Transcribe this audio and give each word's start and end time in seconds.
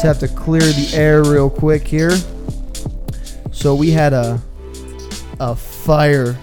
just 0.00 0.20
have 0.20 0.30
to 0.30 0.36
clear 0.36 0.60
the 0.60 0.90
air 0.94 1.24
real 1.24 1.50
quick 1.50 1.84
here. 1.84 2.16
So 3.50 3.74
we 3.74 3.90
had 3.90 4.12
a 4.12 4.40
a 5.40 5.56
fire 5.56 6.34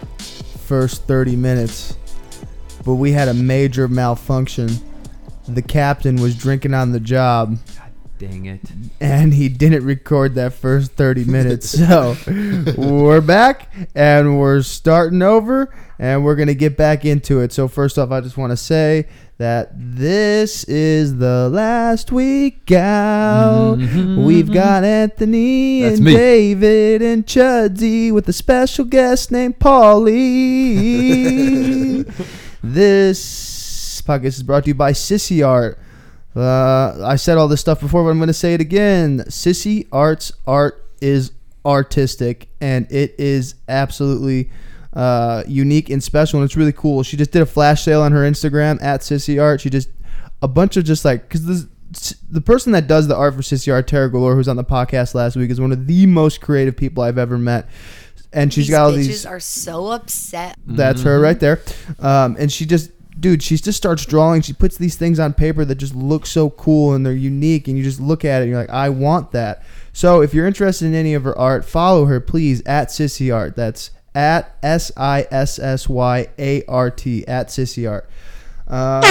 first 0.65 1.03
30 1.03 1.37
minutes, 1.37 1.95
but 2.83 2.95
we 2.95 3.13
had 3.13 3.29
a 3.29 3.33
major 3.33 3.87
malfunction. 3.87 4.71
The 5.47 5.61
captain 5.61 6.17
was 6.17 6.35
drinking 6.35 6.73
on 6.73 6.91
the 6.91 6.99
job 6.99 7.57
God 7.77 7.91
Dang 8.17 8.45
it. 8.45 8.59
and 8.99 9.33
he 9.33 9.47
didn't 9.47 9.85
record 9.85 10.35
that 10.35 10.51
first 10.51 10.91
30 10.91 11.23
minutes. 11.31 11.69
So 11.69 12.17
we're 12.75 13.21
back 13.21 13.71
and 13.95 14.37
we're 14.37 14.63
starting 14.63 15.21
over 15.21 15.73
and 15.97 16.25
we're 16.25 16.35
going 16.35 16.49
to 16.49 16.55
get 16.55 16.75
back 16.75 17.05
into 17.05 17.39
it. 17.39 17.53
So, 17.53 17.69
first 17.69 17.97
off, 17.97 18.11
I 18.11 18.19
just 18.19 18.35
want 18.35 18.51
to 18.51 18.57
say 18.57 19.07
that 19.37 19.69
this 19.75 20.63
is 20.63 21.17
the 21.17 21.49
last 21.51 22.11
week 22.11 22.71
out. 22.71 23.75
We've 23.75 24.51
got 24.51 24.83
Anthony 24.85 25.81
That's 25.81 25.97
and 25.97 26.05
me. 26.05 26.13
David 26.13 27.01
and 27.01 27.25
Chudsy 27.25 28.13
with 28.13 28.29
a 28.29 28.33
special 28.33 28.85
guest 28.85 29.31
named 29.31 29.59
Paulie. 29.59 30.15
this 32.63 34.01
podcast 34.03 34.25
is 34.25 34.43
brought 34.43 34.63
to 34.63 34.69
you 34.69 34.75
by 34.75 34.93
Sissy 34.93 35.45
Art. 35.45 35.79
Uh, 36.33 37.05
I 37.05 37.17
said 37.17 37.37
all 37.37 37.47
this 37.47 37.61
stuff 37.61 37.81
before, 37.81 38.03
but 38.03 38.09
I'm 38.09 38.17
going 38.17 38.27
to 38.27 38.33
say 38.33 38.53
it 38.53 38.61
again. 38.61 39.19
Sissy 39.27 39.87
Art's 39.91 40.31
art 40.45 40.85
is 41.01 41.31
artistic, 41.65 42.47
and 42.61 42.89
it 42.91 43.15
is 43.17 43.55
absolutely 43.67 44.49
uh, 44.95 45.43
unique 45.47 45.89
and 45.89 46.03
special, 46.03 46.39
and 46.39 46.45
it's 46.45 46.55
really 46.55 46.73
cool. 46.73 47.03
She 47.03 47.17
just 47.17 47.31
did 47.31 47.41
a 47.41 47.45
flash 47.45 47.83
sale 47.83 48.01
on 48.01 48.11
her 48.11 48.21
Instagram 48.21 48.81
at 48.81 49.01
Sissy 49.01 49.41
Art. 49.41 49.61
She 49.61 49.69
just 49.69 49.89
a 50.41 50.47
bunch 50.47 50.77
of 50.77 50.85
just 50.85 51.05
like 51.05 51.23
because 51.23 51.45
the 51.45 51.67
the 52.29 52.41
person 52.41 52.71
that 52.73 52.87
does 52.87 53.07
the 53.07 53.15
art 53.15 53.35
for 53.35 53.41
Sissy 53.41 53.71
Art, 53.71 53.87
Tara 53.87 54.09
Galore, 54.11 54.35
who's 54.35 54.47
on 54.47 54.57
the 54.57 54.63
podcast 54.63 55.15
last 55.15 55.35
week, 55.35 55.49
is 55.49 55.61
one 55.61 55.71
of 55.71 55.87
the 55.87 56.05
most 56.05 56.41
creative 56.41 56.75
people 56.75 57.03
I've 57.03 57.17
ever 57.17 57.37
met. 57.37 57.69
And 58.33 58.53
she's 58.53 58.67
these 58.67 58.75
got 58.75 58.85
all 58.85 58.91
these 58.91 59.25
are 59.25 59.39
so 59.39 59.87
upset. 59.87 60.57
that's 60.65 61.03
her 61.03 61.19
right 61.21 61.39
there. 61.39 61.61
Um, 61.99 62.35
and 62.37 62.51
she 62.51 62.65
just, 62.65 62.91
dude, 63.17 63.41
she 63.41 63.55
just 63.55 63.77
starts 63.77 64.05
drawing. 64.05 64.41
She 64.41 64.51
puts 64.51 64.77
these 64.77 64.97
things 64.97 65.19
on 65.19 65.33
paper 65.33 65.63
that 65.63 65.75
just 65.75 65.95
look 65.95 66.25
so 66.25 66.49
cool 66.49 66.95
and 66.95 67.05
they're 67.05 67.13
unique. 67.13 67.69
And 67.69 67.77
you 67.77 67.83
just 67.83 68.01
look 68.01 68.25
at 68.25 68.41
it 68.41 68.43
and 68.43 68.51
you're 68.51 68.59
like, 68.59 68.69
I 68.69 68.89
want 68.89 69.31
that. 69.31 69.63
So 69.93 70.21
if 70.21 70.33
you're 70.33 70.47
interested 70.47 70.87
in 70.87 70.95
any 70.95 71.13
of 71.13 71.23
her 71.23 71.37
art, 71.37 71.63
follow 71.63 72.05
her, 72.05 72.19
please, 72.19 72.61
at 72.65 72.89
Sissy 72.89 73.33
Art. 73.33 73.55
That's 73.55 73.91
at 74.15 74.55
S 74.63 74.91
I 74.97 75.27
S 75.29 75.59
S 75.59 75.87
Y 75.87 76.27
A 76.39 76.63
R 76.65 76.89
T, 76.89 77.27
at 77.27 77.49
Sissy 77.49 77.89
Art. 77.89 78.09
Uh, 78.67 79.01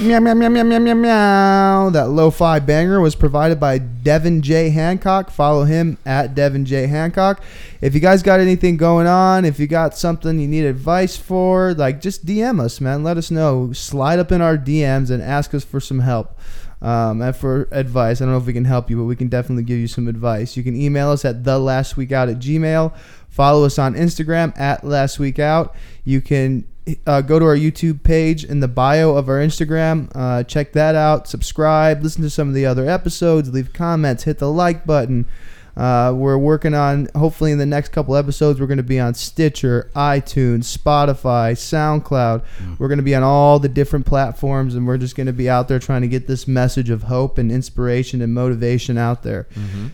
meow, 0.00 0.18
meow, 0.18 0.34
meow, 0.34 0.48
meow, 0.48 0.64
meow, 0.64 0.78
meow, 0.80 0.94
meow. 0.94 1.90
That 1.90 2.08
lo-fi 2.08 2.58
banger 2.58 3.00
was 3.00 3.14
provided 3.14 3.60
by 3.60 3.78
Devin 3.78 4.42
J. 4.42 4.70
Hancock. 4.70 5.30
Follow 5.30 5.64
him 5.64 5.98
at 6.04 6.34
Devin 6.34 6.64
J. 6.64 6.88
Hancock. 6.88 7.42
If 7.80 7.94
you 7.94 8.00
guys 8.00 8.24
got 8.24 8.40
anything 8.40 8.76
going 8.76 9.06
on, 9.06 9.44
if 9.44 9.60
you 9.60 9.68
got 9.68 9.96
something 9.96 10.40
you 10.40 10.48
need 10.48 10.64
advice 10.64 11.16
for, 11.16 11.74
like 11.74 12.00
just 12.00 12.26
DM 12.26 12.60
us, 12.60 12.80
man. 12.80 13.04
Let 13.04 13.16
us 13.16 13.30
know. 13.30 13.72
Slide 13.72 14.18
up 14.18 14.32
in 14.32 14.40
our 14.40 14.58
DMs 14.58 15.10
and 15.10 15.22
ask 15.22 15.54
us 15.54 15.64
for 15.64 15.78
some 15.78 16.00
help. 16.00 16.36
Um, 16.82 17.32
for 17.34 17.68
advice, 17.72 18.20
I 18.20 18.24
don't 18.24 18.32
know 18.32 18.38
if 18.38 18.46
we 18.46 18.52
can 18.52 18.64
help 18.64 18.88
you, 18.88 18.96
but 18.96 19.04
we 19.04 19.16
can 19.16 19.28
definitely 19.28 19.64
give 19.64 19.78
you 19.78 19.86
some 19.86 20.08
advice. 20.08 20.56
You 20.56 20.62
can 20.62 20.74
email 20.74 21.10
us 21.10 21.24
at 21.24 21.44
the 21.44 21.58
last 21.58 21.96
week 21.96 22.10
out 22.10 22.28
at 22.28 22.38
Gmail. 22.38 22.96
Follow 23.28 23.64
us 23.64 23.78
on 23.78 23.94
Instagram 23.94 24.58
at 24.58 24.82
last 24.82 25.18
week 25.18 25.38
out. 25.38 25.74
You 26.04 26.20
can 26.20 26.66
uh, 27.06 27.20
go 27.20 27.38
to 27.38 27.44
our 27.44 27.56
YouTube 27.56 28.02
page 28.02 28.44
in 28.44 28.60
the 28.60 28.68
bio 28.68 29.14
of 29.14 29.28
our 29.28 29.38
Instagram. 29.38 30.10
Uh, 30.14 30.42
check 30.42 30.72
that 30.72 30.94
out. 30.94 31.28
Subscribe. 31.28 32.02
Listen 32.02 32.22
to 32.22 32.30
some 32.30 32.48
of 32.48 32.54
the 32.54 32.66
other 32.66 32.88
episodes. 32.88 33.52
Leave 33.52 33.72
comments. 33.72 34.24
Hit 34.24 34.38
the 34.38 34.50
like 34.50 34.86
button. 34.86 35.26
Uh, 35.76 36.12
we're 36.14 36.38
working 36.38 36.74
on, 36.74 37.08
hopefully, 37.16 37.52
in 37.52 37.58
the 37.58 37.66
next 37.66 37.90
couple 37.90 38.16
episodes, 38.16 38.60
we're 38.60 38.66
going 38.66 38.76
to 38.76 38.82
be 38.82 39.00
on 39.00 39.14
Stitcher, 39.14 39.90
iTunes, 39.94 40.76
Spotify, 40.76 41.52
SoundCloud. 41.52 42.42
We're 42.78 42.88
going 42.88 42.98
to 42.98 43.04
be 43.04 43.14
on 43.14 43.22
all 43.22 43.58
the 43.58 43.68
different 43.68 44.06
platforms, 44.06 44.74
and 44.74 44.86
we're 44.86 44.98
just 44.98 45.16
going 45.16 45.26
to 45.28 45.32
be 45.32 45.48
out 45.48 45.68
there 45.68 45.78
trying 45.78 46.02
to 46.02 46.08
get 46.08 46.26
this 46.26 46.46
message 46.48 46.90
of 46.90 47.04
hope 47.04 47.38
and 47.38 47.50
inspiration 47.52 48.20
and 48.22 48.34
motivation 48.34 48.98
out 48.98 49.22
there. 49.22 49.46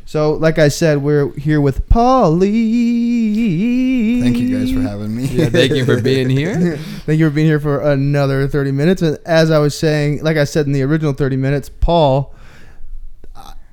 So, 0.04 0.32
like 0.32 0.58
I 0.58 0.68
said, 0.68 1.02
we're 1.02 1.32
here 1.34 1.60
with 1.60 1.88
Paulie. 1.88 2.46
Thank 4.22 4.36
you 4.38 4.58
guys 4.58 4.72
for 4.72 4.80
having 4.80 5.14
me. 5.16 5.24
Yeah, 5.26 5.48
thank 5.50 5.72
you 5.72 5.84
for 5.84 6.00
being 6.00 6.28
here. 6.28 6.76
Thank 7.06 7.20
you 7.20 7.28
for 7.28 7.34
being 7.34 7.46
here 7.46 7.60
for 7.60 7.80
another 7.80 8.48
30 8.48 8.72
minutes. 8.72 9.02
And 9.02 9.18
as 9.26 9.50
I 9.50 9.58
was 9.58 9.78
saying, 9.78 10.22
like 10.24 10.36
I 10.36 10.44
said 10.44 10.66
in 10.66 10.72
the 10.72 10.82
original 10.82 11.12
30 11.12 11.36
minutes, 11.36 11.68
Paul, 11.68 12.34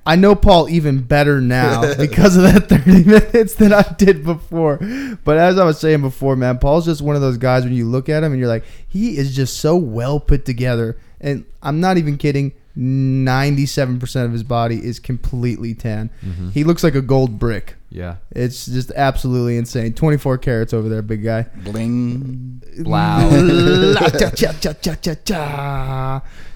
I- 0.05 0.15
know 0.15 0.35
Paul 0.35 0.69
even 0.69 1.01
better 1.01 1.39
now 1.41 1.93
because 1.97 2.35
of 2.35 2.43
that 2.43 2.69
30 2.69 3.03
minutes 3.33 3.55
than 3.55 3.73
I 3.73 3.83
did 3.97 4.23
before. 4.23 4.77
But 5.23 5.37
as 5.37 5.57
I 5.57 5.63
was 5.65 5.79
saying 5.79 6.01
before, 6.01 6.35
man, 6.35 6.59
Paul's 6.59 6.85
just 6.85 7.01
one 7.01 7.15
of 7.15 7.21
those 7.21 7.37
guys 7.37 7.63
when 7.63 7.73
you 7.73 7.85
look 7.85 8.09
at 8.09 8.23
him 8.23 8.31
and 8.31 8.39
you're 8.39 8.49
like, 8.49 8.65
he 8.87 9.17
is 9.17 9.35
just 9.35 9.57
so 9.57 9.75
well 9.75 10.19
put 10.19 10.45
together. 10.45 10.97
And 11.21 11.45
I'm 11.61 11.79
not 11.79 11.97
even 11.97 12.17
kidding. 12.17 12.53
97% 12.77 14.25
of 14.25 14.31
his 14.31 14.43
body 14.43 14.83
is 14.83 14.99
completely 14.99 15.73
tan. 15.73 16.09
Mm-hmm. 16.25 16.49
He 16.49 16.63
looks 16.63 16.83
like 16.83 16.95
a 16.95 17.01
gold 17.01 17.39
brick. 17.39 17.75
Yeah. 17.93 18.15
It's 18.31 18.65
just 18.65 18.91
absolutely 18.95 19.55
insane. 19.55 19.93
24 19.93 20.39
carats 20.39 20.73
over 20.73 20.89
there, 20.89 21.03
big 21.03 21.23
guy. 21.23 21.43
Bling. 21.63 22.63
Wow. 22.79 23.29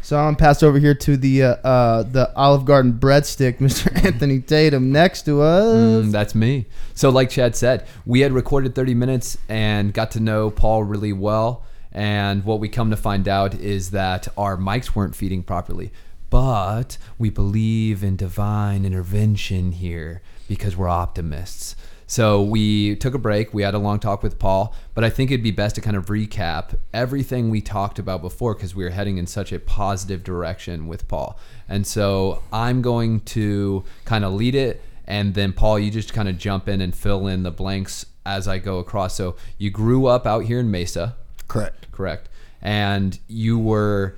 So 0.02 0.18
I'm 0.18 0.36
passed 0.36 0.64
over 0.64 0.80
here 0.80 0.96
to 0.96 1.18
the 1.18 1.44
uh, 1.44 1.48
uh, 1.58 2.04
the 2.04 2.34
Olive 2.36 2.66
Garden 2.66 2.94
breadstick, 2.94 3.58
Mr. 3.60 4.04
Anthony 4.04 4.40
Tatum, 4.40 4.92
next 4.92 5.24
to 5.24 5.42
us. 5.42 6.06
Mm, 6.06 6.12
that's 6.12 6.34
me. 6.34 6.66
So, 6.96 7.10
like 7.10 7.30
Chad 7.30 7.56
said, 7.56 7.86
we 8.06 8.22
had 8.22 8.32
recorded 8.32 8.74
30 8.74 8.96
minutes 8.96 9.38
and 9.48 9.94
got 9.94 10.12
to 10.12 10.20
know 10.20 10.50
Paul 10.50 10.86
really 10.86 11.14
well. 11.14 11.66
And 11.92 12.46
what 12.46 12.60
we 12.60 12.70
come 12.70 12.90
to 12.90 12.98
find 12.98 13.28
out 13.28 13.54
is 13.54 13.92
that 13.92 14.28
our 14.38 14.58
mics 14.58 14.96
weren't 14.96 15.16
feeding 15.16 15.44
properly. 15.44 15.92
But 16.30 16.98
we 17.20 17.30
believe 17.30 18.04
in 18.04 18.16
divine 18.16 18.86
intervention 18.86 19.74
here 19.74 20.22
because 20.48 20.76
we're 20.76 20.88
optimists. 20.88 21.76
So 22.10 22.42
we 22.42 22.96
took 22.96 23.14
a 23.14 23.18
break. 23.18 23.54
We 23.54 23.64
had 23.64 23.74
a 23.74 23.80
long 23.80 24.00
talk 24.00 24.24
with 24.24 24.40
Paul, 24.40 24.74
but 24.96 25.04
I 25.04 25.10
think 25.10 25.30
it'd 25.30 25.44
be 25.44 25.52
best 25.52 25.76
to 25.76 25.82
kind 25.82 25.98
of 25.98 26.06
recap 26.06 26.78
everything 26.94 27.50
we 27.50 27.60
talked 27.60 28.00
about 28.00 28.22
before 28.22 28.54
because 28.54 28.74
we 28.74 28.86
were 28.86 28.92
heading 28.92 29.18
in 29.18 29.28
such 29.28 29.52
a 29.52 29.60
positive 29.60 30.24
direction 30.24 30.88
with 30.88 31.08
Paul. 31.10 31.38
And 31.68 31.86
so 31.86 32.42
I'm 32.54 32.82
going 32.82 33.20
to 33.22 33.84
kind 34.06 34.24
of 34.24 34.32
lead 34.34 34.56
it, 34.56 34.82
and 35.06 35.34
then 35.34 35.52
Paul, 35.52 35.80
you 35.80 35.92
just 35.92 36.14
kind 36.14 36.30
of 36.30 36.38
jump 36.38 36.70
in 36.70 36.80
and 36.80 36.96
fill 36.96 37.28
in 37.28 37.44
the 37.44 37.52
blanks 37.52 38.06
as 38.26 38.48
I 38.48 38.58
go 38.58 38.80
across. 38.80 39.16
So 39.16 39.36
you 39.58 39.70
grew 39.70 40.06
up 40.06 40.26
out 40.26 40.46
here 40.46 40.60
in 40.62 40.72
Mesa, 40.72 41.18
Correct. 41.50 41.92
correct? 41.92 42.30
And 42.62 43.20
you 43.28 43.60
were 43.60 44.16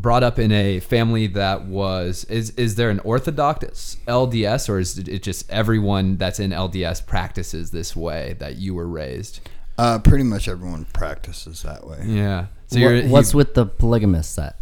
brought 0.00 0.22
up 0.22 0.38
in 0.38 0.50
a 0.52 0.80
family 0.80 1.26
that 1.28 1.64
was 1.66 2.24
is 2.24 2.50
is 2.50 2.74
there 2.76 2.90
an 2.90 2.98
orthodox 3.00 3.96
LDS 4.08 4.68
or 4.68 4.78
is 4.78 4.98
it 4.98 5.22
just 5.22 5.48
everyone 5.50 6.16
that's 6.16 6.40
in 6.40 6.50
LDS 6.50 7.04
practices 7.06 7.70
this 7.70 7.94
way 7.94 8.34
that 8.38 8.56
you 8.56 8.74
were 8.74 8.88
raised? 8.88 9.40
Uh, 9.78 9.98
pretty 9.98 10.24
much 10.24 10.48
everyone 10.48 10.84
practices 10.92 11.62
that 11.62 11.86
way. 11.86 12.02
Yeah. 12.06 12.46
So 12.66 12.80
What- 12.80 12.88
you're 12.90 13.08
what's 13.08 13.32
you- 13.32 13.38
with 13.38 13.54
the 13.54 13.66
polygamous 13.66 14.28
set? 14.28 14.56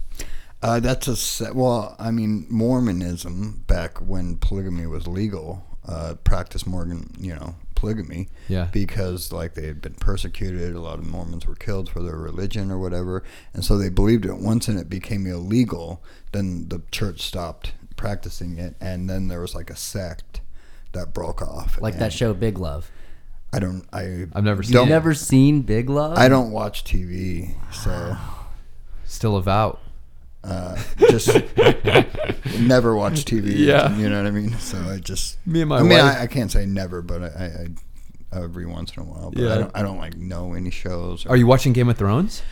Uh, 0.63 0.79
that's 0.81 1.09
a 1.09 1.17
set. 1.17 1.55
Well, 1.55 1.97
I 1.99 2.11
mean, 2.11 2.47
Mormonism 2.51 3.65
back 3.67 3.99
when 3.99 4.37
polygamy 4.37 4.87
was 4.87 5.07
legal, 5.07 5.65
uh, 5.89 6.15
practiced 6.25 6.67
Morgan, 6.67 7.11
you 7.19 7.35
know, 7.35 7.55
polygamy. 7.81 8.29
Yeah. 8.49 8.69
Because 8.71 9.33
like 9.33 9.55
they 9.55 9.67
had 9.67 9.81
been 9.81 9.95
persecuted, 9.95 10.75
a 10.75 10.81
lot 10.81 10.99
of 10.99 11.07
Mormons 11.07 11.47
were 11.47 11.55
killed 11.55 11.89
for 11.89 12.03
their 12.03 12.17
religion 12.17 12.71
or 12.71 12.79
whatever, 12.79 13.25
and 13.55 13.65
so 13.65 13.79
they 13.79 13.89
believed 13.89 14.27
it. 14.27 14.37
Once 14.37 14.69
and 14.69 14.79
it 14.79 14.89
became 14.91 15.27
illegal, 15.27 16.03
then 16.33 16.69
the 16.69 16.83
church 16.93 17.23
stopped 17.23 17.73
practicing 17.97 18.59
it, 18.59 18.77
and 18.81 19.09
then 19.09 19.29
there 19.29 19.41
was 19.41 19.55
like 19.55 19.71
a 19.71 19.77
sect 19.77 20.41
that 20.93 21.15
broke 21.15 21.41
off. 21.43 21.81
Like 21.81 21.99
that 21.99 22.13
show 22.13 22.35
Big 22.35 22.59
Love. 22.59 22.91
I 23.53 23.59
don't. 23.59 23.85
I. 23.93 24.27
I've 24.35 24.45
never 24.45 24.63
seen 24.63 24.75
don't- 24.75 24.87
it. 24.89 24.91
Never 24.91 25.15
seen 25.15 25.63
Big 25.63 25.89
Love? 25.91 26.17
I 26.19 26.29
don't 26.29 26.53
watch 26.53 26.85
TV, 26.85 27.55
so 27.73 28.17
stillavout. 29.07 29.79
Uh, 30.45 30.77
just 31.11 31.29
never 32.61 32.95
watch 32.97 33.25
TV. 33.25 33.57
Yeah. 33.57 33.95
you 33.97 34.09
know 34.09 34.17
what 34.23 34.27
I 34.27 34.31
mean. 34.31 34.57
So 34.59 34.79
I 34.79 34.99
just 34.99 35.39
Me 35.47 35.61
and 35.61 35.69
my 35.69 35.79
I 35.79 35.83
mean, 35.83 35.91
wife- 35.99 36.17
I, 36.19 36.23
I 36.23 36.27
can't 36.27 36.51
say 36.51 36.67
never, 36.67 37.03
but 37.03 37.23
I, 37.23 37.27
I, 37.27 38.39
I 38.39 38.43
every 38.43 38.67
once 38.67 38.93
in 38.97 39.03
a 39.03 39.07
while. 39.07 39.31
But 39.31 39.43
Yeah. 39.43 39.55
I 39.55 39.59
don't. 39.59 39.71
I 39.77 39.83
don't 39.83 39.99
like 39.99 40.17
know 40.17 40.55
any 40.55 40.71
shows. 40.71 41.27
Are 41.27 41.37
you 41.37 41.47
watching 41.47 41.73
Game 41.73 41.89
of 41.89 41.97
Thrones? 41.99 42.43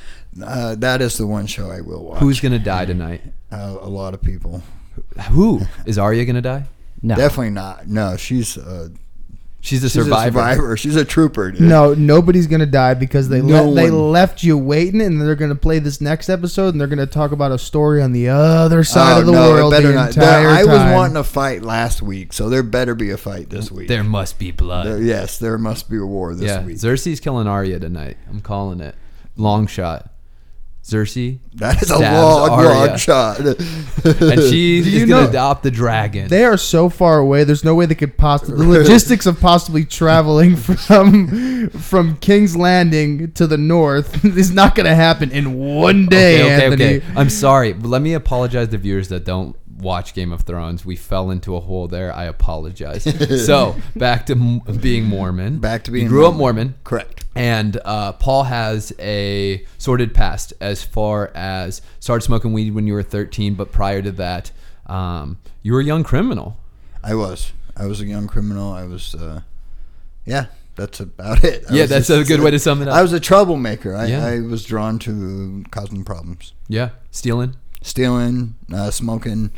Uh, 0.45 0.75
that 0.77 1.01
is 1.01 1.17
the 1.17 1.27
one 1.27 1.47
show 1.47 1.71
I 1.71 1.81
will 1.81 2.05
watch. 2.05 2.21
Who's 2.21 2.41
gonna 2.41 2.59
die 2.59 2.85
tonight? 2.85 3.23
uh, 3.51 3.77
a 3.81 3.89
lot 3.89 4.13
of 4.15 4.21
people? 4.23 4.63
Who 5.31 5.63
is 5.87 5.99
Arya 5.99 6.25
gonna 6.25 6.43
die? 6.43 6.65
No. 7.01 7.15
Definitely 7.15 7.51
not. 7.51 7.87
No, 7.89 8.17
she's 8.17 8.59
uh, 8.59 8.89
She's 9.61 9.83
a 9.83 9.87
She's 9.89 9.95
survivor. 10.05 10.39
a 10.39 10.43
survivor. 10.55 10.77
She's 10.77 10.95
a 10.97 11.05
trooper, 11.05 11.51
dude. 11.51 11.63
No, 11.63 11.93
nobody's 11.93 12.47
gonna 12.47 12.65
die 12.65 12.95
because 12.95 13.29
they 13.29 13.43
No 13.43 13.65
le- 13.69 13.75
they 13.75 13.91
one. 13.91 14.13
left 14.13 14.45
you 14.45 14.57
waiting, 14.57 15.01
and 15.03 15.21
they're 15.21 15.35
gonna 15.35 15.57
play 15.57 15.81
this 15.81 16.01
next 16.01 16.29
episode, 16.29 16.69
and 16.75 16.81
they're 16.81 16.87
gonna 16.87 17.07
talk 17.07 17.33
about 17.33 17.51
a 17.51 17.59
story 17.59 18.01
on 18.01 18.13
the 18.13 18.29
other 18.29 18.85
side 18.85 19.17
Oh, 19.17 19.21
of 19.21 19.27
the 19.27 19.33
no, 19.33 19.51
it 19.51 19.53
world 19.55 19.73
better 19.73 19.89
the 19.89 19.95
not. 19.95 20.09
entire 20.11 20.43
There- 20.43 20.51
I 20.51 20.63
time. 20.65 20.69
was 20.69 20.95
wanting 20.95 21.17
a 21.17 21.25
fight 21.25 21.63
last 21.65 22.01
week, 22.03 22.33
so 22.33 22.49
there 22.49 22.63
better 22.63 22.95
be 22.95 23.11
a 23.11 23.17
fight 23.17 23.51
this 23.51 23.71
week. 23.71 23.89
There 23.89 24.05
must 24.05 24.39
be 24.39 24.53
blood. 24.53 24.87
There- 24.87 25.03
yes, 25.03 25.39
there 25.39 25.59
must 25.59 25.91
be 25.91 25.97
a 25.99 26.07
war 26.07 26.35
this 26.37 26.47
yeah, 26.47 26.65
week. 26.65 26.77
Cersei's 26.77 27.19
killing 27.19 27.49
Arya 27.49 27.81
tonight. 27.81 28.17
I'm 28.31 28.41
calling 28.41 28.81
it. 28.81 28.95
Long 29.37 29.67
shot. 29.67 30.09
Cersei. 30.89 31.39
that 31.57 31.83
is 31.83 31.91
a 31.91 31.97
stabs 31.97 32.17
long, 32.17 32.51
Arya. 32.51 32.69
long 32.71 32.97
shot. 32.97 33.41
And 34.05 34.41
she 34.43 34.81
Do 34.83 34.89
is 34.89 34.95
you 34.95 35.07
gonna 35.07 35.29
adopt 35.29 35.63
the 35.63 35.71
dragon. 35.71 36.29
They 36.29 36.45
are 36.45 36.57
so 36.57 36.89
far 36.89 37.19
away. 37.19 37.45
There's 37.45 37.65
no 37.65 37.75
way 37.75 37.85
they 37.85 37.95
could 37.95 38.17
possibly 38.17 38.57
the 38.65 38.73
logistics 38.79 39.27
of 39.27 39.39
possibly 39.39 39.85
traveling 39.85 40.57
from 40.89 41.69
from 41.71 42.17
King's 42.17 42.57
Landing 42.57 43.33
to 43.33 43.47
the 43.47 43.59
north 43.59 44.25
is 44.25 44.51
not 44.51 44.75
going 44.75 44.87
to 44.87 44.95
happen 44.95 45.31
in 45.31 45.55
one 45.59 46.07
day, 46.07 46.43
okay, 46.43 46.55
okay, 46.55 46.65
Anthony. 46.65 46.97
okay. 46.97 47.07
I'm 47.17 47.31
sorry, 47.31 47.73
but 47.75 47.89
let 47.89 48.01
me 48.01 48.15
apologize 48.15 48.69
to 48.69 48.79
viewers 48.79 49.09
that 49.09 49.25
don't 49.25 49.57
watch 49.79 50.15
Game 50.15 50.33
of 50.33 50.43
Thrones. 50.43 50.85
We 50.85 50.97
fell 50.97 51.31
into 51.31 51.57
a 51.57 51.61
hole 51.61 51.89
there. 51.89 52.13
I 52.15 52.25
apologize. 52.25 53.05
so 53.47 53.77
back 53.97 54.27
to 54.27 54.33
m- 54.35 54.61
being 54.81 55.05
Mormon. 55.05 55.59
Back 55.59 55.85
to 55.85 55.91
You 55.91 55.95
being 55.99 56.09
grew 56.09 56.27
up 56.27 56.35
Mormon. 56.35 56.69
Mormon. 56.69 56.75
Correct. 56.85 57.25
And 57.35 57.81
uh, 57.85 58.13
Paul 58.13 58.45
has 58.45 58.93
a 58.99 59.65
sordid 59.79 60.15
past 60.15 60.53
as 60.61 60.83
far 60.83 61.31
as 61.35 61.81
started 62.01 62.23
smoking 62.25 62.53
weed 62.53 62.75
when 62.75 62.87
you 62.87 62.95
were 62.95 63.03
13, 63.03 63.55
but 63.55 63.71
prior 63.73 64.03
to 64.03 64.11
that, 64.13 64.51
um, 64.87 65.39
you 65.63 65.73
were 65.73 65.81
a 65.81 65.85
young 65.85 66.03
criminal. 66.03 66.57
I 67.03 67.15
was. 67.15 67.53
I 67.77 67.87
was 67.87 68.01
a 68.01 68.07
young 68.07 68.27
criminal. 68.27 68.73
I 68.73 68.85
was. 68.85 69.15
Uh, 69.15 69.43
yeah, 70.25 70.47
that's 70.75 70.99
about 71.01 71.45
it. 71.45 71.65
I 71.71 71.75
Yeah, 71.75 71.87
that's 71.87 72.11
a 72.11 72.25
good 72.25 72.41
way 72.41 72.51
to 72.51 72.59
sum 72.59 72.83
it 72.83 72.89
up. 72.89 72.95
I 72.95 73.03
was 73.03 73.13
a 73.13 73.21
troublemaker. 73.21 73.95
I, 73.95 74.07
Yeah. 74.07 74.27
I 74.27 74.41
was 74.41 74.65
drawn 74.65 74.99
to 75.01 75.65
causing 75.71 76.05
problems, 76.05 76.53
Yeah, 76.67 76.91
stealing. 77.13 77.55
stealing, 77.83 78.55
uh, 78.75 78.91
smoking 78.91 79.51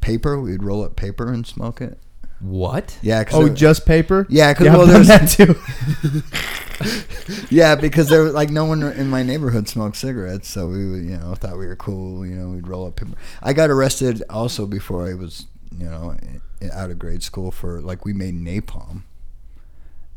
paper. 0.00 0.40
We'd 0.40 0.62
roll 0.62 0.82
up 0.84 0.96
paper 0.96 1.32
and 1.32 1.46
smoke 1.46 1.80
it. 1.80 1.98
What? 2.40 2.98
Yeah. 3.00 3.24
'cause 3.24 3.34
Oh, 3.34 3.46
there- 3.46 3.54
just 3.54 3.86
paper? 3.86 4.26
Yeah, 4.28 4.52
'cause, 4.52 4.66
yeah, 4.66 4.76
well, 4.76 4.88
I've 4.90 5.06
there's- 5.06 5.36
that 5.36 5.46
too. 5.46 7.44
yeah, 7.50 7.74
because 7.74 8.08
there 8.08 8.22
was 8.22 8.32
like 8.34 8.50
no 8.50 8.64
one 8.64 8.82
in 8.82 9.08
my 9.08 9.22
neighborhood 9.22 9.68
smoked 9.68 9.96
cigarettes, 9.96 10.48
so 10.48 10.66
we 10.68 10.90
would, 10.90 11.04
you 11.04 11.16
know 11.16 11.34
thought 11.34 11.58
we 11.58 11.66
were 11.66 11.76
cool. 11.76 12.26
You 12.26 12.34
know, 12.36 12.48
we'd 12.48 12.66
roll 12.68 12.86
up 12.86 12.96
paper. 12.96 13.12
I 13.42 13.52
got 13.52 13.70
arrested 13.70 14.22
also 14.28 14.66
before 14.66 15.08
I 15.08 15.14
was 15.14 15.46
you 15.76 15.86
know 15.86 16.16
out 16.72 16.90
of 16.90 16.98
grade 16.98 17.22
school 17.22 17.50
for 17.50 17.80
like 17.80 18.04
we 18.04 18.12
made 18.12 18.34
napalm, 18.34 19.02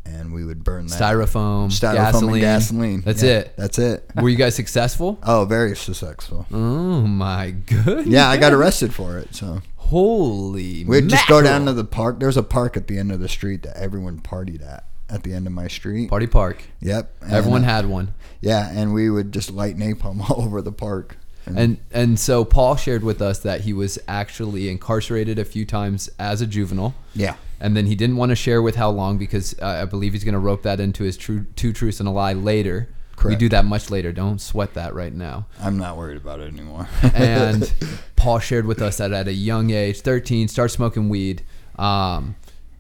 and 0.07 0.33
we 0.33 0.45
would 0.45 0.63
burn 0.63 0.87
that 0.87 0.99
Styrofoam, 1.01 1.67
styrofoam 1.69 1.93
gasoline. 1.95 2.33
and 2.33 2.41
gasoline. 2.41 3.01
That's 3.01 3.23
Yeah, 3.23 3.39
it. 3.39 3.53
That's 3.57 3.77
it. 3.79 4.09
Were 4.21 4.29
you 4.29 4.37
guys 4.37 4.55
successful? 4.55 5.19
Oh, 5.23 5.45
very 5.45 5.75
successful. 5.75 6.45
Oh 6.51 7.01
my 7.01 7.51
goodness. 7.51 8.07
Yeah, 8.07 8.27
I 8.29 8.37
got 8.37 8.53
arrested 8.53 8.93
for 8.93 9.17
it. 9.17 9.35
So 9.35 9.61
Holy. 9.75 10.83
we'd 10.85 11.09
just 11.09 11.27
go 11.27 11.41
down 11.41 11.65
to 11.65 11.73
the 11.73 11.83
park. 11.85 12.19
There's 12.19 12.37
a 12.37 12.43
park 12.43 12.77
at 12.77 12.87
the 12.87 12.97
end 12.97 13.11
of 13.11 13.19
the 13.19 13.29
street 13.29 13.63
that 13.63 13.77
everyone 13.77 14.19
partied 14.19 14.61
at. 14.67 14.83
At 15.09 15.23
the 15.23 15.33
end 15.33 15.47
of 15.47 15.53
my 15.53 15.67
street. 15.69 16.09
party 16.09 16.27
park. 16.27 16.63
Yep. 16.81 17.09
and, 17.21 17.31
Everyone 17.31 17.63
uh, 17.63 17.67
had 17.67 17.85
one. 17.85 18.13
Yeah, 18.41 18.69
and 18.69 18.93
we 18.93 19.09
would 19.09 19.31
just 19.31 19.49
light 19.51 19.77
napalm 19.77 20.19
all 20.29 20.41
over 20.43 20.61
the 20.61 20.71
park. 20.73 21.17
And 21.45 21.77
and 21.93 22.19
so 22.19 22.43
Paul 22.43 22.75
shared 22.75 23.05
with 23.05 23.21
us 23.21 23.39
that 23.39 23.61
he 23.61 23.71
was 23.71 23.97
actually 24.05 24.67
incarcerated 24.69 25.39
a 25.39 25.45
few 25.45 25.65
times 25.65 26.09
as 26.19 26.41
a 26.41 26.45
juvenile. 26.45 26.93
yeah. 27.15 27.35
And 27.59 27.75
then 27.75 27.87
he 27.87 27.95
didn't 27.95 28.17
want 28.17 28.29
to 28.29 28.35
share 28.35 28.61
with 28.61 28.75
how 28.75 28.89
long 28.89 29.17
because 29.17 29.55
uh, 29.59 29.65
I 29.65 29.85
believe 29.85 30.13
he's 30.13 30.23
going 30.23 30.33
to 30.33 30.39
rope 30.39 30.63
that 30.63 30.79
into 30.79 31.03
his 31.03 31.17
true 31.17 31.45
two 31.55 31.73
truths 31.73 31.99
and 31.99 32.07
a 32.07 32.11
lie 32.11 32.33
later. 32.33 32.89
We 33.25 33.35
do 33.35 33.49
that 33.49 33.65
much 33.65 33.89
later. 33.89 34.11
Don't 34.11 34.39
sweat 34.39 34.75
that 34.75 34.93
right 34.93 35.13
now. 35.13 35.47
I'm 35.59 35.77
not 35.77 35.97
worried 35.97 36.17
about 36.17 36.39
it 36.39 36.53
anymore. 36.53 36.87
and 37.15 37.73
Paul 38.15 38.39
shared 38.39 38.65
with 38.65 38.81
us 38.81 38.97
that 38.97 39.11
at 39.11 39.27
a 39.27 39.33
young 39.33 39.71
age, 39.71 40.01
13, 40.01 40.47
starts 40.47 40.75
smoking 40.75 41.09
weed, 41.09 41.43
um, 41.79 42.35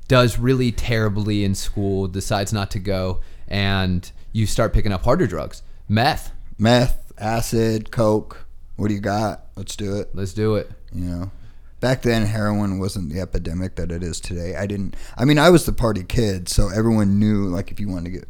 does 0.07 0.37
really 0.37 0.71
terribly 0.71 1.43
in 1.43 1.55
school, 1.55 2.07
decides 2.07 2.53
not 2.53 2.69
to 2.71 2.79
go, 2.79 3.19
and 3.47 4.11
you 4.31 4.45
start 4.45 4.73
picking 4.73 4.91
up 4.91 5.03
harder 5.03 5.25
drugs, 5.25 5.63
meth. 5.89 6.31
meth, 6.59 7.11
acid, 7.17 7.91
coke. 7.91 8.45
What 8.75 8.89
do 8.89 8.93
you 8.93 9.01
got? 9.01 9.47
Let's 9.55 9.75
do 9.75 9.95
it. 9.95 10.09
Let's 10.13 10.33
do 10.33 10.55
it. 10.55 10.69
You 10.93 11.05
know, 11.05 11.31
back 11.79 12.01
then 12.01 12.25
heroin 12.25 12.79
wasn't 12.79 13.11
the 13.11 13.19
epidemic 13.19 13.75
that 13.75 13.91
it 13.91 14.03
is 14.03 14.19
today. 14.19 14.55
I 14.55 14.65
didn't. 14.65 14.95
I 15.17 15.25
mean, 15.25 15.37
I 15.39 15.49
was 15.49 15.65
the 15.65 15.73
party 15.73 16.03
kid, 16.03 16.49
so 16.49 16.69
everyone 16.69 17.19
knew. 17.19 17.47
Like, 17.47 17.71
if 17.71 17.79
you 17.79 17.89
wanted 17.89 18.05
to 18.05 18.19
get, 18.19 18.29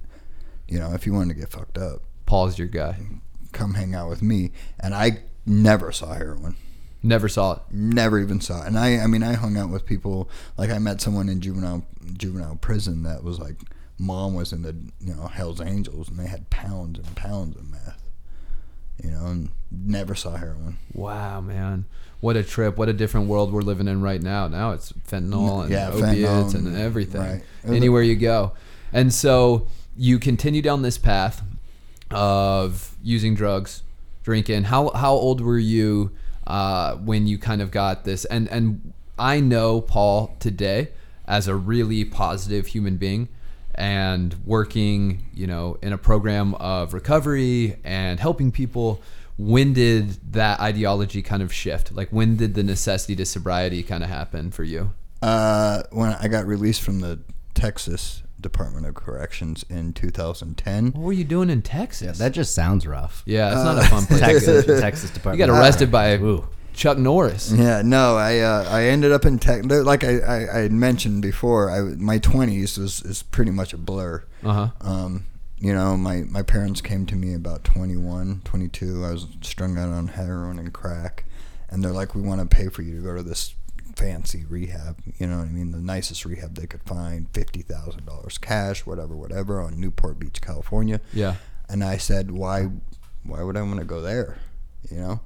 you 0.68 0.80
know, 0.80 0.94
if 0.94 1.06
you 1.06 1.14
wanted 1.14 1.34
to 1.34 1.40
get 1.40 1.50
fucked 1.50 1.78
up, 1.78 2.02
Paul's 2.26 2.58
your 2.58 2.68
guy. 2.68 2.98
come 3.54 3.74
hang 3.76 3.96
out 3.96 4.10
with 4.10 4.22
me. 4.22 4.52
And 4.80 4.94
I 4.94 5.24
never 5.46 5.92
saw 5.92 6.14
heroin. 6.14 6.56
Never 7.04 7.30
saw 7.30 7.54
it. 7.54 7.62
Never 7.72 8.20
even 8.20 8.42
saw 8.42 8.64
it. 8.64 8.68
And 8.68 8.78
I, 8.78 8.98
I 8.98 9.08
mean, 9.08 9.24
I 9.24 9.34
hung 9.34 9.58
out 9.58 9.70
with 9.70 9.86
people. 9.86 10.30
Like, 10.58 10.70
I 10.70 10.80
met 10.80 11.00
someone 11.02 11.30
in 11.30 11.42
juvenile 11.42 11.86
juvenile 12.18 12.56
prison 12.56 13.04
that 13.04 13.24
was 13.24 13.40
like, 13.40 13.56
mom 14.00 14.34
was 14.34 14.54
in 14.54 14.62
the 14.62 14.76
you 15.00 15.14
know 15.14 15.28
Hell's 15.28 15.62
Angels, 15.62 16.10
and 16.10 16.20
they 16.20 16.28
had 16.28 16.50
pounds 16.50 17.00
and 17.00 17.16
pounds 17.16 17.56
of 17.56 17.70
meth. 17.70 18.04
You 19.04 19.12
know, 19.12 19.26
and 19.28 19.50
never 19.72 20.16
saw 20.16 20.38
heroin. 20.38 20.80
Wow, 20.94 21.42
man. 21.42 21.86
What 22.20 22.36
a 22.36 22.44
trip. 22.44 22.78
What 22.78 22.90
a 22.90 22.94
different 22.94 23.28
world 23.28 23.54
we're 23.54 23.62
living 23.62 23.88
in 23.88 24.02
right 24.02 24.22
now. 24.22 24.48
Now 24.48 24.72
it's 24.72 24.92
fentanyl 25.08 25.62
and 25.64 25.72
Yeah, 25.72 25.90
opiates 25.92 26.54
fentanyl 26.54 26.56
and 26.68 26.78
everything. 26.78 27.22
right. 27.22 27.44
Anywhere 27.66 28.02
you 28.02 28.16
go. 28.16 28.54
And 28.92 29.14
so 29.14 29.68
you 29.96 30.18
continue 30.20 30.62
down 30.62 30.82
this 30.82 30.98
path 30.98 31.44
of 32.12 32.96
using 33.04 33.36
drugs, 33.36 33.84
drinking. 34.24 34.64
How 34.66 34.90
how 34.92 35.14
old 35.14 35.42
were 35.42 35.58
you 35.60 36.12
uh, 36.46 36.96
when 36.96 37.28
you 37.28 37.38
kind 37.38 37.62
of 37.62 37.72
got 37.72 38.04
this? 38.04 38.26
And 38.26 38.48
and 38.50 38.94
I 39.20 39.40
know 39.40 39.82
Paul 39.82 40.36
today 40.40 40.90
as 41.28 41.48
a 41.48 41.56
really 41.56 42.06
positive 42.06 42.68
human 42.68 42.98
being 42.98 43.28
and 43.76 44.36
working, 44.46 45.26
you 45.34 45.46
know, 45.46 45.78
in 45.82 45.94
a 45.94 45.98
program 45.98 46.56
of 46.56 46.94
recovery 46.94 47.78
and 47.84 48.20
helping 48.20 48.52
people. 48.52 49.02
When 49.38 49.74
did 49.74 50.34
that 50.34 50.60
ideology 50.60 51.22
kind 51.22 51.44
of 51.44 51.54
shift? 51.54 51.92
Like 51.92 52.10
when 52.10 52.38
did 52.38 52.56
the 52.56 52.64
necessity 52.64 53.16
to 53.18 53.26
sobriety 53.26 53.84
kind 53.84 54.04
of 54.04 54.10
happen 54.10 54.52
for 54.52 54.64
you? 54.64 54.92
Uh, 55.22 55.84
when 55.92 56.14
I 56.14 56.28
got 56.28 56.46
released 56.46 56.82
from 56.82 57.00
the 57.00 57.20
Texas 57.54 58.24
Department 58.40 58.86
of 58.86 58.94
Corrections 58.96 59.66
in 59.70 59.94
2010. 59.94 60.92
What 60.92 61.02
were 61.02 61.14
you 61.14 61.24
doing 61.24 61.50
in 61.50 61.62
Texas? 61.62 62.20
That 62.20 62.32
just 62.34 62.54
sounds 62.54 62.86
rough. 62.86 63.24
yeah, 63.26 63.48
it's 63.48 63.64
not 63.64 63.78
a 63.78 63.88
fun 63.88 64.06
place. 64.06 64.20
Texas, 64.20 64.66
to 64.66 64.68
go. 64.68 64.80
Texas 64.80 65.12
You 65.26 65.38
got 65.38 65.50
arrested 65.50 65.92
by 65.92 66.14
Ooh. 66.18 66.48
Chuck 66.74 67.00
Norris. 67.00 67.52
Yeah, 67.52 67.82
no, 67.84 68.16
I 68.18 68.40
uh, 68.40 68.68
I 68.70 68.84
ended 68.86 69.12
up 69.12 69.26
in 69.26 69.40
tech. 69.40 69.64
Like 69.66 70.04
I, 70.04 70.20
I, 70.20 70.58
I 70.58 70.60
had 70.60 70.72
mentioned 70.72 71.24
before, 71.24 71.72
I 71.72 71.82
my 71.82 72.20
20s 72.20 72.78
was 72.78 73.02
is 73.02 73.24
pretty 73.24 73.52
much 73.52 73.74
a 73.74 73.78
blur. 73.78 74.24
Uh 74.44 74.54
huh. 74.54 74.70
Um, 74.82 75.26
you 75.60 75.74
know, 75.74 75.98
my, 75.98 76.24
my 76.24 76.44
parents 76.44 76.82
came 76.82 77.06
to 77.08 77.16
me 77.16 77.34
about 77.34 77.64
21, 77.64 78.42
22. 78.44 79.04
I 79.04 79.12
was 79.12 79.28
strung 79.42 79.78
out 79.78 79.90
on 79.90 80.10
heroin 80.10 80.60
and 80.60 80.72
crack, 80.72 81.26
and 81.70 81.84
they're 81.84 81.92
like, 81.92 82.14
"We 82.14 82.22
want 82.22 82.42
to 82.42 82.56
pay 82.56 82.70
for 82.70 82.84
you 82.84 82.96
to 82.98 83.02
go 83.02 83.16
to 83.16 83.24
this 83.24 83.56
fancy 83.96 84.46
rehab." 84.48 85.00
You 85.18 85.28
know 85.28 85.40
what 85.40 85.48
I 85.48 85.52
mean? 85.52 85.72
The 85.72 85.80
nicest 85.80 86.26
rehab 86.26 86.56
they 86.56 86.68
could 86.68 86.84
find, 86.84 87.28
fifty 87.34 87.64
thousand 87.64 88.06
dollars 88.06 88.38
cash, 88.38 88.86
whatever, 88.86 89.16
whatever, 89.16 89.60
on 89.60 89.80
Newport 89.80 90.20
Beach, 90.20 90.42
California. 90.42 91.02
Yeah. 91.12 91.36
And 91.68 91.84
I 91.84 91.98
said, 91.98 92.32
"Why, 92.32 92.70
why 93.24 93.42
would 93.42 93.58
I 93.58 93.62
want 93.64 93.80
to 93.80 93.86
go 93.86 94.02
there?" 94.02 94.38
You 94.92 94.98
know, 94.98 95.20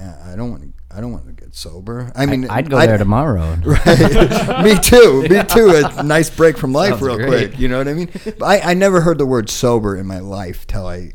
I 0.00 0.34
don't 0.36 0.50
want 0.50 0.62
to. 0.62 0.72
I 0.92 1.00
don't 1.00 1.12
want 1.12 1.26
to 1.26 1.32
get 1.32 1.54
sober. 1.54 2.10
I 2.16 2.26
mean, 2.26 2.48
I'd 2.50 2.68
go 2.68 2.78
there 2.78 2.98
tomorrow. 2.98 3.56
Right. 3.64 4.64
me 4.64 4.74
too. 4.80 5.22
Me 5.28 5.42
too. 5.44 5.82
A 5.96 6.02
nice 6.02 6.30
break 6.30 6.58
from 6.58 6.72
life, 6.72 6.90
Sounds 6.90 7.02
real 7.02 7.16
great. 7.16 7.28
quick. 7.50 7.60
You 7.60 7.68
know 7.68 7.78
what 7.78 7.86
I 7.86 7.94
mean? 7.94 8.10
But 8.24 8.42
I, 8.42 8.60
I 8.70 8.74
never 8.74 9.02
heard 9.02 9.18
the 9.18 9.26
word 9.26 9.48
sober 9.48 9.96
in 9.96 10.06
my 10.06 10.18
life 10.18 10.66
till 10.66 10.86
I 10.86 11.12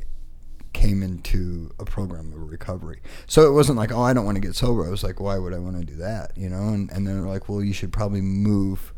came 0.71 1.01
into 1.03 1.71
a 1.79 1.85
program 1.85 2.31
of 2.33 2.49
recovery. 2.49 3.01
So 3.27 3.47
it 3.47 3.53
wasn't 3.53 3.77
like, 3.77 3.91
oh, 3.91 4.01
I 4.01 4.13
don't 4.13 4.25
want 4.25 4.35
to 4.35 4.41
get 4.41 4.55
sober. 4.55 4.85
I 4.85 4.89
was 4.89 5.03
like, 5.03 5.19
why 5.19 5.37
would 5.37 5.53
I 5.53 5.57
want 5.57 5.77
to 5.79 5.85
do 5.85 5.95
that? 5.97 6.37
You 6.37 6.49
know? 6.49 6.69
And, 6.69 6.91
and 6.91 7.07
they're 7.07 7.15
like, 7.21 7.49
well, 7.49 7.63
you 7.63 7.73
should 7.73 7.91
probably 7.91 8.21
move. 8.21 8.93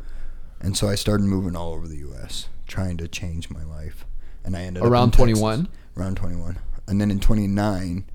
And 0.60 0.75
so 0.75 0.88
I 0.88 0.96
started 0.96 1.24
moving 1.25 1.56
all 1.56 1.74
over 1.74 1.88
the 1.88 1.98
U.S. 1.98 2.50
trying 2.67 2.98
to 2.98 3.08
change 3.08 3.50
my 3.50 3.63
life. 3.63 4.06
And 4.44 4.56
I 4.58 4.62
ended 4.62 4.84
up 4.84 4.89
Around 4.89 5.13
21? 5.13 5.67
Around 5.96 6.15
21. 6.17 6.58
And 6.88 7.00
then 7.01 7.12
in 7.12 7.20
29, 7.20 8.06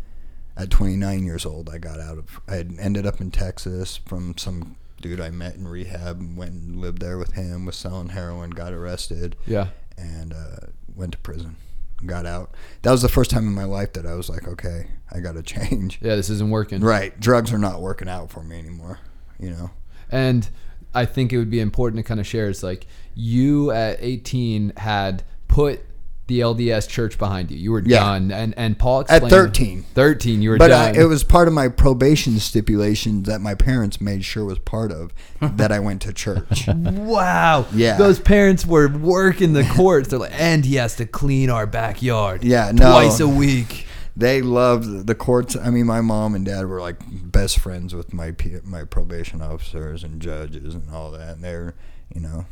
at 0.57 0.71
29 0.71 1.25
years 1.25 1.47
old, 1.47 1.69
I 1.71 1.79
got 1.79 2.01
out 2.01 2.19
of. 2.19 2.41
I 2.49 2.57
had 2.57 2.75
ended 2.79 3.07
up 3.07 3.21
in 3.21 3.31
Texas 3.31 3.97
from 3.97 4.37
some 4.37 4.77
dude 5.01 5.21
I 5.21 5.31
met 5.31 5.55
in 5.57 5.67
rehab. 5.67 6.37
Went 6.37 6.53
and 6.53 6.77
lived 6.81 7.01
there 7.01 7.19
with 7.19 7.33
him. 7.33 7.65
Was 7.65 7.77
selling 7.77 8.11
heroin. 8.11 8.51
Got 8.51 8.73
arrested 8.73 9.37
Yeah. 9.47 9.69
and 9.97 10.33
uh, 10.33 10.67
went 10.95 11.13
to 11.13 11.19
prison. 11.19 11.57
Got 12.05 12.27
out. 12.27 12.53
That 12.83 12.91
was 12.91 13.03
the 13.03 13.09
first 13.09 13.31
time 13.31 13.47
in 13.47 13.55
my 13.55 13.65
life 13.65 13.93
that 13.95 14.07
I 14.07 14.15
was 14.15 14.29
like, 14.29 14.47
okay, 14.49 14.89
I 15.13 15.21
got 15.21 15.33
to 15.37 15.43
change. 15.45 15.99
Yeah. 16.03 16.17
This 16.17 16.31
isn't 16.31 16.51
working. 16.51 16.81
Right, 16.81 17.19
drugs 17.21 17.53
are 17.53 17.59
not 17.59 17.81
working 17.81 18.09
out 18.09 18.31
for 18.31 18.43
me 18.43 18.59
anymore. 18.59 18.99
You 19.39 19.51
know. 19.51 19.71
And 20.11 20.49
I 20.95 21.07
think 21.07 21.33
it 21.33 21.39
would 21.39 21.51
be 21.51 21.61
important 21.61 21.99
to 21.99 22.03
kind 22.07 22.21
of 22.21 22.27
share 22.27 22.49
It's 22.51 22.63
like 22.63 22.87
you 23.15 23.71
at 23.71 23.97
18 24.01 24.75
had 24.77 25.23
put 25.49 25.81
the 26.29 26.41
LDS 26.41 26.89
church 26.89 27.19
behind 27.19 27.51
you. 27.51 27.59
You 27.59 27.73
were 27.73 27.83
Yeah. 27.85 27.99
done, 28.01 28.31
and 28.31 28.55
and 28.57 28.79
Paul 28.79 29.01
At 29.01 29.23
explained 29.23 29.31
13. 29.31 29.85
13, 29.95 30.41
you 30.41 30.51
were 30.51 30.57
But 30.57 30.73
I, 30.73 30.93
done. 30.93 31.01
it 31.03 31.05
was 31.09 31.25
part 31.25 31.49
of 31.49 31.55
my 31.55 31.69
probation 31.69 32.39
stipulation 32.39 33.25
that 33.25 33.41
my 33.41 33.55
parents 33.55 34.01
made 34.01 34.25
sure 34.25 34.45
was 34.45 34.59
part 34.61 34.93
of 34.93 35.13
that 35.57 35.73
I 35.73 35.81
went 35.81 36.01
to 36.03 36.13
church. 36.13 36.67
wow. 36.69 37.67
Yeah. 37.75 37.97
Those 37.97 38.21
parents 38.21 38.65
were 38.65 38.89
working 38.89 39.53
the 39.53 39.65
courts. 39.65 40.09
They're 40.09 40.19
like, 40.19 40.39
and 40.41 40.65
he 40.65 40.77
has 40.77 40.97
to 40.97 41.07
clean 41.07 41.51
our 41.51 41.67
backyard. 41.67 42.45
Yeah, 42.45 42.71
no. 42.73 42.91
Twice 42.93 43.21
a 43.21 43.29
week. 43.29 43.87
they 44.17 44.43
loved 44.43 45.07
the 45.07 45.15
courts. 45.15 45.57
I 45.57 45.71
mean, 45.71 45.87
my 45.87 46.01
mom 46.03 46.35
and 46.35 46.45
dad 46.45 46.67
were 46.67 46.81
like 46.81 46.97
best 47.11 47.59
friends 47.59 47.95
with 47.95 48.13
my 48.13 48.35
my 48.65 48.85
probation 48.85 49.43
officers 49.43 50.05
and 50.05 50.21
judges 50.21 50.75
and 50.75 50.89
all 50.93 51.11
that. 51.13 51.37
And 51.37 51.45
they're, 51.45 51.75
you 52.15 52.21
know, 52.21 52.45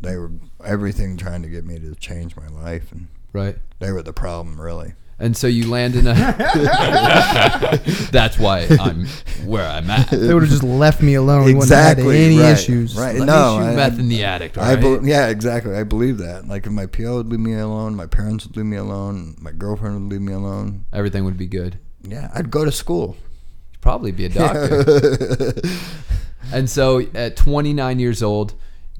they 0.00 0.16
were 0.16 0.30
everything 0.64 1.16
trying 1.16 1.42
to 1.42 1.48
get 1.48 1.64
me 1.64 1.78
to 1.78 1.94
change 1.94 2.36
my 2.36 2.48
life, 2.48 2.90
and 2.92 3.08
Right. 3.32 3.56
they 3.78 3.92
were 3.92 4.02
the 4.02 4.12
problem, 4.12 4.60
really. 4.60 4.94
And 5.18 5.36
so 5.36 5.46
you 5.46 5.68
land 5.68 5.96
in 5.96 6.06
a. 6.06 6.14
That's 8.10 8.38
why 8.38 8.66
I'm 8.80 9.06
where 9.44 9.66
I'm 9.66 9.90
at. 9.90 10.10
They 10.10 10.32
would 10.32 10.42
have 10.44 10.50
just 10.50 10.62
left 10.62 11.02
me 11.02 11.12
alone. 11.14 11.44
We 11.44 11.52
wouldn't 11.54 11.70
have 11.72 11.84
had 11.84 11.98
Exactly, 11.98 12.24
any 12.24 12.38
right, 12.38 12.52
issues. 12.52 12.96
right. 12.96 13.16
Let 13.16 13.26
No, 13.26 13.58
me 13.58 13.64
shoot 13.64 13.70
I- 13.70 13.76
meth 13.76 13.98
in 13.98 14.08
the 14.08 14.24
attic. 14.24 14.56
I 14.58 14.74
Right? 14.76 15.02
yeah, 15.04 15.26
exactly. 15.28 15.74
I 15.76 15.84
believe 15.84 16.16
that. 16.18 16.48
Like 16.48 16.64
if 16.66 16.72
my 16.72 16.86
PO 16.86 17.16
would 17.16 17.28
leave 17.28 17.40
me 17.40 17.52
alone, 17.54 17.94
my 17.96 18.06
parents 18.06 18.46
would 18.46 18.56
leave 18.56 18.64
me 18.66 18.78
alone, 18.78 19.36
my 19.40 19.52
girlfriend 19.52 19.94
would 20.04 20.10
leave 20.12 20.22
me 20.22 20.32
alone. 20.32 20.86
Everything 20.92 21.24
would 21.26 21.36
be 21.36 21.46
good. 21.46 21.78
Yeah, 22.02 22.30
I'd 22.34 22.50
go 22.50 22.64
to 22.64 22.72
school. 22.72 23.16
You'd 23.72 23.80
probably 23.82 24.12
be 24.12 24.24
a 24.24 24.28
doctor. 24.30 25.52
And 26.52 26.68
so 26.68 27.00
at 27.14 27.36
29 27.36 28.00
years 28.00 28.22
old, 28.24 28.54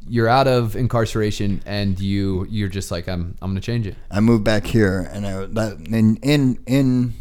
you're 0.09 0.29
out 0.29 0.47
of 0.47 0.77
incarceration 0.77 1.63
and 1.67 1.99
you 2.01 2.47
you're 2.49 2.69
just 2.69 2.91
like 2.91 3.09
I'm 3.09 3.37
I'm 3.41 3.55
to 3.55 3.61
change 3.61 3.87
it. 3.87 3.97
I 4.11 4.21
moved 4.21 4.45
back 4.45 4.67
here, 4.67 5.09
and 5.13 5.27
I 5.27 5.47
that 5.47 5.79
in 5.89 6.17
in 6.17 6.59
in 6.67 7.15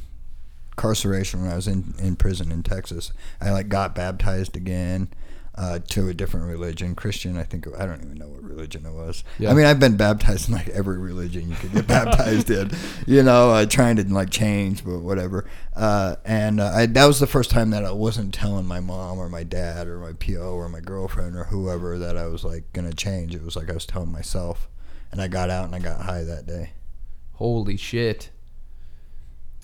incarceration 0.71 1.41
when 1.41 1.51
I 1.51 1.55
was 1.55 1.67
in 1.67 1.93
in 2.00 2.15
prison 2.15 2.51
in 2.51 2.63
Texas, 2.63 3.12
I 3.41 3.51
like 3.51 3.69
got 3.69 3.93
baptized 3.95 4.55
again. 4.55 5.09
Uh, 5.59 5.77
to 5.89 6.07
a 6.07 6.13
different 6.13 6.47
religion, 6.47 6.95
Christian. 6.95 7.35
I 7.35 7.43
think 7.43 7.67
I 7.77 7.85
don't 7.85 8.01
even 8.01 8.17
know 8.17 8.29
what 8.29 8.41
religion 8.41 8.85
it 8.85 8.93
was. 8.93 9.25
Yeah. 9.39 9.51
I 9.51 9.53
mean, 9.53 9.65
I've 9.65 9.79
been 9.79 9.97
baptized 9.97 10.47
in 10.47 10.55
like 10.55 10.69
every 10.69 10.97
religion 10.97 11.49
you 11.49 11.55
could 11.57 11.73
get 11.73 11.85
baptized 11.99 12.49
in. 12.49 12.71
You 13.05 13.23
know, 13.23 13.51
uh, 13.51 13.65
trying 13.65 13.97
to 13.97 14.05
like 14.05 14.29
change, 14.29 14.85
but 14.85 14.99
whatever. 14.99 15.49
Uh, 15.75 16.15
and 16.23 16.61
uh, 16.61 16.71
I, 16.73 16.85
that 16.85 17.05
was 17.05 17.19
the 17.19 17.27
first 17.27 17.51
time 17.51 17.71
that 17.71 17.83
I 17.83 17.91
wasn't 17.91 18.33
telling 18.33 18.67
my 18.67 18.79
mom 18.79 19.19
or 19.19 19.27
my 19.27 19.43
dad 19.43 19.87
or 19.87 19.99
my 19.99 20.13
PO 20.13 20.53
or 20.53 20.69
my 20.69 20.79
girlfriend 20.79 21.35
or 21.35 21.43
whoever 21.43 21.99
that 21.99 22.15
I 22.15 22.27
was 22.27 22.45
like 22.45 22.71
gonna 22.71 22.93
change. 22.93 23.35
It 23.35 23.43
was 23.43 23.57
like 23.57 23.69
I 23.69 23.73
was 23.73 23.85
telling 23.85 24.13
myself. 24.13 24.69
And 25.11 25.21
I 25.21 25.27
got 25.27 25.49
out 25.49 25.65
and 25.65 25.75
I 25.75 25.79
got 25.79 26.05
high 26.05 26.23
that 26.23 26.45
day. 26.45 26.71
Holy 27.33 27.75
shit. 27.75 28.29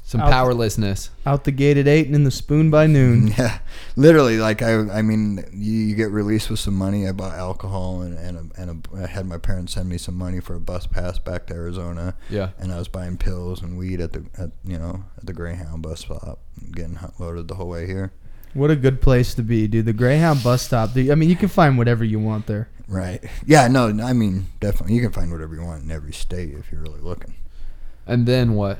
Some 0.07 0.21
Out- 0.21 0.31
powerlessness. 0.31 1.09
Out 1.25 1.45
the 1.45 1.51
gate 1.51 1.77
at 1.77 1.87
eight 1.87 2.05
and 2.05 2.13
in 2.13 2.23
the 2.25 2.29
spoon 2.31 2.69
by 2.69 2.85
noon. 2.85 3.33
Yeah, 3.37 3.57
literally. 3.95 4.37
Like 4.37 4.61
I, 4.61 4.73
I 4.99 5.01
mean, 5.01 5.43
you, 5.51 5.71
you 5.73 5.95
get 5.95 6.11
released 6.11 6.51
with 6.51 6.59
some 6.59 6.75
money. 6.75 7.07
I 7.07 7.11
bought 7.11 7.33
alcohol 7.35 8.01
and 8.01 8.15
and 8.15 8.51
a, 8.55 8.61
and 8.61 8.85
a, 8.93 9.03
I 9.03 9.07
had 9.07 9.25
my 9.25 9.39
parents 9.39 9.73
send 9.73 9.89
me 9.89 9.97
some 9.97 10.15
money 10.15 10.39
for 10.41 10.53
a 10.53 10.59
bus 10.59 10.85
pass 10.85 11.17
back 11.17 11.47
to 11.47 11.55
Arizona. 11.55 12.13
Yeah. 12.29 12.51
And 12.59 12.71
I 12.71 12.77
was 12.77 12.87
buying 12.87 13.17
pills 13.17 13.63
and 13.63 13.79
weed 13.79 13.99
at 13.99 14.13
the 14.13 14.23
at 14.37 14.51
you 14.63 14.77
know 14.77 15.05
at 15.17 15.25
the 15.25 15.33
Greyhound 15.33 15.81
bus 15.81 16.01
stop, 16.01 16.37
getting 16.71 16.99
loaded 17.17 17.47
the 17.47 17.55
whole 17.55 17.69
way 17.69 17.87
here. 17.87 18.11
What 18.53 18.69
a 18.69 18.75
good 18.75 19.01
place 19.01 19.33
to 19.33 19.41
be, 19.41 19.67
dude. 19.67 19.85
The 19.87 19.93
Greyhound 19.93 20.43
bus 20.43 20.61
stop. 20.61 20.93
The- 20.93 21.11
I 21.11 21.15
mean, 21.15 21.29
you 21.31 21.35
can 21.35 21.49
find 21.49 21.79
whatever 21.79 22.03
you 22.05 22.19
want 22.19 22.45
there. 22.45 22.69
Right. 22.87 23.23
Yeah. 23.43 23.67
No. 23.69 23.87
I 23.87 24.13
mean, 24.13 24.45
definitely, 24.59 24.95
you 24.95 25.01
can 25.01 25.11
find 25.11 25.31
whatever 25.31 25.55
you 25.55 25.63
want 25.63 25.83
in 25.83 25.89
every 25.89 26.13
state 26.13 26.53
if 26.53 26.71
you're 26.71 26.81
really 26.81 27.01
looking. 27.01 27.33
And 28.05 28.27
then 28.27 28.53
what? 28.53 28.77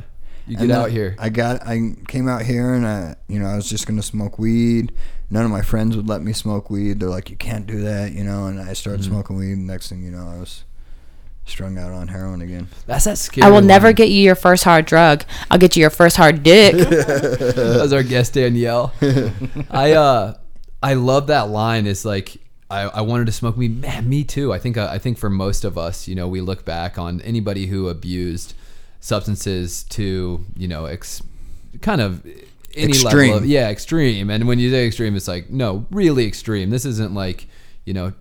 You 0.48 0.58
get 0.58 0.72
out 0.72 0.92
here. 0.92 1.16
I 1.20 1.30
got 1.30 1.66
I 1.66 1.94
came 2.08 2.28
out 2.28 2.44
here 2.44 2.74
and 2.74 2.86
I 2.86 3.16
you 3.28 3.40
know 3.40 3.48
I 3.48 3.56
was 3.56 3.68
just 3.70 3.88
gonna 3.88 4.04
smoke 4.04 4.38
weed. 4.38 4.92
None 5.30 5.44
of 5.44 5.50
my 5.52 5.62
friends 5.64 5.96
would 5.98 6.08
let 6.08 6.22
me 6.22 6.34
smoke 6.34 6.70
weed. 6.70 7.00
They're 7.00 7.10
like, 7.10 7.30
you 7.32 7.36
can't 7.36 7.66
do 7.66 7.82
that, 7.82 8.12
you 8.12 8.24
know. 8.24 8.46
And 8.46 8.60
I 8.60 8.74
started 8.74 9.02
Mhm. 9.02 9.06
smoking 9.08 9.36
weed. 9.38 9.54
And 9.54 9.66
next 9.68 9.90
thing 9.90 10.04
you 10.04 10.12
know, 10.12 10.28
I 10.28 10.40
was 10.40 10.64
strung 11.46 11.78
out 11.80 11.92
on 11.92 12.08
heroin 12.10 12.42
again. 12.42 12.68
That's 12.86 13.06
that 13.06 13.18
scary. 13.18 13.46
I 13.46 13.50
will 13.50 13.62
never 13.62 13.92
get 13.94 14.10
you 14.10 14.22
your 14.22 14.36
first 14.36 14.64
hard 14.64 14.86
drug. 14.86 15.24
I'll 15.50 15.58
get 15.58 15.76
you 15.76 15.82
your 15.82 15.90
first 15.90 16.16
hard 16.18 16.44
dick. 16.44 16.76
That 16.90 17.80
was 17.82 17.94
our 17.94 18.04
guest 18.04 18.34
Danielle. 18.34 18.94
I 19.72 19.94
uh 19.94 20.36
I 20.84 20.94
love 20.94 21.28
that 21.28 21.50
line. 21.50 21.88
Is 21.88 22.06
like 22.06 22.38
I, 22.70 22.82
I 22.84 23.02
wanted 23.02 23.26
to 23.26 23.32
smoke 23.32 23.58
weed. 23.58 23.80
Man, 23.82 24.08
me 24.10 24.24
too. 24.24 24.54
I 24.54 24.60
think 24.60 24.78
uh, 24.78 24.88
I 24.92 24.98
think 25.00 25.18
for 25.18 25.30
most 25.30 25.64
of 25.66 25.78
us, 25.78 26.08
you 26.08 26.14
know, 26.16 26.28
we 26.28 26.42
look 26.42 26.66
back 26.66 26.98
on 27.00 27.22
anybody 27.22 27.68
who 27.68 27.90
abused 27.90 28.54
substances 29.06 29.84
to 29.84 30.44
you 30.58 30.68
know 30.68 30.86
ex, 30.86 31.22
kind 31.82 32.02
of 32.02 32.26
any 32.74 32.88
Extreme. 32.88 33.32
level 33.32 33.38
of 33.38 33.46
yeah 33.46 33.70
extreme. 33.70 34.30
And 34.30 34.48
when 34.48 34.58
you 34.60 34.72
say 34.72 34.88
extreme, 34.88 35.16
it's 35.16 35.28
like 35.28 35.50
no, 35.50 35.86
really 35.92 36.26
extreme. 36.26 36.72
This 36.72 36.86
isn't 36.86 37.14
like 37.14 37.48
you 37.86 37.94
know 37.94 38.14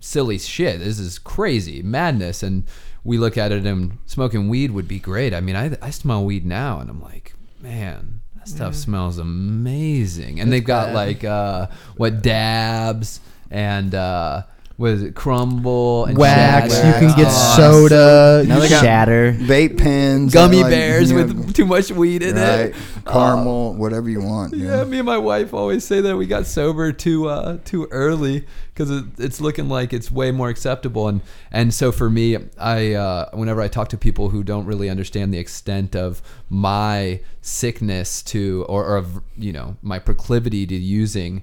silly 0.00 0.38
shit. 0.38 0.80
This 0.80 0.98
is 0.98 1.18
crazy 1.18 1.82
madness. 1.82 2.42
And 2.42 2.64
we 3.04 3.18
look 3.18 3.38
at 3.38 3.52
it 3.52 3.64
and 3.64 3.98
smoking 4.06 4.48
weed 4.48 4.72
would 4.72 4.88
be 4.88 4.98
great. 4.98 5.32
I 5.32 5.40
mean, 5.40 5.56
I, 5.56 5.76
I 5.80 5.90
smell 5.90 6.24
weed 6.24 6.44
now 6.44 6.80
and 6.80 6.90
I'm 6.90 7.00
like, 7.00 7.34
man, 7.60 8.20
that 8.36 8.48
stuff 8.48 8.74
smells 8.74 9.18
amazing. 9.18 10.40
And 10.40 10.52
they've 10.52 10.64
got 10.64 10.94
like, 10.94 11.22
uh, 11.24 11.68
what 11.96 12.22
dabs 12.22 13.20
and, 13.50 13.94
uh, 13.94 14.42
what 14.80 14.92
is 14.92 15.02
it, 15.02 15.14
crumble 15.14 16.06
and 16.06 16.16
Wax. 16.16 16.72
shatter. 16.74 16.86
You 16.88 16.94
can 17.08 17.16
get 17.18 17.26
Oh, 17.28 17.56
soda. 17.56 18.44
Now 18.48 18.60
they 18.60 18.68
got 18.70 18.82
Shatter. 18.82 19.32
vape 19.38 19.76
pens, 19.76 20.32
Gummy 20.32 20.62
like, 20.62 20.70
bears 20.70 21.10
you 21.10 21.18
know, 21.18 21.24
with 21.26 21.54
too 21.54 21.66
much 21.66 21.90
weed 21.90 22.22
in 22.22 22.36
right, 22.36 22.60
it. 22.70 22.74
caramel, 23.04 23.74
whatever 23.74 24.08
you 24.08 24.22
want. 24.22 24.54
you 24.54 24.64
Yeah, 24.64 24.76
know. 24.76 24.84
me 24.86 24.96
and 25.00 25.06
my 25.06 25.18
wife 25.18 25.52
always 25.52 25.84
say 25.84 26.00
that 26.00 26.16
we 26.16 26.26
got 26.26 26.46
sober 26.46 26.92
too 26.92 27.28
uh, 27.28 27.58
too 27.64 27.88
early 27.90 28.46
because 28.72 28.90
it, 28.90 29.04
it's 29.18 29.38
looking 29.38 29.68
like 29.68 29.92
it's 29.92 30.10
way 30.10 30.30
more 30.32 30.48
acceptable. 30.48 31.08
And 31.08 31.20
and 31.52 31.74
so 31.74 31.92
for 31.92 32.08
me, 32.08 32.38
I 32.58 32.94
uh, 32.94 33.28
whenever 33.34 33.60
I 33.60 33.68
talk 33.68 33.88
to 33.90 33.98
people 33.98 34.30
who 34.30 34.42
don't 34.42 34.64
really 34.64 34.88
understand 34.88 35.34
the 35.34 35.38
extent 35.38 35.94
of 35.94 36.22
my 36.48 37.20
sickness 37.42 38.22
to 38.22 38.64
or, 38.68 38.86
or 38.86 38.96
of 38.96 39.20
you 39.36 39.52
know 39.52 39.76
my 39.82 39.98
proclivity 39.98 40.66
to 40.66 40.74
using, 40.74 41.42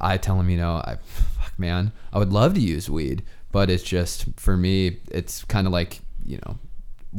I 0.00 0.18
tell 0.18 0.36
them 0.36 0.48
you 0.50 0.56
know 0.58 0.76
I 0.76 0.98
fuck 1.04 1.35
man 1.58 1.92
I 2.12 2.18
would 2.18 2.32
love 2.32 2.54
to 2.54 2.60
use 2.60 2.90
weed, 2.90 3.22
but 3.52 3.70
it's 3.70 3.82
just 3.82 4.26
for 4.36 4.56
me 4.56 5.00
it's 5.10 5.44
kind 5.44 5.66
of 5.66 5.72
like 5.72 6.00
you 6.24 6.38
know 6.44 6.58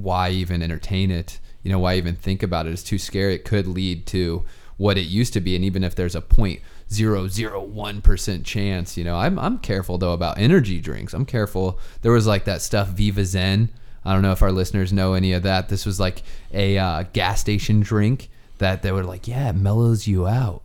why 0.01 0.29
even 0.29 0.62
entertain 0.62 1.12
it? 1.12 1.39
You 1.63 1.72
know, 1.72 1.79
why 1.79 1.96
even 1.96 2.15
think 2.15 2.44
about 2.44 2.67
it? 2.67 2.74
It's 2.74 2.84
too 2.84 2.98
scary. 2.98 3.36
It 3.36 3.46
could 3.46 3.67
lead 3.67 4.06
to 4.08 4.46
what 4.77 4.98
it 4.98 5.01
used 5.01 5.34
to 5.34 5.41
be. 5.41 5.56
And 5.56 5.65
even 5.65 5.84
if 5.84 5.96
there's 5.96 6.15
a 6.15 6.22
point 6.22 6.62
zero 6.91 7.27
zero 7.27 7.62
one 7.62 8.01
percent 8.01 8.46
chance, 8.46 8.98
you 8.98 9.03
know, 9.03 9.15
I'm 9.15 9.38
I'm 9.39 9.58
careful 9.58 9.98
though 9.98 10.13
about 10.13 10.38
energy 10.38 10.79
drinks. 10.79 11.13
I'm 11.13 11.25
careful. 11.25 11.79
There 12.01 12.12
was 12.12 12.27
like 12.27 12.46
that 12.46 12.62
stuff 12.62 12.89
Viva 12.89 13.25
Zen. 13.25 13.70
I 14.06 14.13
don't 14.13 14.22
know 14.22 14.32
if 14.32 14.41
our 14.41 14.51
listeners 14.51 14.94
know 14.94 15.13
any 15.13 15.34
of 15.34 15.44
that. 15.44 15.67
This 15.67 15.86
was 15.86 16.00
like 16.00 16.24
a 16.53 16.77
uh, 16.77 17.03
gas 17.12 17.41
station 17.41 17.82
drink 17.82 18.29
that 18.60 18.82
they 18.82 18.91
were 18.91 19.03
like, 19.03 19.27
yeah, 19.27 19.50
it 19.50 19.56
mellows 19.56 20.08
you 20.08 20.27
out 20.27 20.63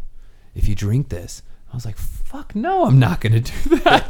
if 0.54 0.68
you 0.68 0.74
drink 0.76 1.08
this. 1.08 1.42
I 1.72 1.74
was 1.74 1.86
like, 1.86 1.96
fuck 1.96 2.54
no, 2.54 2.84
I'm 2.84 2.98
not 2.98 3.20
gonna 3.22 3.40
do 3.40 3.52
that. 3.84 4.08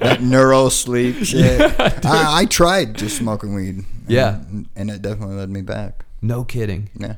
that 0.00 0.22
neuro 0.22 0.68
sleep 0.68 1.16
shit. 1.24 1.60
I, 2.06 2.40
I 2.42 2.44
tried 2.46 2.94
just 2.96 3.16
smoking 3.18 3.54
weed. 3.54 3.74
and- 3.76 3.86
Yeah. 4.06 4.40
and 4.76 4.90
it 4.90 5.02
definitely 5.02 5.34
led 5.36 5.50
me 5.50 5.62
back. 5.62 6.04
no 6.20 6.44
kidding. 6.44 6.90
Yeah. 6.98 7.16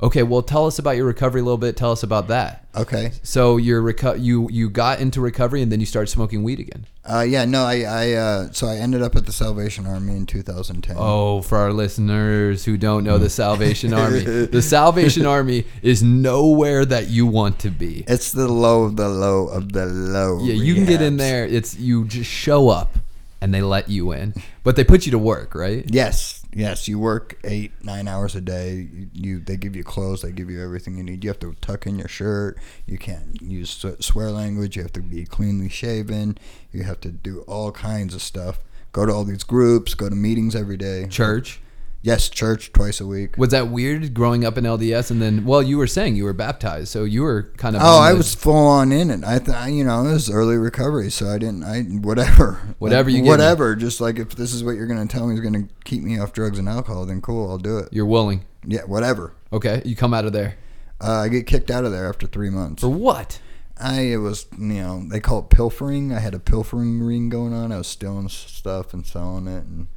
Okay, 0.00 0.22
well, 0.22 0.42
tell 0.42 0.66
us 0.66 0.78
about 0.78 0.92
your 0.96 1.06
recovery 1.06 1.40
a 1.40 1.44
little 1.44 1.58
bit. 1.58 1.76
Tell 1.76 1.90
us 1.90 2.04
about 2.04 2.28
that. 2.28 2.64
Okay. 2.76 3.10
So 3.24 3.56
you're 3.56 3.82
reco- 3.82 4.22
you 4.22 4.48
you 4.50 4.70
got 4.70 5.00
into 5.00 5.20
recovery 5.20 5.60
and 5.60 5.72
then 5.72 5.80
you 5.80 5.86
started 5.86 6.06
smoking 6.06 6.44
weed 6.44 6.60
again. 6.60 6.86
Uh, 7.04 7.22
yeah. 7.28 7.44
No. 7.44 7.64
I. 7.64 7.80
I. 7.82 8.12
Uh, 8.12 8.52
so 8.52 8.68
I 8.68 8.76
ended 8.76 9.02
up 9.02 9.16
at 9.16 9.26
the 9.26 9.32
Salvation 9.32 9.86
Army 9.86 10.12
in 10.12 10.26
2010. 10.26 10.94
Oh, 10.96 11.42
for 11.42 11.58
our 11.58 11.72
listeners 11.72 12.64
who 12.64 12.76
don't 12.76 13.02
know 13.02 13.18
the 13.18 13.30
Salvation 13.44 13.92
Army, 13.92 14.20
the 14.20 14.62
Salvation 14.62 15.26
Army 15.36 15.64
is 15.82 16.00
nowhere 16.02 16.84
that 16.84 17.08
you 17.08 17.26
want 17.26 17.58
to 17.60 17.70
be. 17.70 18.04
It's 18.06 18.30
the 18.30 18.46
low 18.46 18.84
of 18.84 18.94
the 18.94 19.08
low 19.08 19.48
of 19.48 19.72
the 19.72 19.86
low. 19.86 20.38
Yeah, 20.44 20.54
you 20.54 20.74
can 20.74 20.84
get 20.84 21.02
in 21.02 21.16
there. 21.16 21.44
It's 21.44 21.76
you 21.76 22.04
just 22.04 22.30
show 22.30 22.68
up 22.68 22.98
and 23.40 23.52
they 23.52 23.62
let 23.62 23.88
you 23.88 24.12
in, 24.12 24.34
but 24.62 24.76
they 24.76 24.84
put 24.84 25.06
you 25.06 25.12
to 25.12 25.18
work, 25.18 25.54
right? 25.54 25.84
Yes, 25.88 26.37
yes. 26.52 26.88
You 26.88 26.98
work 26.98 27.38
eight, 27.44 27.72
nine 27.82 28.08
hours 28.08 28.34
a 28.34 28.40
day. 28.40 28.88
You, 28.92 29.10
you 29.12 29.40
they 29.40 29.56
give 29.56 29.76
you 29.76 29.84
clothes. 29.84 30.22
They 30.22 30.32
give 30.32 30.50
you 30.50 30.62
everything 30.62 30.96
you 30.96 31.02
need. 31.02 31.24
You 31.24 31.30
have 31.30 31.40
to 31.40 31.54
tuck 31.60 31.86
in 31.86 31.98
your 31.98 32.08
shirt. 32.08 32.58
You 32.86 32.98
can't 32.98 33.40
use 33.40 33.84
swear 34.00 34.30
language. 34.30 34.76
You 34.76 34.82
have 34.82 34.92
to 34.94 35.02
be 35.02 35.24
cleanly 35.24 35.68
shaven. 35.68 36.38
You 36.72 36.84
have 36.84 37.00
to 37.00 37.10
do 37.10 37.42
all 37.42 37.72
kinds 37.72 38.14
of 38.14 38.22
stuff. 38.22 38.60
Go 38.92 39.06
to 39.06 39.12
all 39.12 39.24
these 39.24 39.44
groups. 39.44 39.94
Go 39.94 40.08
to 40.08 40.14
meetings 40.14 40.54
every 40.54 40.76
day. 40.76 41.06
Church. 41.08 41.60
Yes, 42.00 42.28
church 42.28 42.72
twice 42.72 43.00
a 43.00 43.06
week. 43.06 43.36
Was 43.36 43.50
that 43.50 43.68
weird 43.68 44.14
growing 44.14 44.44
up 44.44 44.56
in 44.56 44.64
LDS 44.64 45.10
and 45.10 45.20
then? 45.20 45.44
Well, 45.44 45.62
you 45.62 45.78
were 45.78 45.88
saying 45.88 46.14
you 46.14 46.24
were 46.24 46.32
baptized, 46.32 46.88
so 46.88 47.02
you 47.02 47.22
were 47.22 47.52
kind 47.56 47.74
of. 47.74 47.82
Oh, 47.84 47.98
I 47.98 48.12
was 48.12 48.34
full 48.36 48.54
on 48.54 48.92
in 48.92 49.10
it. 49.10 49.24
I 49.24 49.40
thought, 49.40 49.72
you 49.72 49.82
know, 49.82 50.06
it 50.06 50.12
was 50.12 50.30
early 50.30 50.56
recovery, 50.56 51.10
so 51.10 51.28
I 51.28 51.38
didn't. 51.38 51.64
I 51.64 51.82
whatever, 51.82 52.60
Whatever 52.78 53.10
Like, 53.10 53.14
you 53.14 53.18
give 53.18 53.24
me. 53.24 53.30
whatever. 53.30 53.74
Just 53.74 54.00
like 54.00 54.18
if 54.20 54.36
this 54.36 54.54
is 54.54 54.62
what 54.62 54.76
you're 54.76 54.86
going 54.86 55.06
to 55.06 55.12
tell 55.12 55.26
me 55.26 55.34
is 55.34 55.40
going 55.40 55.66
to 55.66 55.74
keep 55.84 56.02
me 56.04 56.18
off 56.20 56.32
drugs 56.32 56.58
and 56.58 56.68
alcohol, 56.68 57.04
then 57.04 57.20
cool, 57.20 57.50
I'll 57.50 57.58
do 57.58 57.78
it. 57.78 57.88
You're 57.90 58.06
willing. 58.06 58.44
Yeah, 58.64 58.82
whatever. 58.84 59.34
Okay, 59.52 59.82
you 59.84 59.96
come 59.96 60.14
out 60.14 60.24
of 60.24 60.32
there 60.32 60.56
Uh, 61.00 61.22
I 61.24 61.28
get 61.28 61.46
kicked 61.46 61.70
out 61.70 61.84
of 61.84 61.90
there 61.92 62.08
after 62.08 62.26
three 62.28 62.50
months. 62.50 62.82
for 62.82 62.88
what? 62.90 63.40
I 63.80 64.00
it 64.02 64.16
was 64.18 64.46
you 64.56 64.64
know 64.82 65.04
they 65.08 65.18
call 65.20 65.40
it 65.40 65.50
pilfering. 65.50 66.12
I 66.12 66.20
had 66.20 66.34
a 66.34 66.38
pilfering 66.40 67.00
ring 67.00 67.28
going 67.28 67.52
on. 67.52 67.72
I 67.72 67.78
was 67.78 67.86
stealing 67.88 68.28
stuff 68.28 68.92
and 68.94 69.04
selling 69.06 69.46
it, 69.48 69.64
and 69.64 69.88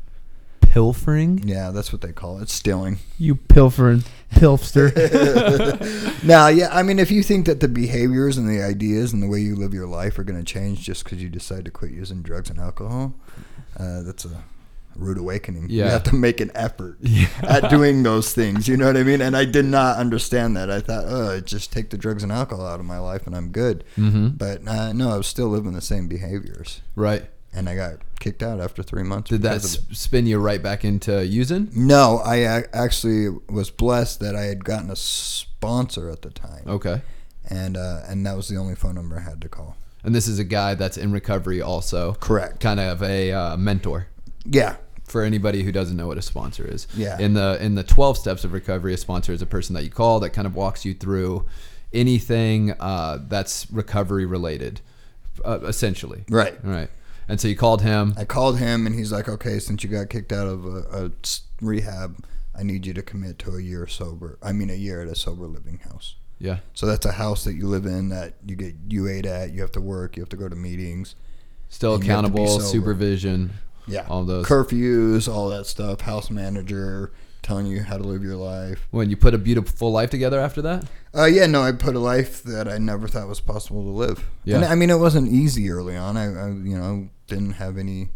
Pilfering. 0.71 1.41
yeah, 1.43 1.71
that's 1.71 1.91
what 1.91 1.99
they 1.99 2.13
call 2.13 2.39
it. 2.39 2.47
Stealing. 2.47 2.99
You 3.19 3.35
pilfering 3.35 4.03
pilfster. 4.31 4.87
Now, 6.23 6.47
yeah, 6.47 6.69
I 6.71 6.83
mean, 6.83 6.99
if 6.99 7.09
you 7.11 7.23
think 7.23 7.47
that 7.47 7.59
the 7.59 7.67
behaviors 7.67 8.37
and 8.37 8.47
the 8.47 8.63
ideas 8.63 9.11
and 9.11 9.21
the 9.23 9.27
way 9.27 9.39
you 9.39 9.55
live 9.55 9.73
your 9.73 9.87
life 9.87 10.17
are 10.19 10.23
going 10.23 10.37
to 10.37 10.45
change 10.45 10.81
just 10.81 11.03
because 11.03 11.21
you 11.21 11.29
decide 11.29 11.65
to 11.65 11.71
quit 11.71 11.91
using 11.91 12.21
drugs 12.21 12.49
and 12.49 12.59
alcohol, 12.59 13.15
uh, 13.77 14.03
that's 14.03 14.23
a 14.23 14.43
rude 14.95 15.17
awakening. 15.17 15.67
Yeah. 15.69 15.85
You 15.85 15.91
have 15.91 16.03
to 16.03 16.15
make 16.15 16.39
an 16.39 16.51
effort 16.53 16.99
at 17.43 17.69
doing 17.69 18.03
those 18.03 18.33
things. 18.33 18.67
You 18.67 18.77
know 18.77 18.85
what 18.85 18.97
I 18.97 19.03
mean? 19.03 19.19
And 19.19 19.35
I 19.35 19.45
did 19.45 19.65
not 19.65 19.97
understand 19.97 20.55
that. 20.55 20.69
I 20.69 20.79
thought, 20.79 21.05
oh, 21.07 21.41
just 21.41 21.73
take 21.73 21.89
the 21.89 21.97
drugs 21.97 22.23
and 22.23 22.31
alcohol 22.31 22.65
out 22.65 22.79
of 22.79 22.85
my 22.85 22.99
life 22.99 23.25
and 23.25 23.35
I'm 23.35 23.51
good. 23.51 23.83
Mm-hmm. 23.97 24.29
But 24.29 24.67
uh, 24.67 24.93
no, 24.93 25.09
I 25.11 25.17
was 25.17 25.27
still 25.27 25.47
living 25.47 25.73
the 25.73 25.81
same 25.81 26.07
behaviors. 26.07 26.81
Right. 26.95 27.23
And 27.53 27.67
I 27.67 27.75
got 27.75 27.95
kicked 28.19 28.41
out 28.43 28.61
after 28.61 28.81
three 28.81 29.03
months. 29.03 29.29
Did 29.29 29.41
that 29.41 29.55
because 29.55 29.75
of 29.77 29.83
it. 29.83 29.91
s- 29.91 29.97
spin 29.99 30.25
you 30.25 30.39
right 30.39 30.61
back 30.63 30.85
into 30.85 31.25
using? 31.25 31.69
No, 31.75 32.21
I 32.23 32.63
actually 32.73 33.27
was 33.49 33.69
blessed 33.69 34.19
that 34.21 34.35
I 34.35 34.43
had 34.43 34.63
gotten 34.63 34.89
a 34.89 34.95
sponsor 34.95 36.09
at 36.09 36.21
the 36.21 36.29
time. 36.29 36.63
Okay. 36.65 37.01
And, 37.49 37.75
uh, 37.75 38.01
and 38.07 38.25
that 38.25 38.37
was 38.37 38.47
the 38.47 38.55
only 38.57 38.75
phone 38.75 38.95
number 38.95 39.17
I 39.17 39.29
had 39.29 39.41
to 39.41 39.49
call. 39.49 39.75
And 40.03 40.15
this 40.15 40.27
is 40.27 40.39
a 40.39 40.43
guy 40.45 40.75
that's 40.75 40.97
in 40.97 41.11
recovery, 41.11 41.61
also. 41.61 42.13
Correct. 42.13 42.59
Kind 42.61 42.79
of 42.79 43.03
a 43.03 43.31
uh, 43.33 43.57
mentor. 43.57 44.07
Yeah. 44.45 44.77
for 45.07 45.23
anybody 45.23 45.61
who 45.63 45.71
doesn't 45.73 45.97
know 45.97 46.07
what 46.07 46.17
a 46.17 46.21
sponsor 46.21 46.65
is. 46.65 46.87
Yeah. 46.95 47.19
In 47.19 47.33
the 47.33 47.57
in 47.61 47.75
the 47.75 47.83
12 47.83 48.17
steps 48.17 48.45
of 48.45 48.53
recovery, 48.53 48.93
a 48.93 48.97
sponsor 48.97 49.33
is 49.33 49.41
a 49.41 49.45
person 49.45 49.75
that 49.75 49.83
you 49.83 49.89
call 49.89 50.21
that 50.21 50.29
kind 50.29 50.47
of 50.47 50.55
walks 50.55 50.85
you 50.85 50.93
through 50.93 51.45
anything 51.91 52.71
uh, 52.79 53.19
that's 53.27 53.69
recovery 53.71 54.25
related, 54.25 54.79
uh, 55.43 55.59
essentially. 55.63 56.23
Right. 56.29 56.55
Right. 56.63 56.89
And 57.31 57.39
so 57.39 57.47
you 57.47 57.55
called 57.55 57.81
him. 57.81 58.13
I 58.17 58.25
called 58.25 58.59
him 58.59 58.85
and 58.85 58.93
he's 58.93 59.09
like, 59.09 59.29
okay, 59.29 59.57
since 59.59 59.85
you 59.85 59.89
got 59.89 60.09
kicked 60.09 60.33
out 60.33 60.47
of 60.47 60.65
a 60.65 61.13
rehab, 61.61 62.25
I 62.53 62.63
need 62.63 62.85
you 62.85 62.93
to 62.93 63.01
commit 63.01 63.39
to 63.39 63.55
a 63.55 63.61
year 63.61 63.87
sober. 63.87 64.37
I 64.43 64.51
mean, 64.51 64.69
a 64.69 64.75
year 64.75 65.01
at 65.01 65.07
a 65.07 65.15
sober 65.15 65.45
living 65.45 65.79
house. 65.79 66.15
Yeah. 66.39 66.57
So 66.73 66.85
that's 66.85 67.05
a 67.05 67.13
house 67.13 67.45
that 67.45 67.53
you 67.53 67.67
live 67.67 67.85
in 67.85 68.09
that 68.09 68.33
you 68.45 68.57
get 68.57 68.89
UA'd 68.89 69.25
at. 69.25 69.53
You 69.53 69.61
have 69.61 69.71
to 69.71 69.79
work. 69.79 70.17
You 70.17 70.23
have 70.23 70.29
to 70.29 70.35
go 70.35 70.49
to 70.49 70.57
meetings. 70.57 71.15
Still 71.69 71.95
And 71.95 72.03
you 72.03 72.11
have 72.11 72.25
to 72.25 72.31
be 72.31 72.41
accountable, 72.41 72.59
supervision. 72.59 73.51
Yeah. 73.87 74.07
All 74.09 74.25
those. 74.25 74.45
Curfews, 74.45 75.33
all 75.33 75.47
that 75.51 75.67
stuff. 75.67 76.01
House 76.01 76.29
manager 76.29 77.13
telling 77.43 77.65
you 77.65 77.81
how 77.81 77.97
to 77.97 78.03
live 78.03 78.23
your 78.23 78.35
life. 78.35 78.87
when 78.91 79.09
you 79.09 79.17
put 79.17 79.33
a 79.33 79.37
beautiful 79.37 79.91
life 79.91 80.09
together 80.09 80.39
after 80.39 80.61
that. 80.61 80.85
Uh, 81.15 81.25
yeah, 81.25 81.45
no, 81.45 81.61
I 81.61 81.71
put 81.71 81.95
a 81.95 81.99
life 81.99 82.43
that 82.43 82.67
I 82.67 82.77
never 82.77 83.07
thought 83.07 83.27
was 83.27 83.41
possible 83.41 83.83
to 83.83 83.89
live. 83.89 84.29
Yeah. 84.43 84.57
And, 84.57 84.65
I 84.65 84.75
mean, 84.75 84.89
it 84.89 84.99
wasn't 84.99 85.31
easy 85.31 85.69
early 85.69 85.95
on. 85.95 86.17
I, 86.17 86.25
I, 86.25 86.47
you 86.49 86.77
know, 86.77 87.09
didn't 87.31 87.53
have 87.53 87.77
any, 87.77 88.09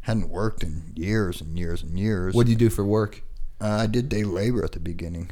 hadn't 0.00 0.28
worked 0.28 0.62
in 0.62 0.92
years 0.94 1.40
and 1.40 1.58
years 1.58 1.82
and 1.82 1.98
years. 1.98 2.34
What 2.34 2.46
do 2.46 2.52
you 2.52 2.58
do 2.58 2.70
for 2.70 2.84
work? 2.84 3.22
Uh, 3.60 3.68
I 3.68 3.86
did 3.86 4.08
day 4.08 4.24
labor 4.24 4.64
at 4.64 4.72
the 4.72 4.80
beginning. 4.80 5.30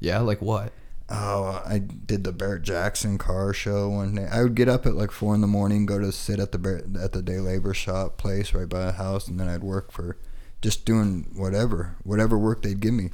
Yeah, 0.00 0.20
like 0.20 0.42
what? 0.42 0.72
Oh, 1.10 1.62
I 1.64 1.78
did 1.78 2.24
the 2.24 2.32
Barrett 2.32 2.62
Jackson 2.62 3.16
car 3.16 3.52
show 3.54 3.88
one 3.88 4.14
day. 4.14 4.28
I 4.30 4.42
would 4.42 4.54
get 4.54 4.68
up 4.68 4.84
at 4.84 4.94
like 4.94 5.10
four 5.10 5.34
in 5.34 5.40
the 5.40 5.46
morning, 5.46 5.86
go 5.86 5.98
to 5.98 6.12
sit 6.12 6.38
at 6.38 6.52
the 6.52 6.58
Barrett, 6.58 6.96
at 6.96 7.12
the 7.12 7.22
day 7.22 7.38
labor 7.38 7.72
shop 7.72 8.18
place 8.18 8.52
right 8.52 8.68
by 8.68 8.86
the 8.86 8.92
house, 8.92 9.28
and 9.28 9.40
then 9.40 9.48
I'd 9.48 9.62
work 9.62 9.90
for 9.90 10.18
just 10.60 10.84
doing 10.84 11.30
whatever, 11.34 11.96
whatever 12.02 12.36
work 12.36 12.62
they'd 12.62 12.80
give 12.80 12.94
me, 12.94 13.10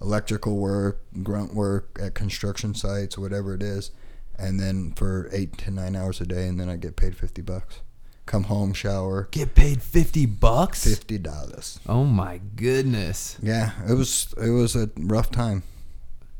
electrical 0.00 0.56
work, 0.56 1.02
grunt 1.22 1.54
work 1.54 1.98
at 2.00 2.14
construction 2.14 2.74
sites, 2.74 3.18
whatever 3.18 3.54
it 3.54 3.62
is, 3.62 3.90
and 4.38 4.60
then 4.60 4.92
for 4.92 5.28
eight 5.32 5.58
to 5.58 5.70
nine 5.70 5.96
hours 5.96 6.20
a 6.20 6.26
day, 6.26 6.46
and 6.46 6.60
then 6.60 6.68
I 6.68 6.76
get 6.76 6.96
paid 6.96 7.16
fifty 7.16 7.42
bucks. 7.42 7.80
Come 8.26 8.44
home, 8.44 8.72
shower, 8.72 9.28
Get 9.32 9.54
paid 9.54 9.82
50 9.82 10.24
bucks? 10.26 10.84
fifty 10.84 11.18
dollars. 11.18 11.78
Oh 11.86 12.04
my 12.04 12.40
goodness. 12.56 13.36
Yeah, 13.42 13.72
it 13.88 13.92
was 13.94 14.34
it 14.42 14.48
was 14.50 14.74
a 14.74 14.88
rough 14.96 15.30
time. 15.30 15.62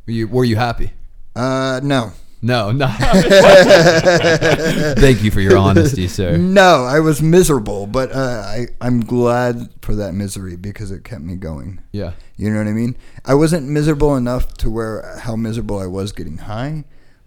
Were 0.06 0.12
you, 0.12 0.26
were 0.28 0.44
you 0.44 0.56
happy? 0.56 0.92
Uh, 1.36 1.80
no. 1.82 2.12
No, 2.42 2.72
no. 2.82 2.86
Thank 4.98 5.22
you 5.22 5.30
for 5.30 5.40
your 5.40 5.56
honesty, 5.56 6.08
sir. 6.08 6.36
No, 6.36 6.84
I 6.84 7.00
was 7.00 7.22
miserable, 7.22 7.86
but 7.86 8.12
uh, 8.12 8.42
I 8.46 8.66
I'm 8.80 9.00
glad 9.00 9.70
for 9.82 9.94
that 9.94 10.12
misery 10.14 10.56
because 10.56 10.90
it 10.90 11.04
kept 11.04 11.22
me 11.22 11.36
going. 11.36 11.80
Yeah. 11.92 12.12
You 12.36 12.50
know 12.50 12.58
what 12.58 12.66
I 12.68 12.72
mean? 12.72 12.96
I 13.24 13.34
wasn't 13.34 13.68
miserable 13.68 14.16
enough 14.16 14.54
to 14.58 14.70
where 14.70 15.18
how 15.20 15.36
miserable 15.36 15.78
I 15.78 15.86
was 15.86 16.12
getting 16.12 16.38
high, 16.38 16.84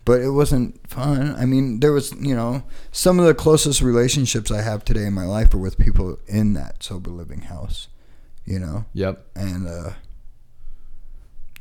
but 0.07 0.21
it 0.21 0.31
wasn't 0.31 0.79
fun. 0.89 1.35
I 1.35 1.45
mean, 1.45 1.81
there 1.81 1.91
was 1.91 2.13
you 2.13 2.33
know 2.33 2.63
some 2.91 3.19
of 3.19 3.25
the 3.27 3.33
closest 3.35 3.81
relationships 3.81 4.49
I 4.49 4.61
have 4.61 4.83
today 4.85 5.05
in 5.05 5.13
my 5.13 5.25
life 5.25 5.53
are 5.53 5.57
with 5.59 5.77
people 5.77 6.17
in 6.27 6.53
that 6.53 6.81
sober 6.81 7.11
living 7.11 7.41
house. 7.41 7.89
You 8.45 8.59
know, 8.59 8.85
Yep. 8.93 9.25
and 9.35 9.67
uh, 9.67 9.89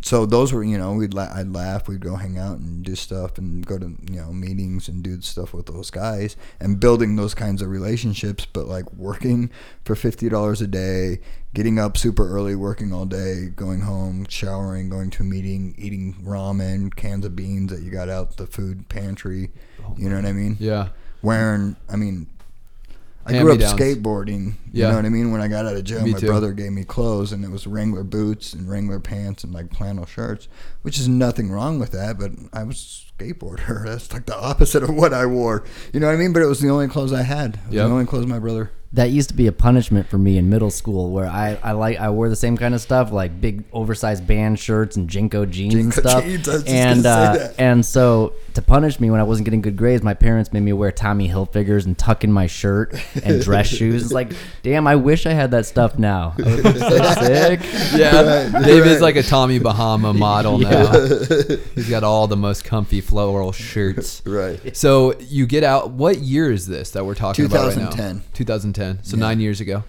so 0.02 0.24
those 0.26 0.52
were 0.52 0.62
you 0.62 0.78
know 0.78 0.92
we'd 0.92 1.14
la- 1.14 1.32
I'd 1.34 1.52
laugh 1.52 1.88
we'd 1.88 2.00
go 2.00 2.16
hang 2.16 2.38
out 2.38 2.58
and 2.58 2.84
do 2.84 2.94
stuff 2.94 3.38
and 3.38 3.66
go 3.66 3.78
to 3.78 3.96
you 4.10 4.20
know 4.20 4.32
meetings 4.32 4.88
and 4.88 5.02
do 5.02 5.20
stuff 5.22 5.52
with 5.54 5.66
those 5.66 5.90
guys 5.90 6.36
and 6.60 6.78
building 6.78 7.16
those 7.16 7.34
kinds 7.34 7.62
of 7.62 7.70
relationships 7.70 8.46
but 8.52 8.68
like 8.68 8.92
working 8.92 9.50
for 9.84 9.96
fifty 9.96 10.28
dollars 10.28 10.60
a 10.60 10.66
day 10.68 11.18
getting 11.56 11.78
up 11.78 11.96
super 11.96 12.28
early 12.28 12.54
working 12.54 12.92
all 12.92 13.06
day 13.06 13.46
going 13.56 13.80
home 13.80 14.26
showering 14.28 14.90
going 14.90 15.08
to 15.10 15.22
a 15.22 15.26
meeting 15.26 15.74
eating 15.78 16.14
ramen 16.22 16.94
cans 16.94 17.24
of 17.24 17.34
beans 17.34 17.72
that 17.72 17.80
you 17.82 17.90
got 17.90 18.08
out 18.10 18.36
the 18.36 18.46
food 18.46 18.86
pantry 18.90 19.50
oh, 19.82 19.94
you 19.96 20.08
know 20.08 20.16
what 20.16 20.26
I 20.26 20.32
mean 20.32 20.56
Yeah. 20.60 20.88
wearing 21.22 21.74
I 21.88 21.96
mean 21.96 22.26
I 23.28 23.32
grew 23.40 23.52
up 23.54 23.58
Hand-me-downs. 23.60 23.80
skateboarding. 23.80 24.52
You 24.72 24.84
know 24.84 24.94
what 24.94 25.04
I 25.04 25.08
mean? 25.08 25.32
When 25.32 25.40
I 25.40 25.48
got 25.48 25.66
out 25.66 25.74
of 25.74 25.82
jail, 25.82 26.04
Me 26.04 26.12
my 26.12 26.18
too. 26.20 26.26
brother 26.28 26.52
gave 26.52 26.70
me 26.70 26.84
clothes 26.84 27.32
and 27.32 27.44
it 27.44 27.50
was 27.50 27.66
Wrangler 27.66 28.04
boots 28.04 28.52
and 28.52 28.68
Wrangler 28.70 29.00
pants 29.00 29.42
and 29.42 29.52
like 29.52 29.74
flannel 29.74 30.06
shirts, 30.06 30.46
which 30.82 30.96
is 30.96 31.08
nothing 31.08 31.50
wrong 31.50 31.80
with 31.80 31.90
that, 31.90 32.20
but 32.20 32.30
I 32.52 32.62
was 32.62 33.04
a 33.18 33.24
skateboarder. 33.24 33.84
That's 33.84 34.12
like 34.12 34.26
the 34.26 34.36
opposite 34.38 34.84
of 34.84 34.90
what 34.94 35.12
I 35.12 35.26
wore. 35.26 35.64
You 35.92 35.98
know 35.98 36.06
what 36.06 36.12
I 36.14 36.18
mean? 36.18 36.32
But 36.32 36.42
it 36.42 36.46
was 36.46 36.60
the 36.60 36.68
only 36.70 36.86
clothes 36.86 37.12
I 37.12 37.22
had. 37.22 37.54
It 37.56 37.60
was 37.66 37.74
Yep. 37.74 37.86
the 37.88 37.92
only 37.92 38.06
clothes 38.06 38.26
my 38.26 38.38
brother. 38.38 38.70
That 38.96 39.10
used 39.10 39.28
to 39.28 39.34
be 39.34 39.46
a 39.46 39.52
punishment 39.52 40.08
for 40.08 40.18
me 40.18 40.36
in 40.38 40.50
middle 40.50 40.70
school, 40.70 41.10
where 41.10 41.26
I, 41.26 41.58
I 41.62 41.72
like 41.72 41.98
I 41.98 42.10
wore 42.10 42.28
the 42.28 42.36
same 42.36 42.56
kind 42.56 42.74
of 42.74 42.80
stuff, 42.80 43.12
like 43.12 43.40
big 43.40 43.64
oversized 43.72 44.26
band 44.26 44.58
shirts 44.58 44.96
and 44.96 45.08
JNCO 45.08 45.50
jeans 45.50 45.74
and 45.74 45.92
stuff. 45.92 46.24
jeans, 46.24 46.48
I 46.48 46.52
was 46.52 46.62
just 46.64 46.74
and 46.74 47.02
gonna 47.02 47.34
say 47.36 47.44
uh, 47.44 47.48
that. 47.48 47.60
and 47.60 47.84
so 47.84 48.32
to 48.54 48.62
punish 48.62 48.98
me 48.98 49.10
when 49.10 49.20
I 49.20 49.22
wasn't 49.22 49.44
getting 49.44 49.60
good 49.60 49.76
grades, 49.76 50.02
my 50.02 50.14
parents 50.14 50.52
made 50.52 50.62
me 50.62 50.72
wear 50.72 50.90
Tommy 50.90 51.28
Hilfigers 51.28 51.84
and 51.84 51.96
tuck 51.96 52.24
in 52.24 52.32
my 52.32 52.46
shirt 52.46 52.94
and 53.22 53.42
dress 53.42 53.66
shoes. 53.76 54.04
It's 54.04 54.12
like, 54.12 54.32
damn, 54.62 54.86
I 54.86 54.96
wish 54.96 55.26
I 55.26 55.32
had 55.32 55.50
that 55.50 55.66
stuff 55.66 55.98
now. 55.98 56.34
I 56.38 56.42
would 56.42 56.64
look 56.64 56.76
so 56.76 57.12
sick. 57.22 57.60
Yeah. 57.94 58.50
Right, 58.50 58.64
Dave 58.64 58.86
is 58.86 58.94
right. 58.94 59.02
like 59.02 59.16
a 59.16 59.22
Tommy 59.22 59.58
Bahama 59.58 60.14
model 60.14 60.56
now. 60.58 60.90
He's 61.74 61.90
got 61.90 62.02
all 62.02 62.26
the 62.28 62.36
most 62.36 62.64
comfy 62.64 63.02
floral 63.02 63.52
shirts. 63.52 64.22
Right. 64.24 64.74
So 64.74 65.18
you 65.20 65.46
get 65.46 65.62
out. 65.62 65.90
What 65.90 66.20
year 66.20 66.50
is 66.50 66.66
this 66.66 66.92
that 66.92 67.04
we're 67.04 67.14
talking 67.14 67.44
about 67.44 67.68
right 67.68 67.76
now? 67.76 67.90
2010. 67.90 68.22
2010. 68.32 68.85
So 69.02 69.16
Yeah. 69.16 69.20
nine 69.20 69.40
years 69.40 69.60
ago. 69.60 69.84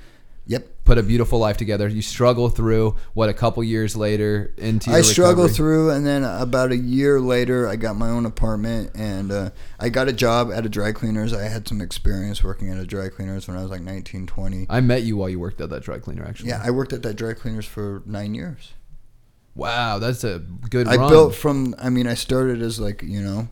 Yep. 0.49 0.65
Put 0.85 0.97
a 0.97 1.03
beautiful 1.03 1.39
life 1.39 1.57
together. 1.57 1.89
You 1.89 2.01
struggle 2.01 2.47
through 2.47 2.95
what 3.13 3.27
a 3.27 3.33
couple 3.33 3.61
years 3.65 3.97
later 3.97 4.53
into 4.57 4.89
your 4.89 4.99
I 4.99 5.01
struggled 5.01 5.47
recovery. 5.49 5.55
through, 5.55 5.89
and 5.89 6.05
then 6.07 6.23
about 6.23 6.71
a 6.71 6.77
year 6.77 7.19
later, 7.19 7.67
I 7.67 7.75
got 7.75 7.97
my 7.97 8.07
own 8.09 8.25
apartment, 8.25 8.91
and 8.95 9.29
uh, 9.29 9.49
I 9.77 9.89
got 9.89 10.07
a 10.07 10.13
job 10.13 10.49
at 10.53 10.65
a 10.65 10.69
dry 10.69 10.93
cleaners. 10.93 11.33
I 11.33 11.43
had 11.49 11.67
some 11.67 11.81
experience 11.81 12.45
working 12.45 12.69
at 12.69 12.77
a 12.77 12.85
dry 12.85 13.09
cleaners 13.09 13.45
when 13.49 13.57
I 13.57 13.61
was 13.61 13.69
like 13.69 13.81
19, 13.81 14.25
20. 14.25 14.67
I 14.69 14.79
met 14.79 15.03
you 15.03 15.17
while 15.17 15.27
you 15.27 15.37
worked 15.37 15.59
at 15.59 15.69
that 15.71 15.83
dry 15.83 15.99
cleaner. 15.99 16.23
Actually. 16.23 16.49
Yeah, 16.49 16.61
I 16.63 16.71
worked 16.71 16.93
at 16.93 17.03
that 17.03 17.15
dry 17.17 17.33
cleaners 17.33 17.65
for 17.65 18.01
nine 18.05 18.33
years. 18.33 18.71
Wow, 19.53 19.99
that's 19.99 20.23
a 20.23 20.39
good 20.69 20.87
I 20.87 20.95
run. 20.95 21.09
built 21.09 21.35
from. 21.35 21.75
I 21.77 21.89
mean, 21.89 22.07
I 22.07 22.13
started 22.13 22.61
as 22.61 22.79
like 22.79 23.01
you 23.03 23.21
know, 23.21 23.49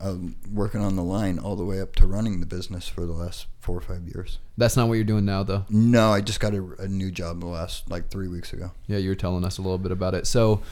um, 0.00 0.36
working 0.52 0.80
on 0.80 0.96
the 0.96 1.02
line 1.02 1.38
all 1.38 1.56
the 1.56 1.64
way 1.64 1.80
up 1.80 1.94
to 1.96 2.06
running 2.06 2.40
the 2.40 2.46
business 2.46 2.88
for 2.88 3.06
the 3.06 3.12
last 3.12 3.46
four 3.60 3.76
or 3.76 3.80
five 3.80 4.02
years. 4.06 4.38
That's 4.56 4.76
not 4.76 4.88
what 4.88 4.94
you're 4.94 5.04
doing 5.04 5.24
now, 5.24 5.42
though. 5.42 5.64
No, 5.68 6.12
I 6.12 6.20
just 6.20 6.40
got 6.40 6.54
a, 6.54 6.64
a 6.78 6.88
new 6.88 7.10
job 7.10 7.40
the 7.40 7.46
last 7.46 7.90
like 7.90 8.10
three 8.10 8.28
weeks 8.28 8.52
ago. 8.52 8.70
Yeah, 8.86 8.98
you 8.98 9.08
were 9.10 9.14
telling 9.14 9.44
us 9.44 9.58
a 9.58 9.62
little 9.62 9.78
bit 9.78 9.92
about 9.92 10.14
it. 10.14 10.26
So 10.26 10.62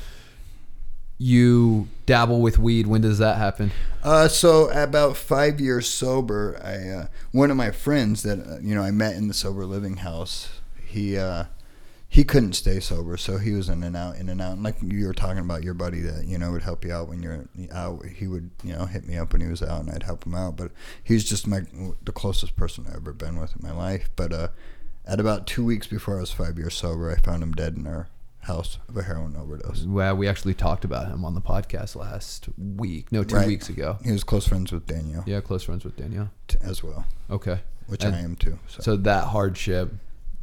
you 1.18 1.88
dabble 2.04 2.40
with 2.40 2.58
weed. 2.58 2.86
When 2.86 3.00
does 3.00 3.18
that 3.18 3.38
happen? 3.38 3.72
Uh, 4.02 4.28
so 4.28 4.70
about 4.70 5.16
five 5.16 5.60
years 5.60 5.88
sober, 5.88 6.60
I 6.62 6.88
uh, 6.88 7.06
one 7.32 7.50
of 7.50 7.56
my 7.56 7.70
friends 7.70 8.22
that 8.22 8.38
uh, 8.38 8.58
you 8.60 8.74
know 8.74 8.82
I 8.82 8.90
met 8.90 9.16
in 9.16 9.28
the 9.28 9.34
sober 9.34 9.64
living 9.64 9.98
house. 9.98 10.48
He 10.84 11.16
uh, 11.16 11.44
he 12.08 12.22
couldn't 12.24 12.52
stay 12.54 12.78
sober, 12.80 13.16
so 13.16 13.38
he 13.38 13.52
was 13.52 13.68
in 13.68 13.82
and 13.82 13.96
out, 13.96 14.16
in 14.16 14.28
and 14.28 14.40
out. 14.40 14.52
And 14.52 14.62
like 14.62 14.76
you 14.80 15.06
were 15.06 15.12
talking 15.12 15.38
about 15.40 15.62
your 15.64 15.74
buddy 15.74 16.00
that 16.00 16.24
you 16.26 16.38
know 16.38 16.52
would 16.52 16.62
help 16.62 16.84
you 16.84 16.92
out 16.92 17.08
when 17.08 17.22
you're 17.22 17.46
out. 17.72 18.04
He 18.06 18.26
would 18.26 18.50
you 18.62 18.72
know 18.74 18.86
hit 18.86 19.06
me 19.06 19.16
up 19.18 19.32
when 19.32 19.42
he 19.42 19.48
was 19.48 19.62
out, 19.62 19.80
and 19.80 19.90
I'd 19.90 20.04
help 20.04 20.24
him 20.24 20.34
out. 20.34 20.56
But 20.56 20.70
he 21.02 21.14
was 21.14 21.24
just 21.24 21.46
my 21.46 21.62
the 22.04 22.12
closest 22.12 22.56
person 22.56 22.86
I've 22.88 22.96
ever 22.96 23.12
been 23.12 23.38
with 23.40 23.54
in 23.56 23.66
my 23.68 23.74
life. 23.74 24.08
But 24.16 24.32
uh, 24.32 24.48
at 25.06 25.20
about 25.20 25.46
two 25.46 25.64
weeks 25.64 25.86
before 25.86 26.18
I 26.18 26.20
was 26.20 26.30
five 26.32 26.56
years 26.58 26.74
sober, 26.74 27.10
I 27.10 27.16
found 27.20 27.42
him 27.42 27.52
dead 27.52 27.76
in 27.76 27.86
our 27.86 28.08
house 28.40 28.78
of 28.88 28.96
a 28.96 29.02
heroin 29.02 29.34
overdose. 29.36 29.84
Well, 29.84 30.16
we 30.16 30.28
actually 30.28 30.54
talked 30.54 30.84
about 30.84 31.08
him 31.08 31.24
on 31.24 31.34
the 31.34 31.40
podcast 31.40 31.96
last 31.96 32.48
week. 32.56 33.10
No, 33.10 33.24
two 33.24 33.34
Right. 33.34 33.48
weeks 33.48 33.68
ago. 33.68 33.98
He 34.04 34.12
was 34.12 34.22
close 34.22 34.46
friends 34.46 34.70
with 34.70 34.86
Danielle 34.86 35.24
Yeah, 35.26 35.40
close 35.40 35.64
friends 35.64 35.84
with 35.84 35.96
Danielle. 35.96 36.30
t- 36.46 36.56
as 36.62 36.80
well, 36.80 37.06
Okay. 37.28 37.62
which 37.88 38.04
And- 38.04 38.14
I 38.14 38.20
am 38.20 38.36
too. 38.36 38.60
So. 38.68 38.82
So 38.82 38.96
that 38.98 39.24
hardship, 39.24 39.94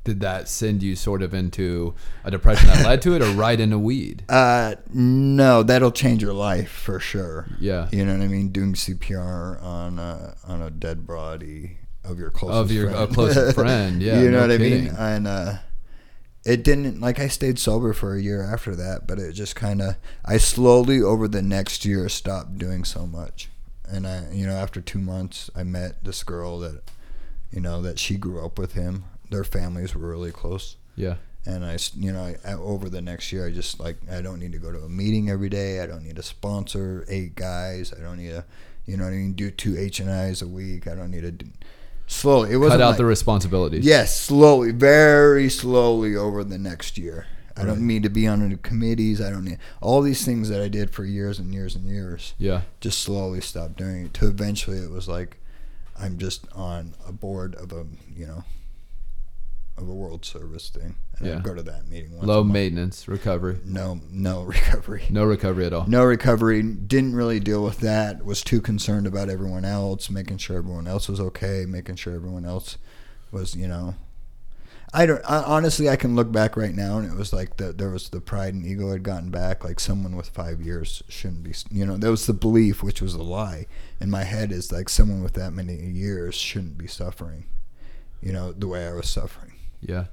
did 0.04 0.20
that 0.20 0.50
send 0.50 0.84
you 0.84 0.96
sort 0.96 1.22
of 1.22 1.34
into 1.34 1.96
a 2.24 2.32
depression 2.32 2.68
that 2.68 2.86
led 2.86 3.02
to 3.04 3.16
it, 3.16 3.22
or 3.22 3.32
right 3.32 3.60
into 3.60 3.80
weed? 3.80 4.24
Uh, 4.30 4.76
no, 4.94 5.64
that'll 5.64 5.92
change 5.92 6.22
your 6.22 6.34
life 6.34 6.70
for 6.72 7.00
sure. 7.00 7.48
Yeah. 7.60 7.88
You 7.92 8.06
know 8.06 8.14
what 8.18 8.24
I 8.24 8.28
mean? 8.28 8.50
Doing 8.50 8.74
CPR 8.74 9.62
on 9.64 10.00
a, 10.00 10.36
on 10.46 10.62
a 10.62 10.70
dead 10.70 11.08
body 11.08 11.78
of 12.04 12.20
your 12.20 12.30
closest 12.30 12.60
Of 12.60 12.72
your 12.72 12.90
friend. 12.92 13.12
a 13.12 13.14
closest 13.14 13.56
friend, 13.56 14.02
yeah. 14.02 14.20
you 14.22 14.30
know 14.30 14.46
no 14.46 14.48
what 14.48 14.52
I 14.52 14.58
mean? 14.58 14.88
And 14.88 15.28
uh, 15.28 15.54
it 16.46 16.64
didn't 16.64 17.00
like 17.00 17.20
I 17.20 17.28
stayed 17.28 17.58
sober 17.58 17.94
for 17.94 18.16
a 18.16 18.22
year 18.22 18.44
after 18.44 18.76
that, 18.76 19.08
but 19.08 19.20
it 19.20 19.32
just 19.34 19.56
kind 19.56 19.82
of 19.82 19.96
I 20.26 20.38
slowly 20.38 21.02
over 21.02 21.28
the 21.28 21.42
next 21.42 21.86
year 21.86 22.10
stopped 22.10 22.58
doing 22.58 22.84
so 22.84 23.06
much. 23.08 23.50
And 23.88 24.06
I, 24.08 24.30
you 24.32 24.46
know, 24.46 24.54
after 24.54 24.82
two 24.82 25.00
months, 25.00 25.50
I 25.56 25.64
met 25.64 26.04
this 26.04 26.24
girl 26.24 26.60
that, 26.60 26.82
you 27.52 27.62
know, 27.62 27.82
that 27.82 28.00
she 28.00 28.16
grew 28.18 28.44
up 28.44 28.58
with 28.58 28.74
him. 28.74 29.06
Their 29.34 29.44
families 29.44 29.94
were 29.96 30.08
really 30.10 30.32
close 30.32 30.78
Yeah. 30.96 31.16
and 31.46 31.66
I, 31.66 31.78
you 31.96 32.12
know, 32.14 32.34
I, 32.46 32.54
over 32.54 32.88
the 32.90 33.02
next 33.02 33.32
year, 33.34 33.48
I 33.48 33.52
just 33.52 33.80
like 33.80 33.98
I 34.12 34.22
don't 34.22 34.40
need 34.40 34.52
to 34.54 34.60
go 34.60 34.72
to 34.72 34.80
a 34.80 34.90
meeting 34.90 35.30
every 35.30 35.50
day. 35.50 35.82
I 35.82 35.88
don't 35.88 36.04
need 36.04 36.16
to 36.18 36.24
sponsor 36.24 37.04
eight 37.10 37.36
guys. 37.36 37.94
I 37.98 38.02
don't 38.02 38.18
need 38.18 38.30
to, 38.30 38.46
you 38.86 38.96
know, 38.98 39.06
I 39.06 39.10
mean, 39.12 39.34
do 39.34 39.50
two 39.52 39.78
H 39.78 40.00
and 40.00 40.10
I's 40.10 40.42
a 40.42 40.48
week. 40.48 40.88
I 40.88 40.96
don't 40.96 41.12
need 41.12 41.22
to. 41.24 41.32
Do, 41.32 41.46
slowly, 42.08 42.50
it 42.50 42.54
Cut 42.54 42.60
wasn't 42.62 42.82
out 42.84 42.88
like- 42.90 42.98
the 42.98 43.06
responsibilities. 43.06 43.86
Yes, 43.86 44.20
slowly, 44.20 44.72
very 44.72 45.50
slowly 45.50 46.16
over 46.16 46.44
the 46.44 46.58
next 46.58 46.98
year. 46.98 47.26
I 47.56 47.62
Right. 47.62 47.68
don't 47.68 47.86
need 47.88 48.02
to 48.04 48.10
be 48.10 48.26
on 48.28 48.48
the 48.50 48.56
committees. 48.58 49.22
I 49.22 49.30
don't 49.30 49.46
need 49.46 49.60
all 49.80 50.02
these 50.02 50.26
things 50.26 50.50
that 50.50 50.60
I 50.62 50.68
did 50.70 50.90
for 50.90 51.06
years 51.06 51.38
and 51.40 51.54
years 51.54 51.76
and 51.76 51.86
years. 51.86 52.34
Yeah. 52.40 52.62
Just 52.82 53.00
slowly 53.00 53.42
stopped 53.42 53.78
doing 53.78 54.06
it. 54.06 54.14
To 54.16 54.28
eventually, 54.28 54.78
it 54.80 54.90
was 54.92 55.08
like 55.08 55.38
I'm 55.98 56.18
just 56.18 56.48
on 56.56 56.96
a 57.08 57.12
board 57.12 57.54
of 57.56 57.72
a 57.72 57.86
you 58.16 58.26
know 58.26 58.44
of 59.78 59.90
a 59.90 59.94
World 59.94 60.24
Service 60.24 60.70
thing, 60.70 60.96
and 61.18 61.28
Yeah. 61.28 61.38
I 61.38 61.42
go 61.42 61.54
to 61.56 61.64
that 61.64 61.88
meeting. 61.88 62.16
Once 62.16 62.28
Low 62.28 62.44
maintenance 62.44 63.08
recovery. 63.08 63.58
No, 63.66 64.00
no 64.12 64.42
recovery. 64.44 65.04
No 65.10 65.24
recovery 65.26 65.66
at 65.66 65.74
all. 65.74 65.88
No 65.88 66.04
recovery. 66.04 66.62
Didn't 66.62 67.16
really 67.16 67.40
deal 67.40 67.64
with 67.64 67.80
that. 67.80 68.24
Was 68.24 68.44
too 68.44 68.62
concerned 68.62 69.08
about 69.08 69.30
everyone 69.30 69.66
else, 69.66 70.10
making 70.10 70.38
sure 70.38 70.58
everyone 70.58 70.88
else 70.88 71.10
was 71.10 71.20
okay, 71.20 71.66
making 71.68 71.96
sure 71.96 72.14
everyone 72.14 72.46
else 72.46 72.78
was, 73.32 73.56
you 73.56 73.68
know. 73.68 73.96
I 74.96 75.08
don't. 75.08 75.24
I, 75.28 75.42
honestly, 75.42 75.90
I 75.90 75.96
can 75.96 76.16
look 76.16 76.32
back 76.32 76.56
right 76.56 76.76
now, 76.76 77.00
and 77.00 77.12
it 77.12 77.18
was 77.18 77.34
like 77.34 77.58
the, 77.58 77.74
there 77.74 77.90
was 77.90 78.10
the 78.10 78.22
pride 78.22 78.54
and 78.54 78.64
ego 78.64 78.92
had 78.92 79.02
gotten 79.02 79.32
back. 79.32 79.64
Like 79.64 79.80
someone 79.80 80.16
with 80.16 80.30
five 80.30 80.62
years 80.62 81.02
shouldn't 81.10 81.42
be. 81.42 81.56
You 81.72 81.88
know, 81.88 81.98
that 81.98 82.12
was 82.12 82.28
the 82.28 82.34
belief, 82.34 82.84
which 82.84 83.02
was 83.02 83.16
a 83.16 83.24
lie 83.24 83.66
in 84.00 84.12
my 84.12 84.24
head. 84.24 84.52
Is 84.52 84.72
like 84.72 84.90
someone 84.90 85.24
with 85.24 85.34
that 85.34 85.50
many 85.52 85.76
years 85.78 86.36
shouldn't 86.36 86.78
be 86.78 86.86
suffering. 86.86 87.46
You 88.22 88.34
know, 88.34 88.52
the 88.52 88.68
way 88.68 88.88
I 88.88 88.94
was 88.94 89.10
suffering. 89.10 89.53
Yeah. 89.88 90.06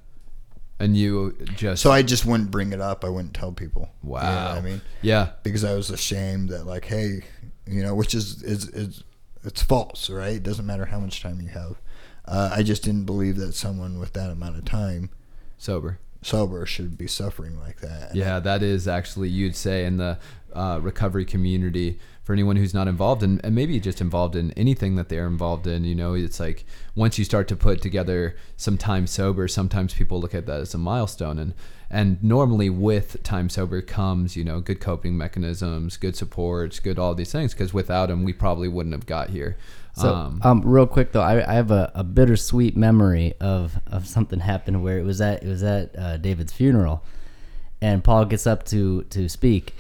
And 0.79 0.97
you 0.97 1.37
just 1.57 1.83
So 1.83 1.91
I 1.91 2.03
just 2.03 2.25
wouldn't 2.25 2.51
bring 2.51 2.73
it 2.73 2.81
up. 2.81 3.05
I 3.05 3.09
wouldn't 3.09 3.35
tell 3.35 3.53
people. 3.53 3.91
You 4.03 4.11
know 4.11 4.15
what 4.15 4.23
wow. 4.25 4.55
I 4.55 4.61
mean. 4.61 4.81
yeah. 5.03 5.31
because 5.43 5.63
I 5.63 5.75
was 5.75 5.91
ashamed 5.91 6.49
that 6.51 6.67
like, 6.67 6.87
hey, 6.87 7.23
you 7.67 7.83
know, 7.83 7.95
which 7.95 8.15
is 8.15 8.43
is 8.43 8.69
is 8.71 9.05
it's 9.45 9.63
false, 9.63 10.11
right? 10.11 10.37
It 10.37 10.43
doesn't 10.43 10.67
matter 10.67 10.87
how 10.87 11.01
much 11.01 11.23
time 11.23 11.41
you 11.41 11.49
have. 11.49 11.81
Uh, 12.25 12.51
I 12.55 12.63
just 12.63 12.83
didn't 12.83 13.05
believe 13.05 13.37
that 13.37 13.55
someone 13.55 13.99
with 13.99 14.13
that 14.13 14.31
amount 14.31 14.57
of 14.57 14.65
time 14.65 15.11
Sober. 15.59 15.99
sober 16.23 16.65
should 16.67 16.97
be 16.97 17.07
suffering 17.07 17.59
like 17.59 17.81
that. 17.81 18.15
Yeah, 18.15 18.41
that 18.41 18.63
is 18.63 18.87
actually 18.87 19.29
you'd 19.29 19.57
say 19.57 19.85
in 19.85 19.97
the 19.97 20.19
uh, 20.53 20.79
recovery 20.83 21.25
community 21.25 21.99
for 22.31 22.35
anyone 22.35 22.55
who's 22.55 22.73
not 22.73 22.87
involved 22.87 23.25
and, 23.25 23.45
and 23.45 23.57
maybe 23.57 23.81
just 23.81 24.01
involved 24.01 24.37
in 24.37 24.53
anything 24.53 24.95
that 24.95 25.09
they're 25.09 25.27
involved 25.27 25.67
in. 25.67 25.83
You 25.83 25.97
know, 25.97 26.15
it's 26.15 26.39
like 26.39 26.65
once 26.95 27.19
you 27.19 27.25
start 27.25 27.49
to 27.49 27.57
put 27.57 27.83
together 27.83 28.37
some 28.57 28.79
time 28.79 29.09
sober, 29.09 29.49
sometimes 29.49 29.95
people 29.95 30.21
look 30.21 30.33
at 30.33 30.47
that 30.47 30.61
as 30.61 30.73
a 30.73 30.79
milestone 30.79 31.39
and. 31.41 31.55
And 31.93 32.23
normally, 32.23 32.71
with 32.71 33.21
time 33.25 33.49
sober 33.49 33.83
comes, 33.83 34.37
you 34.37 34.45
know, 34.45 34.61
good 34.61 34.79
coping 34.79 35.19
mechanisms, 35.19 35.97
good 35.97 36.15
supports, 36.15 36.79
good 36.79 37.01
all 37.01 37.17
these 37.17 37.33
things. 37.33 37.53
Because 37.53 37.75
without 37.75 38.11
them, 38.11 38.23
we 38.23 38.33
probably 38.33 38.69
wouldn't 38.69 38.95
have 38.95 39.07
got 39.07 39.31
here. 39.31 39.57
So, 39.97 40.15
um, 40.15 40.41
um, 40.45 40.63
real 40.65 40.87
quick 40.87 41.11
though, 41.11 41.21
I, 41.21 41.45
I 41.51 41.55
have 41.55 41.73
a, 41.73 41.91
a 41.97 42.05
bittersweet 42.05 42.77
memory 42.77 43.35
of, 43.41 43.81
of 43.89 44.07
something 44.07 44.39
happened 44.39 44.85
where 44.85 45.01
it 45.01 45.03
was 45.03 45.21
at 45.21 45.43
it 45.43 45.49
was 45.49 45.65
at 45.65 45.99
uh, 45.99 46.17
David's 46.19 46.53
funeral, 46.53 47.03
and 47.83 48.05
Paul 48.05 48.25
gets 48.25 48.47
up 48.47 48.67
to 48.67 49.03
to 49.11 49.29
speak, 49.29 49.75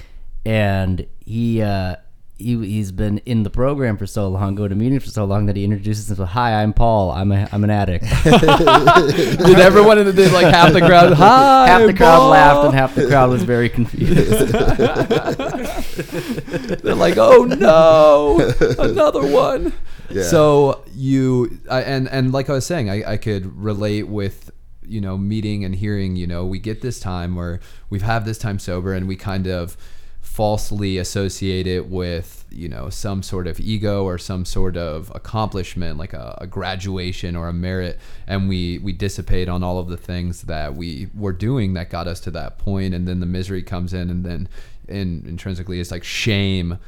and 0.44 1.06
he 1.24 1.62
uh, 1.62 1.94
he 2.40 2.66
he's 2.66 2.90
been 2.90 3.18
in 3.18 3.42
the 3.42 3.50
program 3.50 3.96
for 3.96 4.06
so 4.06 4.28
long, 4.28 4.54
go 4.54 4.66
to 4.66 4.74
meetings 4.74 5.04
for 5.04 5.10
so 5.10 5.24
long 5.24 5.46
that 5.46 5.56
he 5.56 5.64
introduces 5.64 6.08
himself. 6.08 6.30
Hi, 6.30 6.62
I'm 6.62 6.72
Paul. 6.72 7.10
I'm 7.10 7.30
a 7.30 7.48
I'm 7.52 7.62
an 7.64 7.70
addict. 7.70 8.04
did 8.24 9.60
everyone 9.60 9.98
in 9.98 10.06
the 10.06 10.12
did 10.12 10.32
like 10.32 10.46
half 10.46 10.72
the 10.72 10.80
crowd? 10.80 11.12
Hi, 11.12 11.66
half 11.66 11.86
the 11.86 11.92
crowd 11.92 12.18
Paul." 12.18 12.30
laughed 12.30 12.64
and 12.66 12.74
half 12.74 12.94
the 12.94 13.06
crowd 13.06 13.30
was 13.30 13.42
very 13.42 13.68
confused. 13.68 14.48
They're 16.82 16.94
like, 16.94 17.18
oh 17.18 17.44
no, 17.44 18.54
another 18.78 19.26
one. 19.26 19.72
Yeah. 20.08 20.22
So 20.22 20.82
you 20.94 21.60
I, 21.70 21.82
and 21.82 22.08
and 22.08 22.32
like 22.32 22.48
I 22.48 22.54
was 22.54 22.66
saying, 22.66 22.90
I, 22.90 23.12
I 23.12 23.16
could 23.18 23.56
relate 23.56 24.08
with 24.08 24.50
you 24.82 25.00
know 25.00 25.18
meeting 25.18 25.64
and 25.64 25.74
hearing. 25.74 26.16
You 26.16 26.26
know, 26.26 26.46
we 26.46 26.58
get 26.58 26.80
this 26.80 26.98
time 26.98 27.36
where 27.36 27.60
we've 27.90 28.02
had 28.02 28.24
this 28.24 28.38
time 28.38 28.58
sober, 28.58 28.94
and 28.94 29.06
we 29.06 29.16
kind 29.16 29.46
of 29.46 29.76
falsely 30.20 30.98
associate 30.98 31.66
it 31.66 31.88
with 31.88 32.44
you 32.50 32.68
know 32.68 32.88
some 32.88 33.22
sort 33.22 33.46
of 33.46 33.58
ego 33.60 34.04
or 34.04 34.18
some 34.18 34.44
sort 34.44 34.76
of 34.76 35.10
accomplishment 35.14 35.98
like 35.98 36.12
a, 36.12 36.36
a 36.40 36.46
graduation 36.46 37.36
or 37.36 37.48
a 37.48 37.52
merit. 37.52 37.98
And 38.26 38.48
we 38.48 38.78
we 38.78 38.92
dissipate 38.92 39.48
on 39.48 39.62
all 39.62 39.78
of 39.78 39.88
the 39.88 39.96
things 39.96 40.42
that 40.42 40.74
we 40.74 41.08
were 41.14 41.32
doing 41.32 41.74
that 41.74 41.90
got 41.90 42.06
us 42.06 42.20
to 42.20 42.30
that 42.32 42.58
point. 42.58 42.94
And 42.94 43.06
then 43.06 43.20
the 43.20 43.26
misery 43.26 43.62
comes 43.62 43.92
in 43.92 44.10
and 44.10 44.24
then 44.24 44.48
in 44.88 45.24
intrinsically 45.26 45.80
it's 45.80 45.90
like 45.90 46.04
shame. 46.04 46.78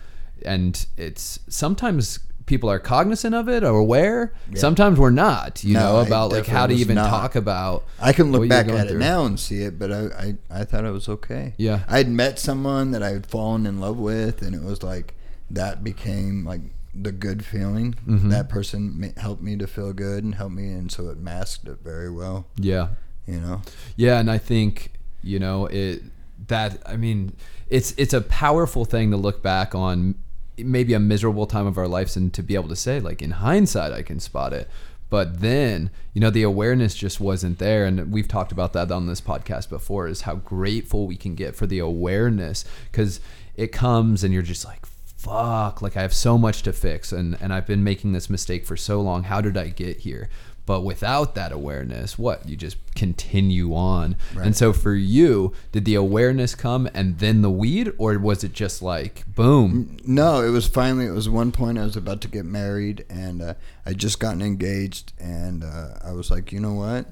And 0.45 0.85
it's 0.97 1.39
sometimes 1.49 2.19
people 2.53 2.71
are 2.71 2.79
cognizant 2.79 3.35
of 3.35 3.49
it 3.49 3.63
or 3.65 3.75
aware 3.87 4.33
sometimes 4.55 4.99
we're 4.99 5.11
not 5.29 5.65
you 5.65 5.73
No, 5.75 5.81
know 5.81 5.97
about 6.07 6.33
like 6.33 6.47
how 6.47 6.67
to 6.67 6.75
even 6.75 6.97
not. 6.97 7.09
talk 7.09 7.35
about 7.35 7.85
I 7.99 8.13
can 8.13 8.31
look 8.33 8.47
back 8.49 8.69
at 8.69 8.89
it 8.89 8.99
now 8.99 9.25
and 9.25 9.41
see 9.41 9.63
it, 9.63 9.79
but 9.79 9.91
I, 9.91 10.01
I, 10.25 10.61
I 10.61 10.65
thought 10.65 10.85
it 10.85 10.91
was 11.01 11.09
okay. 11.09 11.55
Yeah. 11.57 11.79
I 11.89 11.97
had 12.03 12.09
met 12.09 12.39
someone 12.39 12.91
that 12.91 13.03
I 13.03 13.11
had 13.11 13.25
fallen 13.27 13.65
in 13.65 13.81
love 13.81 13.97
with, 13.99 14.43
and 14.43 14.55
it 14.55 14.63
was 14.63 14.83
like 14.83 15.15
that 15.51 15.83
became 15.83 16.45
like 16.45 16.61
the 16.95 17.13
good 17.13 17.41
feeling. 17.53 17.95
Mm-hmm. 18.07 18.29
That 18.29 18.49
person 18.51 19.15
helped 19.17 19.43
me 19.43 19.57
to 19.57 19.67
feel 19.67 19.93
good 19.95 20.25
and 20.25 20.35
helped 20.35 20.55
me, 20.55 20.69
and 20.73 20.91
so 20.93 21.09
it 21.09 21.19
masked 21.19 21.67
it 21.69 21.79
very 21.83 22.11
well. 22.11 22.39
yeah 22.57 22.89
You 23.27 23.41
know. 23.41 23.63
Yeah, 23.97 24.19
and 24.21 24.31
I 24.31 24.39
think 24.39 24.93
you 25.23 25.39
know 25.39 25.67
it. 25.67 26.03
That 26.49 26.83
I 26.85 26.97
mean, 26.97 27.33
it's 27.71 27.95
it's 27.97 28.13
a 28.13 28.21
powerful 28.21 28.85
thing 28.85 29.11
to 29.13 29.17
look 29.17 29.43
back 29.43 29.75
on, 29.75 30.17
maybe 30.59 30.95
a 30.95 31.01
miserable 31.01 31.47
time 31.47 31.67
of 31.67 31.79
our 31.79 31.89
lives, 31.89 32.17
and 32.17 32.33
to 32.35 32.43
be 32.43 32.55
able 32.55 32.69
to 32.69 32.77
say, 32.77 33.01
like 33.01 33.23
in 33.23 33.33
hindsight, 33.33 33.93
I 33.93 34.03
can 34.03 34.21
spot 34.21 34.53
it. 34.53 34.69
But 35.11 35.41
then, 35.41 35.91
you 36.15 36.21
know, 36.23 36.31
the 36.31 36.43
awareness 36.43 36.95
just 36.95 37.21
wasn't 37.21 37.59
there, 37.59 37.85
and 37.85 38.11
we've 38.13 38.29
talked 38.29 38.53
about 38.53 38.73
that 38.73 38.91
on 38.91 39.07
this 39.07 39.21
podcast 39.21 39.69
before. 39.69 40.09
Is 40.09 40.23
how 40.23 40.37
grateful 40.37 41.07
we 41.07 41.17
can 41.17 41.35
get 41.35 41.55
for 41.55 41.67
the 41.67 41.79
awareness 41.79 42.65
because 42.91 43.21
it 43.57 43.73
comes, 43.73 44.25
and 44.25 44.33
you're 44.33 44.43
just 44.43 44.65
like, 44.65 44.87
fuck 45.23 45.81
like 45.81 45.97
i 45.97 46.03
have 46.03 46.13
so 46.13 46.37
much 46.37 46.63
to 46.63 46.73
fix 46.73 47.13
and 47.13 47.39
and 47.41 47.55
i've 47.55 47.65
been 47.65 47.85
making 47.85 48.11
this 48.11 48.29
mistake 48.29 48.67
for 48.67 48.77
so 48.77 49.01
long 49.01 49.23
how 49.23 49.41
did 49.41 49.57
i 49.57 49.69
get 49.69 49.99
here 49.99 50.29
but 50.67 50.83
without 50.83 51.35
that 51.35 51.53
awareness 51.53 52.19
what 52.19 52.49
you 52.49 52.57
just 52.57 52.77
continue 52.95 53.75
on 53.75 54.15
and 54.45 54.57
so 54.57 54.73
for 54.73 54.95
you 54.95 55.53
did 55.73 55.85
the 55.85 55.95
awareness 55.95 56.55
come 56.55 56.89
and 56.95 57.19
then 57.19 57.43
the 57.43 57.51
weed 57.51 57.91
or 57.99 58.19
was 58.19 58.45
it 58.45 58.53
just 58.53 58.81
like 58.83 59.25
boom 59.35 59.97
No, 60.05 60.43
it 60.43 60.51
was 60.51 60.67
finally. 60.67 61.07
It 61.07 61.13
was 61.13 61.29
one 61.29 61.53
point 61.53 61.79
I 61.79 61.85
was 61.85 61.97
about 61.97 62.21
to 62.23 62.29
get 62.29 62.45
married, 62.45 63.05
and 63.09 63.41
uh, 63.43 63.55
I'd 63.87 63.99
just 63.99 64.21
gotten 64.21 64.43
engaged, 64.43 65.13
and 65.19 65.65
uh, 65.65 65.95
I 66.05 66.13
was 66.13 66.31
like, 66.31 66.53
you 66.53 66.61
know 66.61 66.75
what? 66.75 67.07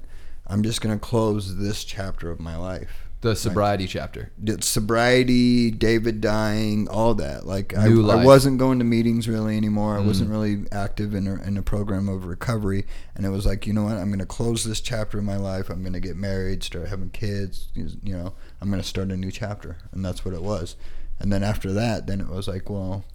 I'm 0.47 0.61
just 0.63 0.81
gonna 0.81 0.99
close 0.99 1.57
this 1.57 1.83
chapter 1.83 2.29
of 2.29 2.39
my 2.39 2.57
life. 2.57 3.09
The 3.21 3.35
sobriety 3.35 3.85
chapter. 3.87 4.31
did 4.43 4.63
sobriety, 4.63 5.69
David 5.69 6.21
dying, 6.21 6.87
all 6.87 7.13
that. 7.15 7.45
Like 7.45 7.77
I, 7.77 7.85
I 7.85 8.25
wasn't 8.25 8.57
going 8.57 8.79
to 8.79 8.85
meetings 8.85 9.27
really 9.29 9.55
anymore. 9.57 9.97
I 9.97 10.01
Mm. 10.01 10.05
wasn't 10.07 10.31
really 10.31 10.65
active 10.71 11.13
in 11.13 11.27
a, 11.27 11.35
in 11.43 11.55
a 11.55 11.61
program 11.61 12.09
of 12.09 12.25
recovery. 12.25 12.85
And 13.15 13.25
it 13.25 13.29
was 13.29 13.45
like, 13.45 13.67
you 13.67 13.73
know 13.73 13.83
what? 13.83 13.97
I'm 13.97 14.07
going 14.09 14.19
to 14.19 14.25
close 14.25 14.63
this 14.63 14.81
chapter 14.81 15.19
in 15.19 15.25
my 15.25 15.37
life. 15.37 15.69
I'm 15.69 15.81
going 15.81 15.93
to 15.93 15.99
get 15.99 16.15
married, 16.15 16.63
start 16.63 16.87
having 16.87 17.11
kids. 17.11 17.67
You 17.75 18.17
know, 18.17 18.33
I'm 18.59 18.69
going 18.69 18.81
to 18.81 18.87
start 18.87 19.11
a 19.11 19.17
new 19.17 19.31
chapter, 19.31 19.77
and 19.91 20.03
that's 20.03 20.25
what 20.25 20.33
it 20.33 20.41
was. 20.41 20.75
And 21.19 21.31
then 21.31 21.43
after 21.43 21.71
that, 21.73 22.07
then 22.07 22.21
it 22.21 22.27
was 22.27 22.47
like, 22.47 22.69
well, 22.69 23.05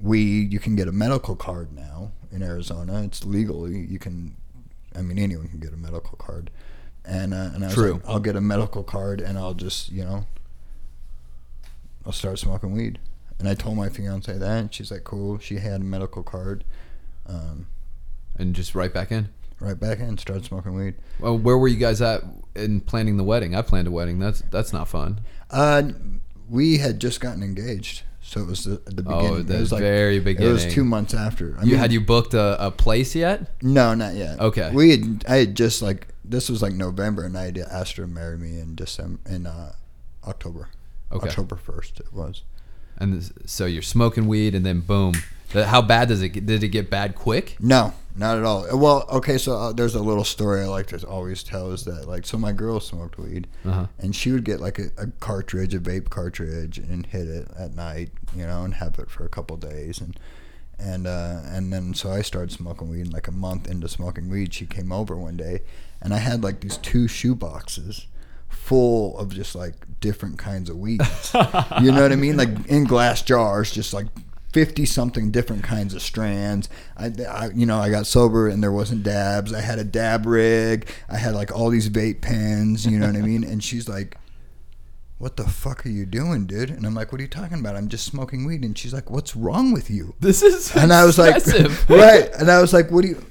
we 0.00 0.20
you 0.20 0.58
can 0.60 0.76
get 0.76 0.86
a 0.88 0.92
medical 0.92 1.34
card 1.34 1.72
now 1.72 2.12
in 2.30 2.42
Arizona. 2.42 3.02
It's 3.02 3.24
legal. 3.24 3.68
You 3.68 3.98
can, 3.98 4.36
I 4.94 5.02
mean, 5.02 5.18
anyone 5.18 5.48
can 5.48 5.58
get 5.60 5.72
a 5.72 5.76
medical 5.76 6.16
card. 6.18 6.50
And 7.04 7.34
uh, 7.34 7.50
and 7.54 7.62
I 7.64 7.66
was 7.66 7.74
True. 7.74 7.92
like, 7.94 8.02
I'll 8.08 8.20
get 8.20 8.34
a 8.36 8.40
medical 8.40 8.82
card, 8.82 9.20
and 9.20 9.36
I'll 9.38 9.54
just 9.54 9.92
you 9.92 10.04
know, 10.04 10.26
I'll 12.06 12.12
start 12.12 12.38
smoking 12.38 12.72
weed. 12.72 12.98
And 13.38 13.48
I 13.48 13.54
told 13.54 13.76
my 13.76 13.88
fiance 13.88 14.32
that, 14.32 14.58
and 14.60 14.72
she's 14.72 14.90
like, 14.90 15.04
cool. 15.04 15.38
She 15.38 15.56
had 15.56 15.80
a 15.80 15.84
medical 15.84 16.22
card. 16.22 16.64
Um, 17.26 17.66
And 18.38 18.54
just 18.54 18.74
right 18.74 18.92
back 18.92 19.10
in. 19.10 19.28
right 19.60 19.78
back 19.78 19.98
in, 19.98 20.16
started 20.18 20.44
smoking 20.44 20.74
weed. 20.74 20.94
Well, 21.18 21.36
where 21.38 21.58
were 21.58 21.68
you 21.68 21.76
guys 21.76 22.00
at 22.00 22.22
in 22.54 22.80
planning 22.80 23.16
the 23.16 23.24
wedding? 23.24 23.54
I 23.54 23.62
planned 23.62 23.86
a 23.88 23.90
wedding. 23.90 24.18
That's 24.18 24.42
that's 24.50 24.72
not 24.72 24.88
fun. 24.88 25.20
Uh, 25.50 25.82
we 26.48 26.78
had 26.78 27.00
just 27.00 27.20
gotten 27.20 27.42
engaged, 27.42 28.02
so 28.26 28.40
it 28.40 28.46
was 28.46 28.64
the, 28.64 28.76
the 28.86 29.02
beginning. 29.02 29.26
Oh, 29.26 29.42
the 29.42 29.56
it 29.56 29.60
was 29.60 29.70
like, 29.70 29.82
very 29.82 30.16
It 30.16 30.40
was 30.40 30.64
two 30.66 30.82
months 30.82 31.12
after. 31.12 31.56
I 31.60 31.64
you 31.64 31.76
had 31.76 31.92
you 31.92 32.00
booked 32.00 32.32
a, 32.32 32.66
a 32.66 32.70
place 32.70 33.14
yet? 33.14 33.52
No, 33.62 33.94
not 33.94 34.14
yet. 34.14 34.40
Okay. 34.40 34.70
We 34.72 34.92
had 34.92 35.24
I 35.28 35.36
had 35.36 35.54
just 35.54 35.82
like 35.82 36.08
this 36.24 36.48
was 36.48 36.62
like 36.62 36.72
November, 36.72 37.24
and 37.24 37.36
I 37.36 37.44
had 37.44 37.58
asked 37.58 37.98
her 37.98 38.04
to 38.04 38.08
marry 38.08 38.38
me 38.38 38.58
in 38.58 38.76
December 38.76 39.20
in 39.28 39.46
uh, 39.46 39.74
October. 40.26 40.70
Okay. 41.12 41.28
October 41.28 41.56
first 41.56 42.00
it 42.00 42.14
was. 42.14 42.42
And 42.96 43.12
this, 43.12 43.30
so 43.44 43.66
you're 43.66 43.82
smoking 43.82 44.26
weed, 44.26 44.54
and 44.54 44.64
then 44.64 44.80
boom. 44.80 45.14
How 45.54 45.80
bad 45.82 46.08
does 46.08 46.22
it 46.22 46.30
get? 46.30 46.46
Did 46.46 46.62
it 46.64 46.68
get 46.68 46.90
bad 46.90 47.14
quick? 47.14 47.56
No, 47.60 47.92
not 48.16 48.38
at 48.38 48.44
all. 48.44 48.66
Well, 48.76 49.06
okay, 49.10 49.38
so 49.38 49.56
uh, 49.56 49.72
there's 49.72 49.94
a 49.94 50.02
little 50.02 50.24
story 50.24 50.62
I 50.62 50.66
like 50.66 50.86
to 50.88 51.06
always 51.06 51.42
tell 51.42 51.70
is 51.72 51.84
that 51.84 52.08
like 52.08 52.26
so 52.26 52.36
my 52.38 52.52
girl 52.52 52.80
smoked 52.80 53.18
weed, 53.18 53.46
Uh-huh. 53.64 53.86
and 53.98 54.14
she 54.16 54.32
would 54.32 54.44
get 54.44 54.60
like 54.60 54.78
a, 54.78 54.90
a 54.98 55.06
cartridge, 55.20 55.74
a 55.74 55.78
vape 55.80 56.10
cartridge, 56.10 56.78
and 56.78 57.06
hit 57.06 57.28
it 57.28 57.48
at 57.58 57.74
night, 57.74 58.10
you 58.34 58.46
know, 58.46 58.64
and 58.64 58.74
have 58.74 58.98
it 58.98 59.10
for 59.10 59.24
a 59.24 59.28
couple 59.28 59.56
days, 59.56 60.00
and 60.00 60.18
and 60.78 61.06
uh, 61.06 61.40
and 61.44 61.72
then 61.72 61.94
so 61.94 62.10
I 62.10 62.22
started 62.22 62.50
smoking 62.52 62.88
weed. 62.90 63.02
And 63.02 63.12
like 63.12 63.28
a 63.28 63.32
month 63.32 63.68
into 63.70 63.88
smoking 63.88 64.28
weed, 64.28 64.52
she 64.52 64.66
came 64.66 64.90
over 64.90 65.16
one 65.16 65.36
day, 65.36 65.60
and 66.02 66.12
I 66.12 66.18
had 66.18 66.42
like 66.42 66.60
these 66.60 66.78
two 66.78 67.06
shoe 67.06 67.34
boxes 67.36 68.06
full 68.48 69.16
of 69.18 69.34
just 69.34 69.54
like 69.54 69.74
different 70.00 70.38
kinds 70.38 70.70
of 70.70 70.76
weeds. 70.78 71.32
you 71.80 71.92
know 71.92 72.02
what 72.02 72.12
I 72.12 72.16
mean? 72.16 72.36
Like 72.36 72.66
in 72.66 72.84
glass 72.84 73.22
jars, 73.22 73.70
just 73.70 73.92
like. 73.94 74.06
50 74.54 74.86
something 74.86 75.32
different 75.32 75.64
kinds 75.64 75.94
of 75.94 76.00
strands. 76.00 76.68
I, 76.96 77.10
I, 77.28 77.48
you 77.48 77.66
know, 77.66 77.80
I 77.80 77.90
got 77.90 78.06
sober 78.06 78.48
and 78.48 78.62
there 78.62 78.70
wasn't 78.70 79.02
dabs. 79.02 79.52
I 79.52 79.60
had 79.60 79.80
a 79.80 79.84
dab 79.84 80.26
rig. 80.26 80.88
I 81.08 81.16
had 81.16 81.34
like 81.34 81.50
all 81.50 81.70
these 81.70 81.90
vape 81.90 82.20
pens, 82.20 82.86
you 82.86 83.00
know 83.00 83.08
what 83.08 83.16
I 83.16 83.20
mean? 83.22 83.42
And 83.42 83.64
she's 83.64 83.88
like, 83.88 84.16
what 85.18 85.36
the 85.36 85.42
fuck 85.42 85.84
are 85.84 85.90
you 85.90 86.06
doing, 86.06 86.46
dude? 86.46 86.70
And 86.70 86.86
I'm 86.86 86.94
like, 86.94 87.10
what 87.10 87.20
are 87.20 87.24
you 87.24 87.28
talking 87.28 87.58
about? 87.58 87.74
I'm 87.74 87.88
just 87.88 88.06
smoking 88.06 88.44
weed. 88.44 88.62
And 88.62 88.78
she's 88.78 88.94
like, 88.94 89.10
what's 89.10 89.34
wrong 89.34 89.72
with 89.72 89.90
you? 89.90 90.14
This 90.20 90.40
is 90.40 90.74
And 90.76 90.92
I 90.92 91.04
was 91.04 91.18
like, 91.18 91.44
right. 91.88 92.32
And 92.34 92.48
I 92.48 92.60
was 92.60 92.72
like, 92.72 92.92
what 92.92 93.02
do 93.02 93.08
you, 93.08 93.26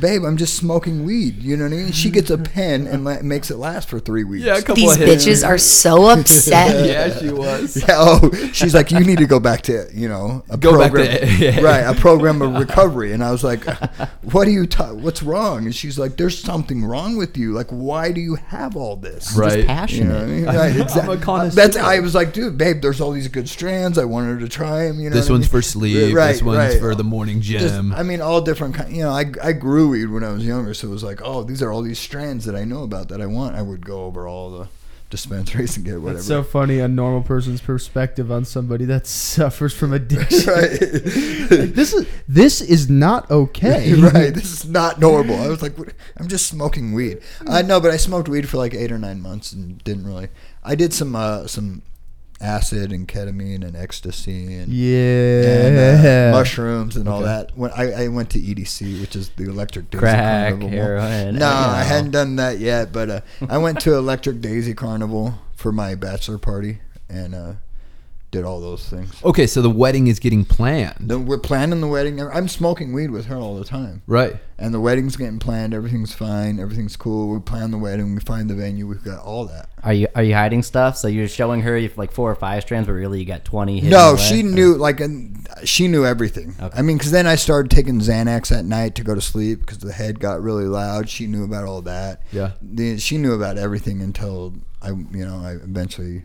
babe? 0.00 0.24
I'm 0.24 0.36
just 0.36 0.54
smoking 0.56 1.04
weed. 1.04 1.42
You 1.42 1.56
know 1.56 1.64
what 1.64 1.72
I 1.72 1.76
mean? 1.76 1.92
She 1.92 2.10
gets 2.10 2.30
a 2.30 2.38
pen 2.54 2.86
and 2.86 3.04
la- 3.04 3.22
makes 3.22 3.50
it 3.50 3.56
last 3.56 3.88
for 3.88 3.98
three 4.00 4.24
weeks. 4.24 4.44
yeah, 4.44 4.56
a 4.56 4.60
couple 4.60 4.76
These 4.76 4.92
of 4.92 4.98
hits. 5.06 5.24
bitches 5.26 5.46
are 5.46 5.58
so 5.58 6.06
upset. 6.10 6.86
Yeah, 6.88 7.18
she 7.18 7.30
was. 7.30 7.76
Yeah, 7.88 7.96
oh, 7.98 8.30
she's 8.52 8.74
like, 8.74 8.90
you 8.90 9.00
need 9.00 9.18
to 9.18 9.26
go 9.26 9.40
back 9.40 9.62
to, 9.62 9.88
you 9.92 10.08
know, 10.08 10.44
a 10.50 10.56
Go 10.56 10.78
back 10.78 10.92
program, 10.92 11.18
to- 11.20 11.36
yeah. 11.36 11.60
right, 11.60 11.80
a 11.80 11.94
program 11.94 12.40
of 12.42 12.54
recovery. 12.54 13.12
And 13.12 13.22
I 13.22 13.30
was 13.30 13.42
like, 13.44 13.64
what 14.24 14.46
are 14.46 14.50
you, 14.50 14.66
ta- 14.66 14.92
what's 14.94 15.22
wrong? 15.22 15.64
And 15.64 15.74
she's 15.74 15.98
like, 15.98 16.16
there's 16.16 16.38
something 16.38 16.84
wrong 16.84 17.16
with 17.16 17.36
you. 17.36 17.52
Like, 17.52 17.68
why 17.68 18.12
do 18.12 18.20
you 18.20 18.36
have 18.36 18.76
all 18.76 18.96
this? 18.96 19.34
Right. 19.36 19.48
Just 19.48 19.58
You 19.58 19.64
passionate. 19.66 20.08
know 20.08 20.14
what 20.14 20.22
I 20.22 20.26
mean? 20.26 20.44
Right, 20.46 20.76
exactly. 20.80 21.16
connoisseur. 21.18 21.56
That's 21.56 21.76
I 21.76 22.00
was 22.00 22.14
like, 22.14 22.32
dude, 22.32 22.56
babe, 22.58 22.80
there's 22.82 23.00
all 23.00 23.12
these 23.12 23.28
good 23.28 23.48
strands. 23.48 23.98
I 23.98 24.04
wanted 24.04 24.40
to 24.40 24.48
try 24.48 24.86
them. 24.88 25.00
You 25.00 25.10
know, 25.10 25.16
This 25.16 25.26
what 25.26 25.30
I 25.30 25.38
one's 25.38 25.44
mean? 25.46 25.50
for 25.50 25.62
sleep. 25.62 26.14
Right, 26.14 26.32
this 26.32 26.42
one's 26.42 26.58
right. 26.58 26.78
for 26.80 26.94
the 26.94 27.04
morning 27.04 27.40
Just, 27.40 27.74
gym. 27.74 27.92
I 27.92 28.02
mean, 28.02 28.20
all 28.20 28.40
different 28.40 28.74
kind. 28.74 28.94
You 28.94 29.02
know, 29.04 29.10
I 29.10 29.26
I 29.42 29.52
grew 29.52 29.87
weed 29.88 30.06
when 30.06 30.24
I 30.24 30.32
was 30.32 30.46
younger, 30.46 30.74
so 30.74 30.88
it 30.88 30.90
was 30.90 31.04
like, 31.04 31.20
oh, 31.22 31.42
these 31.42 31.62
are 31.62 31.72
all 31.72 31.82
these 31.82 31.98
strands 31.98 32.44
that 32.44 32.54
I 32.54 32.64
know 32.64 32.82
about 32.82 33.08
that 33.08 33.20
I 33.20 33.26
want. 33.26 33.56
I 33.56 33.62
would 33.62 33.84
go 33.84 34.04
over 34.04 34.26
all 34.26 34.50
the 34.50 34.68
dispensaries 35.10 35.76
and 35.76 35.86
get 35.86 36.00
whatever. 36.00 36.14
That's 36.14 36.26
so 36.26 36.42
funny. 36.42 36.80
A 36.80 36.88
normal 36.88 37.22
person's 37.22 37.60
perspective 37.60 38.30
on 38.30 38.44
somebody 38.44 38.84
that 38.86 39.06
suffers 39.06 39.74
from 39.74 39.92
addiction. 39.92 40.52
right. 40.52 40.70
Like, 40.70 41.74
this 41.74 41.92
is 41.92 42.06
this 42.26 42.60
is 42.60 42.90
not 42.90 43.30
okay. 43.30 43.92
right. 44.00 44.34
This 44.34 44.52
is 44.52 44.68
not 44.68 45.00
normal. 45.00 45.40
I 45.40 45.48
was 45.48 45.62
like, 45.62 45.76
what? 45.78 45.92
I'm 46.16 46.28
just 46.28 46.46
smoking 46.46 46.92
weed. 46.92 47.20
I 47.46 47.62
know, 47.62 47.80
but 47.80 47.90
I 47.90 47.96
smoked 47.96 48.28
weed 48.28 48.48
for 48.48 48.56
like 48.56 48.74
eight 48.74 48.92
or 48.92 48.98
nine 48.98 49.20
months 49.20 49.52
and 49.52 49.82
didn't 49.84 50.06
really. 50.06 50.28
I 50.62 50.74
did 50.74 50.92
some 50.92 51.16
uh, 51.16 51.46
some 51.46 51.82
acid 52.40 52.92
and 52.92 53.08
ketamine 53.08 53.64
and 53.64 53.74
ecstasy 53.76 54.54
and, 54.54 54.64
and 54.64 54.72
Yeah. 54.72 56.30
uh, 56.32 56.38
mushrooms 56.38 56.96
and 56.96 57.08
all 57.08 57.20
that. 57.22 57.50
When 57.56 57.70
I, 57.72 58.04
I 58.04 58.08
went 58.08 58.30
to 58.30 58.38
EDC, 58.40 59.00
which 59.00 59.16
is 59.16 59.30
the 59.30 59.44
Electric 59.48 59.90
Daisy 59.90 60.00
Crack, 60.00 60.50
Carnival. 60.50 60.68
heroin. 60.70 61.34
No, 61.36 61.46
you 61.48 61.52
I 61.52 61.82
hadn't 61.82 62.12
done 62.12 62.36
that 62.36 62.58
yet, 62.58 62.92
but 62.92 63.10
uh, 63.10 63.20
I 63.48 63.58
went 63.58 63.80
to 63.80 63.94
Electric 63.96 64.40
Daisy 64.40 64.74
Carnival 64.74 65.34
for 65.56 65.72
my 65.72 65.94
bachelor 65.96 66.38
party 66.38 66.78
and 67.08 67.34
uh, 67.34 67.52
did 68.30 68.44
all 68.44 68.60
those 68.60 68.86
things. 68.86 69.24
okay, 69.24 69.46
so 69.46 69.62
the 69.62 69.70
wedding 69.70 70.06
is 70.06 70.18
getting 70.18 70.44
planned. 70.44 70.96
Then 71.00 71.24
we're 71.24 71.38
planning 71.38 71.80
the 71.80 71.86
wedding. 71.86 72.20
I'm 72.20 72.46
smoking 72.46 72.92
weed 72.92 73.10
with 73.10 73.24
her 73.26 73.36
all 73.36 73.56
the 73.56 73.64
time. 73.64 74.02
Right. 74.06 74.36
And 74.58 74.74
the 74.74 74.80
wedding's 74.80 75.16
getting 75.16 75.38
planned. 75.38 75.72
Everything's 75.72 76.12
fine. 76.12 76.58
Everything's 76.60 76.94
cool. 76.96 77.28
We 77.32 77.40
plan 77.40 77.70
the 77.70 77.78
wedding. 77.78 78.14
We 78.14 78.20
find 78.20 78.50
the 78.50 78.54
venue. 78.54 78.86
We've 78.86 79.02
got 79.02 79.20
all 79.24 79.46
that. 79.46 79.70
Are 79.82 79.92
you 79.94 80.08
are 80.14 80.22
you 80.22 80.34
hiding 80.34 80.62
stuff? 80.62 80.96
So 80.98 81.08
you're 81.08 81.28
showing 81.28 81.62
her 81.62 81.74
if 81.76 81.96
like 81.96 82.12
four 82.12 82.30
or 82.30 82.34
five 82.34 82.64
strands, 82.64 82.86
but 82.88 82.92
really 82.94 83.20
you 83.20 83.24
got 83.24 83.44
twenty. 83.46 83.80
No, 83.80 84.10
away? 84.10 84.20
she 84.20 84.40
Or- 84.40 84.44
knew. 84.44 84.74
Like, 84.74 85.00
and 85.00 85.48
she 85.64 85.88
knew 85.88 86.04
everything. 86.04 86.54
Okay. 86.60 86.76
I 86.78 86.82
mean, 86.82 86.98
because 86.98 87.12
then 87.12 87.26
I 87.26 87.36
started 87.36 87.70
taking 87.70 88.00
Xanax 88.00 88.50
at 88.54 88.64
night 88.64 88.94
to 88.96 89.04
go 89.04 89.14
to 89.14 89.20
sleep 89.22 89.60
because 89.60 89.78
the 89.78 89.92
head 89.92 90.20
got 90.20 90.42
really 90.42 90.66
loud. 90.66 91.08
She 91.08 91.26
knew 91.26 91.44
about 91.44 91.64
all 91.64 91.80
that. 91.82 92.20
Yeah. 92.32 92.52
The, 92.60 92.98
she 92.98 93.16
knew 93.16 93.32
about 93.32 93.56
everything 93.58 94.02
until 94.02 94.54
I, 94.82 94.88
you 94.90 95.24
know, 95.24 95.38
I 95.42 95.52
eventually 95.52 96.24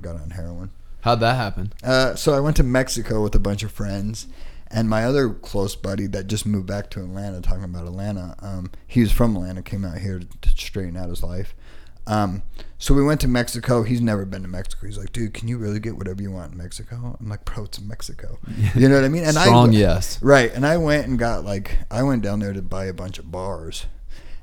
got 0.00 0.16
on 0.16 0.30
heroin. 0.30 0.70
How'd 1.02 1.20
that 1.20 1.36
happen? 1.36 1.72
Uh, 1.84 2.14
so 2.14 2.32
I 2.34 2.40
went 2.40 2.56
to 2.56 2.62
Mexico 2.64 3.22
with 3.22 3.34
a 3.34 3.38
bunch 3.40 3.62
of 3.62 3.70
friends, 3.72 4.26
and 4.70 4.88
my 4.88 5.04
other 5.04 5.30
close 5.30 5.76
buddy 5.76 6.06
that 6.08 6.26
just 6.26 6.46
moved 6.46 6.66
back 6.66 6.90
to 6.90 7.00
Atlanta, 7.00 7.40
talking 7.40 7.64
about 7.64 7.86
Atlanta. 7.86 8.34
Um, 8.40 8.70
he 8.86 9.00
was 9.00 9.12
from 9.12 9.36
Atlanta, 9.36 9.62
came 9.62 9.84
out 9.84 9.98
here 9.98 10.18
to, 10.20 10.26
to 10.40 10.48
straighten 10.50 10.96
out 10.96 11.08
his 11.08 11.22
life. 11.22 11.54
Um, 12.04 12.42
so 12.78 12.94
we 12.94 13.04
went 13.04 13.20
to 13.20 13.28
Mexico. 13.28 13.84
He's 13.84 14.00
never 14.00 14.24
been 14.24 14.42
to 14.42 14.48
Mexico. 14.48 14.86
He's 14.86 14.98
like, 14.98 15.12
dude, 15.12 15.34
can 15.34 15.46
you 15.46 15.56
really 15.56 15.78
get 15.78 15.96
whatever 15.96 16.20
you 16.20 16.32
want 16.32 16.50
in 16.52 16.58
Mexico? 16.58 17.16
I'm 17.20 17.28
like, 17.28 17.44
bro, 17.44 17.64
it's 17.64 17.80
Mexico. 17.80 18.38
You 18.74 18.88
know 18.88 18.96
what 18.96 19.04
I 19.04 19.08
mean? 19.08 19.22
And 19.24 19.36
Strong 19.36 19.70
I, 19.74 19.78
yes. 19.78 20.20
Right. 20.22 20.52
And 20.52 20.66
I 20.66 20.78
went 20.78 21.06
and 21.06 21.16
got 21.18 21.44
like 21.44 21.78
I 21.92 22.02
went 22.02 22.22
down 22.22 22.40
there 22.40 22.52
to 22.52 22.62
buy 22.62 22.86
a 22.86 22.92
bunch 22.94 23.18
of 23.20 23.30
bars. 23.30 23.86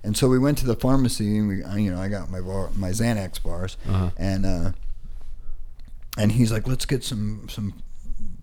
And 0.04 0.16
so 0.16 0.30
we 0.30 0.40
went 0.40 0.58
to 0.60 0.66
the 0.66 0.76
pharmacy 0.76 1.38
and 1.38 1.48
we 1.50 1.82
you 1.84 1.92
know, 1.92 2.00
I 2.02 2.08
got 2.08 2.30
my 2.32 2.40
bar 2.40 2.70
my 2.78 2.92
Xanax 2.92 3.44
bars 3.44 3.76
Uh-huh. 3.90 4.12
and 4.18 4.46
uh 4.46 4.72
and 6.18 6.32
he's 6.32 6.52
like, 6.52 6.68
"Let's 6.68 6.86
get 6.86 7.04
some 7.04 7.48
some 7.50 7.74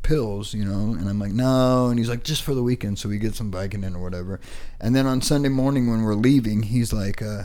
pills, 0.02 0.54
you 0.54 0.64
know." 0.64 0.94
And 0.94 1.08
I'm 1.08 1.18
like, 1.18 1.32
"No." 1.32 1.88
And 1.88 1.98
he's 1.98 2.08
like, 2.08 2.24
"Just 2.24 2.42
for 2.42 2.54
the 2.54 2.62
weekend 2.62 2.98
so 2.98 3.08
we 3.08 3.18
get 3.18 3.34
some 3.34 3.50
Vicodin 3.50 3.94
or 3.94 4.00
whatever." 4.00 4.40
And 4.80 4.94
then 4.94 5.06
on 5.06 5.20
Sunday 5.20 5.48
morning 5.48 5.90
when 5.90 6.02
we're 6.02 6.14
leaving, 6.14 6.64
he's 6.64 6.92
like, 6.92 7.22
uh, 7.22 7.44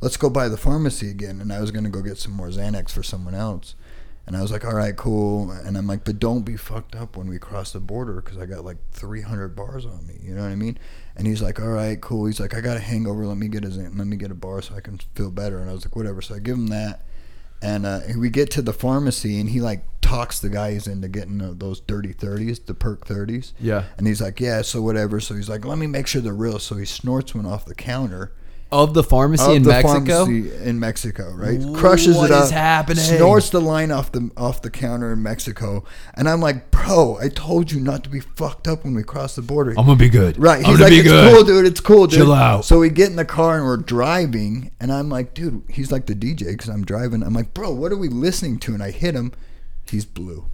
"Let's 0.00 0.16
go 0.16 0.30
by 0.30 0.48
the 0.48 0.56
pharmacy 0.56 1.10
again." 1.10 1.40
And 1.40 1.52
I 1.52 1.60
was 1.60 1.70
to 1.70 1.80
go 1.82 2.02
get 2.02 2.18
some 2.18 2.32
more 2.32 2.48
Xanax 2.48 2.90
for 2.90 3.02
someone 3.02 3.34
else. 3.34 3.74
And 4.26 4.36
I 4.36 4.42
was 4.42 4.52
like, 4.52 4.64
all 4.64 4.74
right, 4.74 4.96
cool. 4.96 5.50
And 5.50 5.76
I'm 5.76 5.86
like, 5.86 6.04
but 6.04 6.20
don't 6.20 6.42
be 6.42 6.56
fucked 6.56 6.94
up 6.94 7.16
when 7.16 7.26
we 7.26 7.38
cross 7.38 7.72
the 7.72 7.80
border 7.80 8.20
because 8.20 8.38
I 8.38 8.46
got 8.46 8.64
like 8.64 8.76
300 8.92 9.56
bars 9.56 9.84
on 9.84 10.06
me. 10.06 10.14
You 10.22 10.34
know 10.34 10.42
what 10.42 10.52
I 10.52 10.54
mean? 10.54 10.78
And 11.16 11.26
he's 11.26 11.42
like, 11.42 11.60
all 11.60 11.68
right, 11.68 12.00
cool. 12.00 12.26
He's 12.26 12.38
like, 12.38 12.54
I 12.54 12.60
got 12.60 12.76
a 12.76 12.80
hangover. 12.80 13.26
Let 13.26 13.36
me 13.36 13.48
get 13.48 13.64
a 13.64 13.68
let 13.68 14.06
me 14.06 14.16
get 14.16 14.30
a 14.30 14.34
bar 14.34 14.62
so 14.62 14.76
I 14.76 14.80
can 14.80 14.98
feel 15.14 15.30
better. 15.30 15.58
And 15.58 15.68
I 15.68 15.72
was 15.72 15.84
like, 15.84 15.96
whatever. 15.96 16.22
So 16.22 16.36
I 16.36 16.38
give 16.38 16.56
him 16.56 16.68
that. 16.68 17.04
And 17.62 17.86
uh, 17.86 18.00
we 18.18 18.28
get 18.28 18.50
to 18.52 18.62
the 18.62 18.72
pharmacy 18.72 19.40
and 19.40 19.48
he 19.48 19.60
like 19.60 19.84
talks 20.00 20.40
the 20.40 20.50
guys 20.50 20.86
into 20.86 21.08
getting 21.08 21.38
those 21.58 21.80
dirty 21.80 22.12
30s, 22.12 22.66
the 22.66 22.74
perk 22.74 23.06
30s. 23.06 23.52
Yeah. 23.60 23.84
And 23.96 24.06
he's 24.06 24.20
like, 24.20 24.40
yeah, 24.40 24.62
so 24.62 24.82
whatever. 24.82 25.20
So 25.20 25.34
he's 25.34 25.48
like, 25.48 25.64
let 25.64 25.78
me 25.78 25.86
make 25.86 26.06
sure 26.06 26.20
they're 26.20 26.34
real. 26.34 26.58
So 26.58 26.76
he 26.76 26.84
snorts 26.84 27.34
one 27.34 27.46
off 27.46 27.64
the 27.64 27.74
counter 27.74 28.32
of 28.72 28.94
the 28.94 29.02
pharmacy 29.04 29.44
of 29.44 29.56
in 29.56 29.62
the 29.62 29.68
Mexico. 29.68 30.24
pharmacy 30.24 30.52
in 30.64 30.80
Mexico, 30.80 31.30
right? 31.34 31.60
Crushes 31.76 32.16
What 32.16 32.30
it 32.30 32.34
up, 32.34 32.44
is 32.44 32.50
happening? 32.50 33.04
snorts 33.04 33.50
the 33.50 33.60
line 33.60 33.90
off 33.92 34.10
the 34.10 34.30
off 34.36 34.62
the 34.62 34.70
counter 34.70 35.12
in 35.12 35.22
Mexico, 35.22 35.84
and 36.14 36.28
I'm 36.28 36.40
like, 36.40 36.70
bro, 36.70 37.18
I 37.20 37.28
told 37.28 37.70
you 37.70 37.78
not 37.78 38.02
to 38.04 38.10
be 38.10 38.20
fucked 38.20 38.66
up 38.66 38.84
when 38.84 38.94
we 38.94 39.02
cross 39.02 39.36
the 39.36 39.42
border. 39.42 39.70
I'm 39.72 39.84
gonna 39.86 39.96
be 39.96 40.08
good. 40.08 40.38
Right. 40.38 40.58
I'm 40.58 40.64
He's 40.64 40.78
gonna 40.78 40.82
like, 40.84 40.90
be 40.90 40.98
it's 41.00 41.08
good. 41.08 41.34
cool, 41.34 41.44
dude. 41.44 41.66
It's 41.66 41.80
cool, 41.80 42.06
dude. 42.06 42.18
Chill 42.20 42.32
out. 42.32 42.64
So 42.64 42.78
we 42.78 42.88
get 42.90 43.10
in 43.10 43.16
the 43.16 43.24
car 43.24 43.56
and 43.58 43.64
we're 43.66 43.76
driving, 43.76 44.72
and 44.80 44.90
I'm 44.92 45.08
like, 45.08 45.34
dude, 45.34 45.62
he's 45.68 45.92
like 45.92 46.06
the 46.06 46.14
DJ 46.14 46.46
because 46.52 46.68
I'm 46.68 46.84
driving. 46.84 47.22
I'm 47.22 47.34
like, 47.34 47.52
bro, 47.54 47.70
what 47.72 47.92
are 47.92 47.96
we 47.96 48.08
listening 48.08 48.58
to? 48.60 48.74
And 48.74 48.82
I 48.82 48.90
hit 48.90 49.14
him. 49.14 49.32
He's 49.88 50.04
blue. 50.06 50.46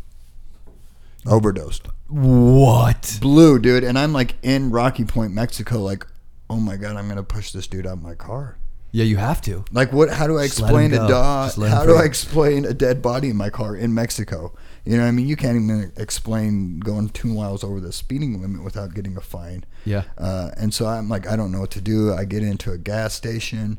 Overdosed. 1.27 1.89
What? 2.09 3.19
Blue, 3.21 3.59
dude. 3.59 3.85
And 3.85 3.99
I'm 3.99 4.13
like 4.13 4.35
in 4.43 4.71
Rocky 4.71 5.05
Point, 5.05 5.33
Mexico, 5.33 5.81
like, 5.83 6.07
oh 6.51 6.57
my 6.57 6.77
God, 6.77 6.97
I'm 6.97 7.07
going 7.07 7.17
to 7.17 7.23
push 7.23 7.53
this 7.53 7.67
dude 7.67 7.87
out 7.87 7.95
of 7.95 8.03
my 8.03 8.15
car. 8.15 8.59
Yeah, 8.91 9.05
you 9.05 9.19
have 9.19 9.43
to. 9.43 9.65
Like 9.71 9.93
what? 9.93 10.09
How 10.09 10.27
do 10.27 10.39
I 10.39 10.47
Just 10.47 10.61
explain 10.61 10.95
a 10.95 11.09
dog? 11.09 11.49
Just 11.49 11.59
let 11.59 11.71
him 11.71 11.77
How 11.77 11.85
do. 11.85 11.97
I 11.97 12.05
explain 12.05 12.65
a 12.65 12.73
dead 12.73 13.03
body 13.03 13.29
in 13.29 13.37
my 13.37 13.51
car 13.51 13.77
in 13.77 13.93
Mexico? 13.93 14.55
You 14.87 14.97
know 14.97 15.03
what 15.03 15.09
I 15.09 15.13
mean? 15.13 15.29
You 15.29 15.37
can't 15.37 15.57
even 15.57 15.93
explain 15.99 16.81
going 16.81 17.11
two 17.11 17.29
miles 17.29 17.63
over 17.63 17.81
the 17.81 17.93
speeding 17.93 18.41
limit 18.41 18.65
without 18.65 18.95
getting 18.95 19.19
a 19.19 19.21
fine. 19.21 19.65
Yeah. 19.85 20.05
Uh, 20.17 20.53
and 20.57 20.73
so 20.73 20.87
I'm 20.87 21.11
like, 21.11 21.27
I 21.27 21.37
don't 21.37 21.53
know 21.53 21.61
what 21.61 21.71
to 21.73 21.83
do. 21.83 22.15
I 22.15 22.25
get 22.25 22.43
into 22.43 22.73
a 22.73 22.79
gas 22.79 23.13
station. 23.13 23.79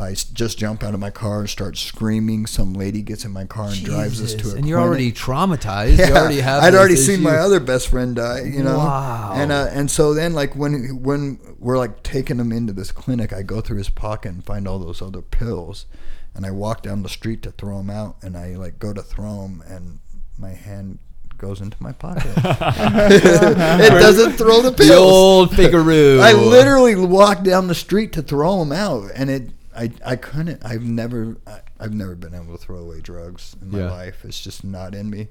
I 0.00 0.12
s- 0.12 0.24
just 0.24 0.58
jump 0.58 0.82
out 0.82 0.94
of 0.94 1.00
my 1.00 1.10
car 1.10 1.40
and 1.40 1.48
start 1.50 1.76
screaming. 1.76 2.46
Some 2.46 2.72
lady 2.74 3.02
gets 3.02 3.24
in 3.24 3.30
my 3.32 3.44
car 3.44 3.68
and 3.68 3.84
drives 3.84 4.20
us 4.22 4.32
to 4.32 4.38
Jesus. 4.38 4.54
a 4.54 4.56
and 4.56 4.66
you're 4.68 4.78
clinic. 4.78 4.88
already 4.88 5.12
traumatized. 5.12 5.98
Yeah, 5.98 6.08
You 6.08 6.14
already 6.14 6.40
have. 6.40 6.62
I'd 6.62 6.72
this 6.72 6.78
already 6.78 6.96
seen 6.96 7.22
my 7.22 7.36
other 7.36 7.60
best 7.60 7.88
friend 7.88 8.16
die, 8.16 8.42
you 8.42 8.62
know. 8.62 8.78
Wow. 8.78 9.32
And 9.34 9.52
uh, 9.52 9.68
and 9.70 9.90
so 9.90 10.14
then 10.14 10.32
like 10.34 10.56
when 10.56 11.02
when 11.02 11.38
we're 11.58 11.78
like 11.78 12.02
taking 12.02 12.38
him 12.38 12.52
into 12.52 12.72
this 12.72 12.90
clinic, 12.92 13.32
I 13.32 13.42
go 13.42 13.60
through 13.60 13.78
his 13.78 13.90
pocket 13.90 14.30
and 14.32 14.44
find 14.44 14.66
all 14.66 14.78
those 14.78 15.02
other 15.02 15.22
pills, 15.22 15.86
and 16.34 16.46
I 16.46 16.50
walk 16.50 16.82
down 16.82 17.02
the 17.02 17.08
street 17.08 17.42
to 17.42 17.50
throw 17.50 17.76
them 17.78 17.90
out, 17.90 18.16
and 18.22 18.36
I 18.36 18.56
like 18.56 18.78
go 18.78 18.92
to 18.92 19.02
throw 19.02 19.42
them, 19.42 19.62
and 19.68 20.00
my 20.38 20.50
hand 20.50 20.98
goes 21.38 21.60
into 21.62 21.76
my 21.82 21.92
pocket. 21.92 22.32
it 22.36 23.90
doesn't 24.00 24.32
throw 24.32 24.60
the 24.62 24.72
pills. 24.72 24.88
The 24.88 24.94
old 24.96 25.56
Figaro. 25.56 26.18
I 26.18 26.32
literally 26.32 26.94
walked 26.96 27.44
down 27.44 27.66
the 27.66 27.74
street 27.74 28.12
to 28.14 28.22
throw 28.22 28.58
them 28.60 28.72
out, 28.72 29.10
and 29.14 29.30
it. 29.30 29.50
I, 29.80 29.90
I 30.04 30.16
couldn't. 30.16 30.64
I've 30.64 30.82
never. 30.82 31.36
I, 31.46 31.60
I've 31.78 31.94
never 31.94 32.14
been 32.14 32.34
able 32.34 32.56
to 32.56 32.62
throw 32.62 32.76
away 32.78 33.00
drugs 33.00 33.56
in 33.62 33.70
my 33.70 33.78
Yeah. 33.80 33.90
life. 33.90 34.24
It's 34.24 34.40
just 34.40 34.62
not 34.64 34.94
in 34.94 35.08
me. 35.10 35.28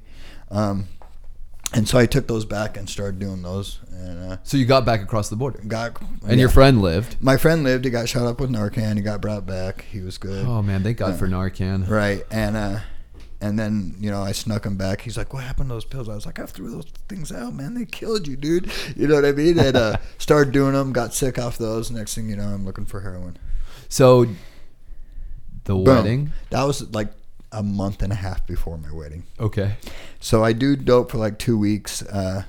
Um, 0.50 0.88
and 1.72 1.88
so 1.88 2.00
I 2.00 2.08
took 2.08 2.26
those 2.26 2.46
back 2.46 2.78
and 2.78 2.90
started 2.90 3.20
doing 3.20 3.44
those, 3.44 3.78
and 3.92 4.32
uh, 4.34 4.38
So 4.42 4.58
you 4.58 4.66
got 4.66 4.86
back 4.86 5.04
across 5.04 5.30
the 5.30 5.36
border, 5.36 5.62
got. 5.68 6.02
and 6.28 6.40
your 6.40 6.50
friend 6.50 6.82
lived. 6.82 7.18
My 7.22 7.38
friend 7.38 7.64
lived. 7.64 7.86
He 7.86 7.92
got 7.92 8.10
shot 8.10 8.26
up 8.26 8.40
with 8.42 8.50
Narcan. 8.50 8.96
He 8.96 9.04
got 9.04 9.22
brought 9.22 9.46
back. 9.46 9.86
He 9.92 10.00
was 10.02 10.18
good. 10.18 10.48
Oh 10.48 10.64
man, 10.64 10.82
thank 10.82 10.98
God 10.98 11.10
Yeah. 11.12 11.18
for 11.18 11.28
Narcan. 11.28 11.88
Right. 11.88 12.24
And 12.32 12.58
uh 12.58 12.80
and 13.42 13.58
then, 13.58 13.96
you 14.02 14.10
know, 14.12 14.22
I 14.22 14.34
snuck 14.34 14.66
him 14.66 14.76
back. 14.78 15.00
He's 15.02 15.16
like, 15.16 15.32
What 15.32 15.44
happened 15.44 15.70
to 15.70 15.76
those 15.76 15.86
pills? 15.86 16.10
I 16.10 16.16
was 16.16 16.26
like, 16.26 16.40
I 16.40 16.46
threw 16.48 16.72
those 16.72 16.88
things 17.08 17.32
out, 17.32 17.54
man. 17.54 17.76
They 17.76 17.86
killed 17.86 18.28
you, 18.28 18.36
dude. 18.36 18.72
You 18.98 19.08
know 19.08 19.16
what 19.16 19.26
I 19.26 19.32
mean? 19.34 19.60
And 19.60 19.78
uh 19.78 19.98
started 20.18 20.52
doing 20.52 20.74
them, 20.74 20.92
got 20.92 21.14
sick 21.14 21.38
off 21.38 21.60
those. 21.60 21.92
Next 21.92 22.16
thing 22.16 22.30
you 22.30 22.36
know, 22.36 22.48
I'm 22.48 22.66
looking 22.66 22.86
for 22.86 23.02
heroin. 23.02 23.38
So 23.88 24.26
the 25.66 25.74
Boom. 25.76 25.84
wedding. 25.84 26.32
That 26.50 26.64
was 26.64 26.90
like 26.94 27.12
a 27.52 27.64
month 27.64 28.02
and 28.02 28.12
a 28.12 28.16
half 28.16 28.46
before 28.46 28.78
my 28.78 28.92
wedding. 28.92 29.24
Okay. 29.40 29.78
So 30.20 30.44
I 30.44 30.54
do 30.54 30.76
dope 30.76 31.12
for 31.12 31.18
like 31.18 31.40
two 31.40 31.58
weeks. 31.58 32.02
Uh 32.04 32.44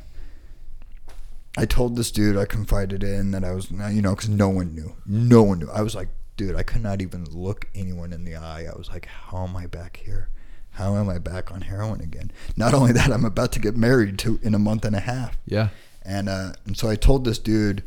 I 1.56 1.66
told 1.66 1.96
this 1.96 2.10
dude 2.10 2.36
I 2.36 2.44
confided 2.44 3.02
in 3.02 3.32
that 3.32 3.44
I 3.44 3.52
was, 3.52 3.70
you 3.70 4.00
know, 4.00 4.14
because 4.14 4.28
no 4.28 4.48
one 4.48 4.74
knew. 4.74 4.94
No 5.04 5.42
one 5.42 5.58
knew. 5.58 5.70
I 5.70 5.82
was 5.82 5.94
like, 5.94 6.08
dude, 6.36 6.54
I 6.54 6.62
could 6.62 6.82
not 6.82 7.02
even 7.02 7.24
look 7.24 7.66
anyone 7.74 8.12
in 8.12 8.24
the 8.24 8.36
eye. 8.36 8.66
I 8.72 8.78
was 8.78 8.88
like, 8.88 9.06
how 9.06 9.44
am 9.46 9.56
I 9.56 9.66
back 9.66 10.00
here? 10.04 10.28
How 10.70 10.94
am 10.94 11.08
I 11.08 11.18
back 11.18 11.50
on 11.50 11.62
heroin 11.62 12.00
again? 12.00 12.30
Not 12.56 12.72
only 12.72 12.92
that, 12.92 13.10
I'm 13.10 13.24
about 13.24 13.50
to 13.52 13.58
get 13.58 13.76
married 13.76 14.18
to 14.20 14.38
in 14.42 14.54
a 14.54 14.58
month 14.58 14.84
and 14.84 14.94
a 14.94 15.00
half. 15.00 15.36
Yeah. 15.44 15.70
And 16.02 16.28
uh, 16.28 16.52
and 16.64 16.76
so 16.78 16.88
I 16.88 16.94
told 16.96 17.24
this 17.24 17.38
dude, 17.38 17.82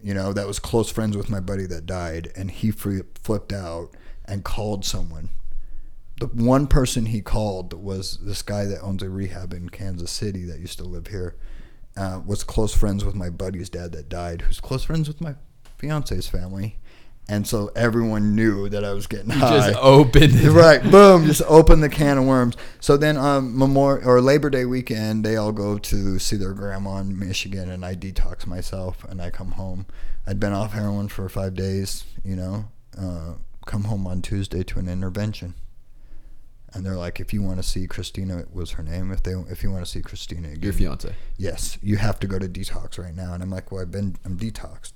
you 0.00 0.14
know, 0.14 0.32
that 0.32 0.46
was 0.46 0.58
close 0.58 0.90
friends 0.90 1.16
with 1.16 1.30
my 1.30 1.40
buddy 1.40 1.66
that 1.66 1.86
died, 1.86 2.30
and 2.36 2.50
he 2.50 2.70
flipped 2.70 3.52
out 3.52 3.96
and 4.24 4.44
called 4.44 4.84
someone. 4.84 5.30
The 6.20 6.26
one 6.26 6.66
person 6.66 7.06
he 7.06 7.20
called 7.20 7.72
was 7.72 8.18
this 8.18 8.42
guy 8.42 8.64
that 8.66 8.80
owns 8.80 9.02
a 9.02 9.10
rehab 9.10 9.52
in 9.52 9.68
Kansas 9.68 10.10
City 10.10 10.44
that 10.44 10.60
used 10.60 10.78
to 10.78 10.84
live 10.84 11.08
here. 11.08 11.36
Uh, 11.96 12.20
was 12.24 12.44
close 12.44 12.74
friends 12.74 13.04
with 13.04 13.14
my 13.14 13.28
buddy's 13.28 13.70
dad 13.70 13.90
that 13.92 14.08
died, 14.08 14.42
who's 14.42 14.60
close 14.60 14.84
friends 14.84 15.08
with 15.08 15.20
my 15.20 15.34
fiance's 15.78 16.28
family, 16.28 16.78
and 17.28 17.46
so 17.46 17.70
everyone 17.76 18.34
knew 18.34 18.68
that 18.70 18.84
I 18.84 18.92
was 18.94 19.06
getting 19.06 19.30
You 19.30 19.36
high. 19.38 19.68
just 19.70 19.78
opened 19.80 20.34
it. 20.34 20.50
right, 20.50 20.82
boom, 20.90 21.26
just 21.26 21.42
open 21.46 21.80
the 21.80 21.88
can 21.88 22.18
of 22.18 22.24
worms. 22.24 22.56
So 22.80 22.96
then, 22.96 23.16
um, 23.16 23.56
Memorial 23.58 24.08
or 24.08 24.20
Labor 24.20 24.48
Day 24.50 24.64
weekend, 24.64 25.24
they 25.24 25.36
all 25.36 25.52
go 25.52 25.78
to 25.78 26.18
see 26.18 26.36
their 26.36 26.54
grandma 26.54 26.98
in 26.98 27.18
Michigan, 27.18 27.70
and 27.70 27.84
I 27.84 27.94
detox 27.94 28.46
myself, 28.46 29.04
and 29.04 29.20
I 29.20 29.30
come 29.30 29.52
home. 29.52 29.86
I'd 30.26 30.40
been 30.40 30.52
off 30.52 30.72
heroin 30.72 31.08
for 31.08 31.28
five 31.28 31.54
days, 31.54 32.04
you 32.24 32.36
know. 32.36 32.68
Uh, 32.98 33.34
come 33.66 33.84
home 33.84 34.06
on 34.06 34.22
Tuesday 34.22 34.62
to 34.64 34.78
an 34.78 34.88
intervention, 34.88 35.54
and 36.72 36.84
they're 36.84 36.96
like, 36.96 37.20
"If 37.20 37.32
you 37.32 37.42
want 37.42 37.58
to 37.58 37.62
see 37.62 37.86
Christina, 37.86 38.44
was 38.52 38.72
her 38.72 38.82
name. 38.82 39.12
If 39.12 39.22
they, 39.22 39.32
if 39.32 39.62
you 39.62 39.70
want 39.70 39.84
to 39.84 39.90
see 39.90 40.00
Christina, 40.02 40.48
Your 40.60 40.72
fiance. 40.72 41.14
yes, 41.36 41.78
you 41.82 41.96
have 41.96 42.18
to 42.20 42.26
go 42.26 42.38
to 42.38 42.48
detox 42.48 42.98
right 42.98 43.14
now." 43.14 43.32
And 43.34 43.42
I'm 43.42 43.50
like, 43.50 43.70
"Well, 43.72 43.80
I've 43.82 43.90
been, 43.90 44.16
I'm 44.24 44.36
detoxed." 44.38 44.92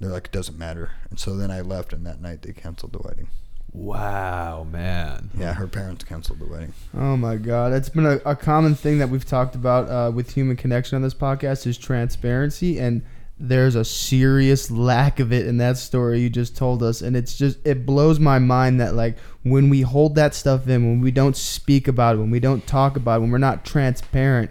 They're 0.00 0.10
like, 0.10 0.26
"It 0.26 0.32
doesn't 0.32 0.58
matter." 0.58 0.90
And 1.10 1.18
so 1.18 1.36
then 1.36 1.50
I 1.50 1.60
left, 1.60 1.92
and 1.92 2.04
that 2.06 2.20
night 2.20 2.42
they 2.42 2.52
canceled 2.52 2.92
the 2.92 2.98
wedding. 2.98 3.28
Wow, 3.72 4.64
man. 4.64 5.30
Yeah, 5.38 5.52
her 5.52 5.66
parents 5.66 6.04
canceled 6.04 6.38
the 6.38 6.46
wedding. 6.46 6.72
Oh 6.94 7.16
my 7.16 7.36
god, 7.36 7.72
it's 7.72 7.90
been 7.90 8.06
a, 8.06 8.20
a 8.24 8.34
common 8.34 8.74
thing 8.74 8.98
that 8.98 9.10
we've 9.10 9.24
talked 9.24 9.54
about 9.54 9.90
uh, 9.90 10.10
with 10.10 10.32
Human 10.32 10.56
Connection 10.56 10.96
on 10.96 11.02
this 11.02 11.14
podcast 11.14 11.66
is 11.66 11.76
transparency, 11.76 12.78
and 12.78 13.02
there's 13.38 13.74
a 13.74 13.84
serious 13.84 14.70
lack 14.70 15.20
of 15.20 15.30
it 15.30 15.46
in 15.46 15.58
that 15.58 15.76
story 15.76 16.20
you 16.20 16.30
just 16.30 16.56
told 16.56 16.82
us, 16.82 17.02
and 17.02 17.14
it's 17.14 17.36
just 17.36 17.58
it 17.66 17.84
blows 17.84 18.18
my 18.18 18.38
mind 18.38 18.80
that 18.80 18.94
like 18.94 19.18
when 19.42 19.68
we 19.68 19.82
hold 19.82 20.14
that 20.14 20.34
stuff 20.34 20.66
in, 20.68 20.86
when 20.86 21.00
we 21.02 21.10
don't 21.10 21.36
speak 21.36 21.86
about 21.86 22.16
it, 22.16 22.18
when 22.18 22.30
we 22.30 22.40
don't 22.40 22.66
talk 22.66 22.96
about 22.96 23.18
it, 23.18 23.20
when 23.20 23.30
we're 23.30 23.38
not 23.38 23.64
transparent, 23.64 24.50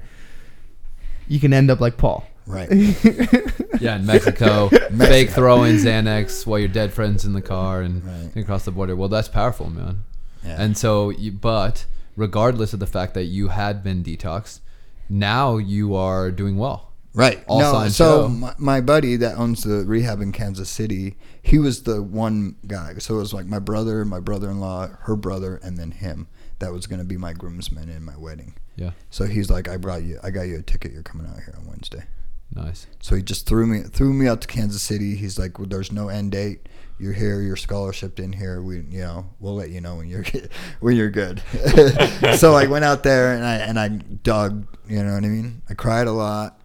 you 1.28 1.40
can 1.40 1.52
end 1.52 1.72
up 1.72 1.80
like 1.80 1.98
Paul. 1.98 2.28
Right. 2.48 2.70
Yeah, 3.82 3.98
in 3.98 4.06
Mexico, 4.06 4.70
fake 4.98 5.30
throwing 5.32 5.76
Xanax 5.76 6.46
while 6.46 6.58
your 6.60 6.70
dead 6.70 6.94
friend's 6.94 7.26
in 7.26 7.34
the 7.34 7.42
car 7.42 7.82
and 7.82 8.04
Right. 8.04 8.36
across 8.38 8.64
the 8.64 8.72
border. 8.72 8.96
Well, 8.96 9.10
that's 9.10 9.28
powerful, 9.28 9.70
man. 9.70 10.04
Yeah. 10.46 10.56
And 10.62 10.78
so, 10.78 11.10
you, 11.10 11.34
but 11.34 11.86
regardless 12.16 12.74
of 12.74 12.80
the 12.80 12.88
fact 12.88 13.14
that 13.16 13.26
you 13.26 13.50
had 13.50 13.84
been 13.84 14.02
detoxed, 14.02 14.62
now 15.10 15.58
you 15.58 15.94
are 15.94 16.32
doing 16.32 16.58
well. 16.58 16.94
Right. 17.14 17.44
All 17.48 17.60
no, 17.60 17.72
signs 17.72 17.96
so 17.98 18.30
my, 18.30 18.54
my 18.58 18.82
buddy 18.82 19.18
that 19.18 19.38
owns 19.38 19.64
the 19.64 19.84
rehab 19.86 20.22
in 20.22 20.32
Kansas 20.32 20.70
City, 20.70 21.18
he 21.42 21.60
was 21.60 21.84
the 21.84 22.02
one 22.02 22.56
guy. 22.66 22.94
So 23.00 23.16
it 23.16 23.20
was 23.20 23.34
like 23.34 23.46
my 23.46 23.60
brother, 23.60 24.04
my 24.06 24.20
brother-in-law, 24.22 24.88
her 25.02 25.16
brother, 25.18 25.58
and 25.64 25.78
then 25.78 25.92
him. 25.92 26.28
That 26.60 26.72
was 26.72 26.88
going 26.88 27.00
to 27.00 27.06
be 27.06 27.18
my 27.18 27.34
groomsmen 27.34 27.90
in 27.90 28.04
my 28.04 28.16
wedding. 28.18 28.56
Yeah, 28.78 28.92
So 29.10 29.26
he's 29.26 29.50
like, 29.50 29.68
I 29.68 29.76
brought 29.78 30.04
you, 30.04 30.20
I 30.24 30.30
got 30.32 30.44
you 30.44 30.58
a 30.58 30.62
ticket. 30.62 30.94
You're 30.94 31.04
coming 31.04 31.28
out 31.28 31.36
here 31.36 31.54
on 31.58 31.66
Wednesday. 31.68 32.04
Nice. 32.52 32.88
So 33.02 33.16
he 33.16 33.22
just 33.22 33.48
threw 33.48 33.66
me 33.66 33.82
threw 33.82 34.14
me 34.14 34.28
out 34.28 34.42
to 34.42 34.48
Kansas 34.48 34.82
City. 34.82 35.16
He's 35.16 35.40
like, 35.40 35.60
well, 35.60 35.68
"There's 35.68 35.92
no 35.92 36.10
end 36.10 36.32
date. 36.32 36.68
You're 36.98 37.14
here. 37.14 37.42
You're 37.42 37.56
scholarshiped 37.56 38.20
in 38.20 38.34
here. 38.34 38.62
We, 38.62 38.78
you 38.78 39.02
know, 39.02 39.30
we'll 39.40 39.56
let 39.56 39.70
you 39.70 39.82
know 39.82 39.96
when 39.98 40.08
you're 40.08 40.26
when 40.80 40.96
you're 40.96 41.10
good." 41.10 41.42
so 42.38 42.54
I 42.56 42.68
went 42.68 42.86
out 42.86 43.04
there 43.04 43.34
and 43.34 43.46
I 43.46 43.56
and 43.56 43.80
I 43.80 43.88
dug. 43.90 44.68
You 44.88 45.04
know 45.04 45.14
what 45.14 45.24
I 45.24 45.28
mean? 45.28 45.62
I 45.70 45.74
cried 45.74 46.08
a 46.08 46.12
lot. 46.12 46.60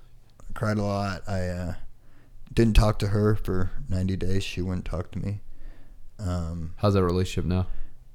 I 0.49 0.53
cried 0.53 0.79
a 0.79 0.83
lot. 0.83 1.23
I 1.29 1.47
uh, 1.49 1.75
didn't 2.53 2.75
talk 2.75 2.99
to 3.01 3.09
her 3.09 3.35
for 3.35 3.71
90 3.89 4.17
days. 4.17 4.45
She 4.45 4.61
wouldn't 4.61 4.85
talk 4.85 5.11
to 5.13 5.19
me. 5.19 5.41
Um, 6.19 6.75
How's 6.77 6.95
that 6.95 7.05
relationship 7.05 7.47
now? 7.47 7.67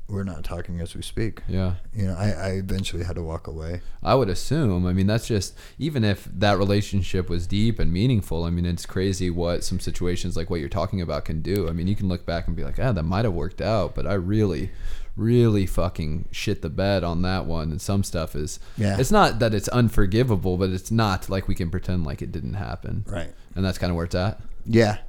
We're 0.07 0.23
not 0.23 0.43
talking 0.43 0.79
as 0.79 0.95
we 0.95 1.01
speak. 1.01 1.41
Yeah. 1.47 1.75
You 1.93 2.07
know, 2.07 2.15
I, 2.15 2.29
I 2.29 2.47
eventually 2.51 3.03
had 3.03 3.15
to 3.15 3.23
walk 3.23 3.47
away. 3.47 3.81
I 4.03 4.13
would 4.13 4.29
assume. 4.29 4.85
I 4.85 4.93
mean, 4.93 5.07
that's 5.07 5.27
just 5.27 5.57
even 5.79 6.03
if 6.03 6.25
that 6.25 6.57
relationship 6.59 7.27
was 7.27 7.47
deep 7.47 7.79
and 7.79 7.91
meaningful. 7.91 8.43
I 8.43 8.51
mean, 8.51 8.65
it's 8.65 8.85
crazy 8.85 9.29
what 9.31 9.63
some 9.63 9.79
situations 9.79 10.37
like 10.37 10.49
what 10.49 10.59
you're 10.59 10.69
talking 10.69 11.01
about 11.01 11.25
can 11.25 11.41
do. 11.41 11.67
I 11.67 11.71
mean, 11.71 11.87
you 11.87 11.95
can 11.95 12.07
look 12.07 12.25
back 12.25 12.45
and 12.47 12.55
be 12.55 12.63
like, 12.63 12.79
"Ah, 12.79 12.91
that 12.91 13.03
might 13.03 13.25
have 13.25 13.33
worked 13.33 13.61
out," 13.61 13.95
but 13.95 14.05
I 14.05 14.13
really, 14.13 14.69
really 15.17 15.65
fucking 15.65 16.25
shit 16.31 16.61
the 16.61 16.69
bed 16.69 17.03
on 17.03 17.23
that 17.23 17.45
one. 17.47 17.71
And 17.71 17.81
some 17.81 18.03
stuff 18.03 18.35
is, 18.35 18.59
Yeah. 18.77 18.97
It's 18.99 19.11
not 19.11 19.39
that 19.39 19.55
it's 19.55 19.69
unforgivable, 19.69 20.57
but 20.57 20.69
it's 20.69 20.91
not 20.91 21.29
like 21.29 21.47
we 21.47 21.55
can 21.55 21.71
pretend 21.71 22.05
like 22.05 22.21
it 22.21 22.31
didn't 22.31 22.55
happen. 22.55 23.05
Right. 23.07 23.33
And 23.55 23.65
that's 23.65 23.79
kind 23.79 23.89
of 23.89 23.95
where 23.95 24.05
it's 24.05 24.15
at. 24.15 24.39
Yeah. 24.67 24.99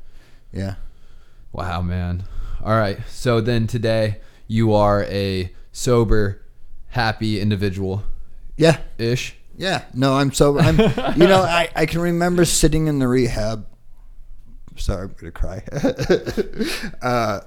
Yeah. 0.53 0.77
Wow, 1.53 1.83
man. 1.83 2.25
All 2.65 2.77
right. 2.79 2.99
So 3.11 3.41
then 3.43 3.67
today 3.67 4.21
you 4.47 4.73
are 4.73 5.03
a 5.05 5.53
sober, 5.73 6.43
happy 6.89 7.41
individual 7.41 8.05
Yeah. 8.57 8.79
ish. 8.99 9.37
Yeah, 9.59 9.85
no, 9.95 10.15
I'm 10.15 10.33
sober. 10.33 10.61
I'm. 10.61 10.79
you 11.17 11.27
know, 11.27 11.41
I 11.43 11.71
I 11.75 11.87
can 11.87 12.01
remember 12.03 12.45
sitting 12.45 12.89
in 12.89 12.99
the 12.99 13.09
rehab. 13.09 13.67
Sorry, 14.77 15.05
I'm 15.05 15.15
gonna 15.19 15.33
cry. 15.33 15.63
uh, 17.03 17.41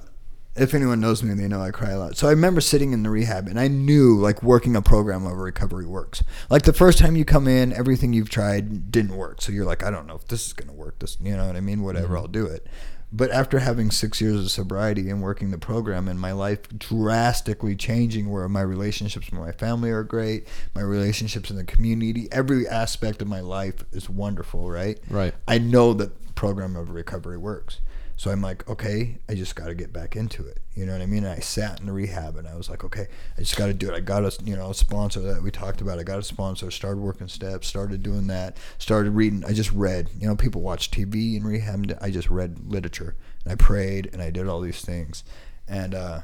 if 0.56 0.74
anyone 0.74 1.00
knows 1.00 1.22
me, 1.24 1.36
they 1.36 1.48
know 1.48 1.62
I 1.62 1.70
cry 1.70 1.92
a 1.92 2.00
lot. 2.00 2.18
So 2.18 2.28
I 2.28 2.32
remember 2.32 2.62
sitting 2.62 2.92
in 2.94 3.04
the 3.04 3.10
rehab, 3.12 3.48
and 3.48 3.60
I 3.60 3.68
knew 3.68 4.18
like 4.18 4.42
working 4.42 4.76
a 4.76 4.82
program 4.82 5.26
of 5.28 5.38
recovery 5.38 5.86
works. 5.86 6.24
Like 6.50 6.64
the 6.64 6.74
first 6.74 6.98
time 6.98 7.16
you 7.16 7.26
come 7.26 7.48
in, 7.48 7.72
everything 7.74 8.12
you've 8.14 8.30
tried 8.32 8.92
didn't 8.92 9.16
work. 9.16 9.42
So 9.44 9.52
you're 9.52 9.66
like, 9.66 9.84
I 9.84 9.92
don't 9.92 10.08
know 10.08 10.16
if 10.16 10.28
this 10.28 10.48
is 10.48 10.54
gonna 10.54 10.74
work. 10.74 10.98
This, 11.00 11.18
you 11.22 11.36
know 11.38 11.46
what 11.46 11.56
I 11.56 11.62
mean? 11.62 11.84
Whatever, 11.84 12.18
I'll 12.18 12.28
do 12.28 12.48
it. 12.48 12.66
But 13.12 13.32
after 13.32 13.60
having 13.60 13.90
six 13.90 14.22
years 14.22 14.36
of 14.40 14.52
sobriety 14.52 15.10
and 15.10 15.22
working 15.22 15.50
the 15.50 15.58
program 15.58 16.08
and 16.08 16.20
my 16.20 16.32
life 16.32 16.70
drastically 16.78 17.76
changing, 17.76 18.30
where 18.30 18.48
my 18.48 18.62
relationships 18.62 19.32
with 19.32 19.40
my 19.40 19.52
family 19.52 19.90
are 19.90 20.04
great, 20.04 20.48
my 20.76 20.82
relationships 20.82 21.50
in 21.50 21.56
the 21.56 21.64
community, 21.64 22.28
every 22.32 22.68
aspect 22.68 23.22
of 23.22 23.28
my 23.28 23.40
life 23.40 23.84
is 23.92 24.10
wonderful, 24.10 24.70
right? 24.70 25.00
Right. 25.10 25.34
I 25.48 25.58
know 25.58 25.94
that 25.94 26.36
program 26.36 26.76
of 26.76 26.92
recovery 26.92 27.38
works. 27.38 27.80
So 28.20 28.30
I'm 28.32 28.42
like, 28.42 28.68
okay, 28.70 29.18
I 29.30 29.36
just 29.36 29.56
got 29.56 29.68
to 29.68 29.74
get 29.74 29.94
back 29.94 30.18
into 30.18 30.46
it. 30.46 30.60
You 30.76 30.86
know 30.86 30.92
what 30.92 31.02
I 31.02 31.06
mean? 31.06 31.24
And 31.24 31.32
I 31.32 31.40
sat 31.40 31.80
in 31.80 31.86
the 31.86 31.94
rehab 31.94 32.36
and 32.36 32.46
I 32.50 32.56
was 32.56 32.70
like, 32.70 32.84
okay, 32.84 33.08
I 33.38 33.40
just 33.40 33.56
got 33.56 33.68
to 33.68 33.74
do 33.74 33.90
it. 33.90 33.96
I 33.96 34.02
got 34.02 34.26
a, 34.26 34.44
you 34.44 34.58
know, 34.58 34.72
a 34.72 34.74
sponsor 34.74 35.22
that 35.22 35.42
we 35.42 35.52
talked 35.52 35.80
about. 35.80 36.00
I 36.00 36.04
got 36.04 36.20
a 36.20 36.24
sponsor, 36.24 36.70
started 36.70 37.00
working 37.00 37.30
steps, 37.30 37.68
started 37.70 38.04
doing 38.04 38.28
that, 38.28 38.58
started 38.78 39.12
reading. 39.12 39.46
I 39.46 39.54
just 39.54 39.72
read, 39.72 40.10
you 40.20 40.28
know, 40.28 40.36
people 40.36 40.60
watch 40.62 40.92
TV 40.92 41.38
in 41.38 41.46
rehab. 41.46 41.98
I 42.02 42.12
just 42.12 42.30
read 42.30 42.60
literature 42.70 43.16
and 43.46 43.54
I 43.54 43.56
prayed 43.56 44.10
and 44.12 44.22
I 44.22 44.32
did 44.32 44.48
all 44.50 44.60
these 44.60 44.82
things. 44.82 45.24
And, 45.66 45.96
uh, 45.96 46.20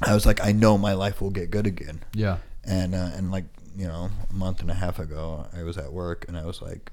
I 0.00 0.14
was 0.14 0.24
like, 0.24 0.42
I 0.42 0.52
know 0.52 0.78
my 0.78 0.94
life 0.94 1.20
will 1.20 1.30
get 1.30 1.50
good 1.50 1.66
again 1.66 2.02
Yeah. 2.14 2.38
and 2.64 2.94
uh, 2.94 3.10
and 3.14 3.30
like 3.30 3.44
you 3.76 3.86
know 3.86 4.10
a 4.30 4.32
month 4.32 4.60
and 4.60 4.70
a 4.70 4.74
half 4.74 4.98
ago 4.98 5.46
i 5.56 5.62
was 5.64 5.76
at 5.76 5.92
work 5.92 6.24
and 6.28 6.36
i 6.36 6.44
was 6.44 6.62
like 6.62 6.92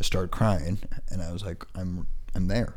i 0.00 0.02
started 0.02 0.30
crying 0.30 0.78
and 1.10 1.20
i 1.22 1.30
was 1.30 1.44
like 1.44 1.64
i'm 1.74 2.06
i'm 2.34 2.48
there 2.48 2.74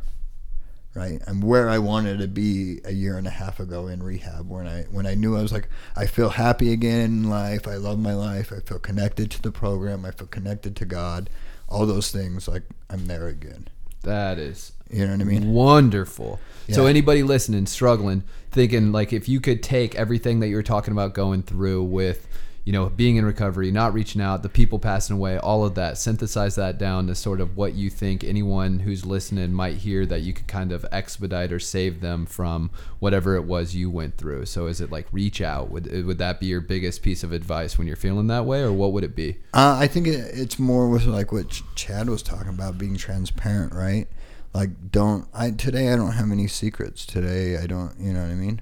right? 0.95 1.21
I'm 1.27 1.41
where 1.41 1.69
i 1.69 1.77
wanted 1.77 2.19
to 2.19 2.27
be 2.27 2.79
a 2.85 2.91
year 2.91 3.17
and 3.17 3.27
a 3.27 3.31
half 3.31 3.59
ago 3.59 3.87
in 3.87 4.01
rehab 4.01 4.49
when 4.49 4.65
i 4.65 4.83
when 4.83 5.05
i 5.05 5.13
knew 5.13 5.35
i 5.37 5.41
was 5.41 5.51
like 5.51 5.67
i 5.95 6.05
feel 6.05 6.29
happy 6.29 6.71
again 6.71 7.01
in 7.05 7.29
life 7.29 7.67
i 7.67 7.75
love 7.75 7.99
my 7.99 8.13
life 8.13 8.51
i 8.55 8.59
feel 8.61 8.79
connected 8.79 9.29
to 9.31 9.41
the 9.41 9.51
program 9.51 10.05
i 10.05 10.11
feel 10.11 10.27
connected 10.27 10.75
to 10.77 10.85
god 10.85 11.29
all 11.67 11.85
those 11.85 12.11
things 12.11 12.47
like 12.47 12.63
i'm 12.89 13.07
there 13.07 13.27
again. 13.27 13.67
That 14.03 14.37
is 14.37 14.71
you 14.89 15.05
know 15.05 15.13
what 15.13 15.21
i 15.21 15.23
mean? 15.25 15.51
wonderful. 15.51 16.39
So 16.69 16.87
anybody 16.87 17.21
listening, 17.21 17.67
struggling, 17.67 18.23
thinking 18.51 18.91
like 18.91 19.13
if 19.13 19.29
you 19.29 19.39
could 19.39 19.61
take 19.61 19.93
everything 19.95 20.39
that 20.39 20.47
you're 20.47 20.63
talking 20.63 20.91
about 20.93 21.13
going 21.13 21.43
through 21.43 21.83
with, 21.83 22.27
you 22.66 22.74
know, 22.74 22.89
being 22.89 23.16
in 23.16 23.26
recovery, 23.26 23.70
not 23.70 23.93
reaching 23.93 24.20
out, 24.20 24.41
the 24.41 24.49
people 24.49 24.80
passing 24.80 25.16
away, 25.16 25.38
all 25.38 25.63
of 25.63 25.76
that, 25.76 25.99
synthesize 25.99 26.55
that 26.55 26.80
down 26.80 27.05
to 27.05 27.13
sort 27.13 27.39
of 27.39 27.55
what 27.55 27.76
you 27.76 27.91
think 27.91 28.24
anyone 28.24 28.80
who's 28.80 29.05
listening 29.05 29.53
might 29.53 29.78
hear 29.78 30.03
that 30.07 30.22
you 30.22 30.34
could 30.34 30.47
kind 30.47 30.72
of 30.72 30.84
expedite 30.91 31.51
or 31.51 31.59
save 31.59 32.01
them 32.01 32.26
from 32.26 32.72
whatever 32.97 33.36
it 33.36 33.43
was 33.43 33.76
you 33.76 33.91
went 33.91 34.18
through. 34.18 34.47
So 34.47 34.66
is 34.66 34.82
it 34.82 34.91
like 34.91 35.05
reach 35.11 35.41
out? 35.41 35.70
Would 35.70 36.05
would 36.07 36.18
that 36.18 36.39
be 36.39 36.47
your 36.47 36.59
biggest 36.59 37.03
piece 37.03 37.24
of 37.24 37.32
advice 37.32 37.78
when 37.78 37.86
you're 37.86 37.95
feeling 37.95 38.28
that 38.28 38.45
way, 38.45 38.61
or 38.61 38.74
what 38.74 38.93
would 38.93 39.03
it 39.03 39.16
be? 39.16 39.38
Uh, 39.53 39.78
I 39.80 39.86
think 39.86 40.07
it, 40.07 40.32
it's 40.34 40.57
more 40.57 40.89
with 40.89 41.05
like 41.05 41.32
what 41.32 41.49
Ch- 41.49 41.63
Chad 41.76 42.09
was 42.09 42.24
talking 42.24 42.49
about, 42.49 42.80
being 42.80 42.97
transparent, 42.97 43.74
right? 43.74 44.07
Like, 44.55 44.89
don't 44.89 45.28
I 45.34 45.51
today? 45.51 45.93
I 45.93 45.97
don't 45.97 46.13
have 46.13 46.32
any 46.32 46.47
secrets. 46.47 47.05
Today, 47.05 47.57
I 47.57 47.68
don't. 47.68 47.93
You 47.99 48.13
know 48.13 48.22
what 48.22 48.32
I 48.32 48.36
mean? 48.36 48.61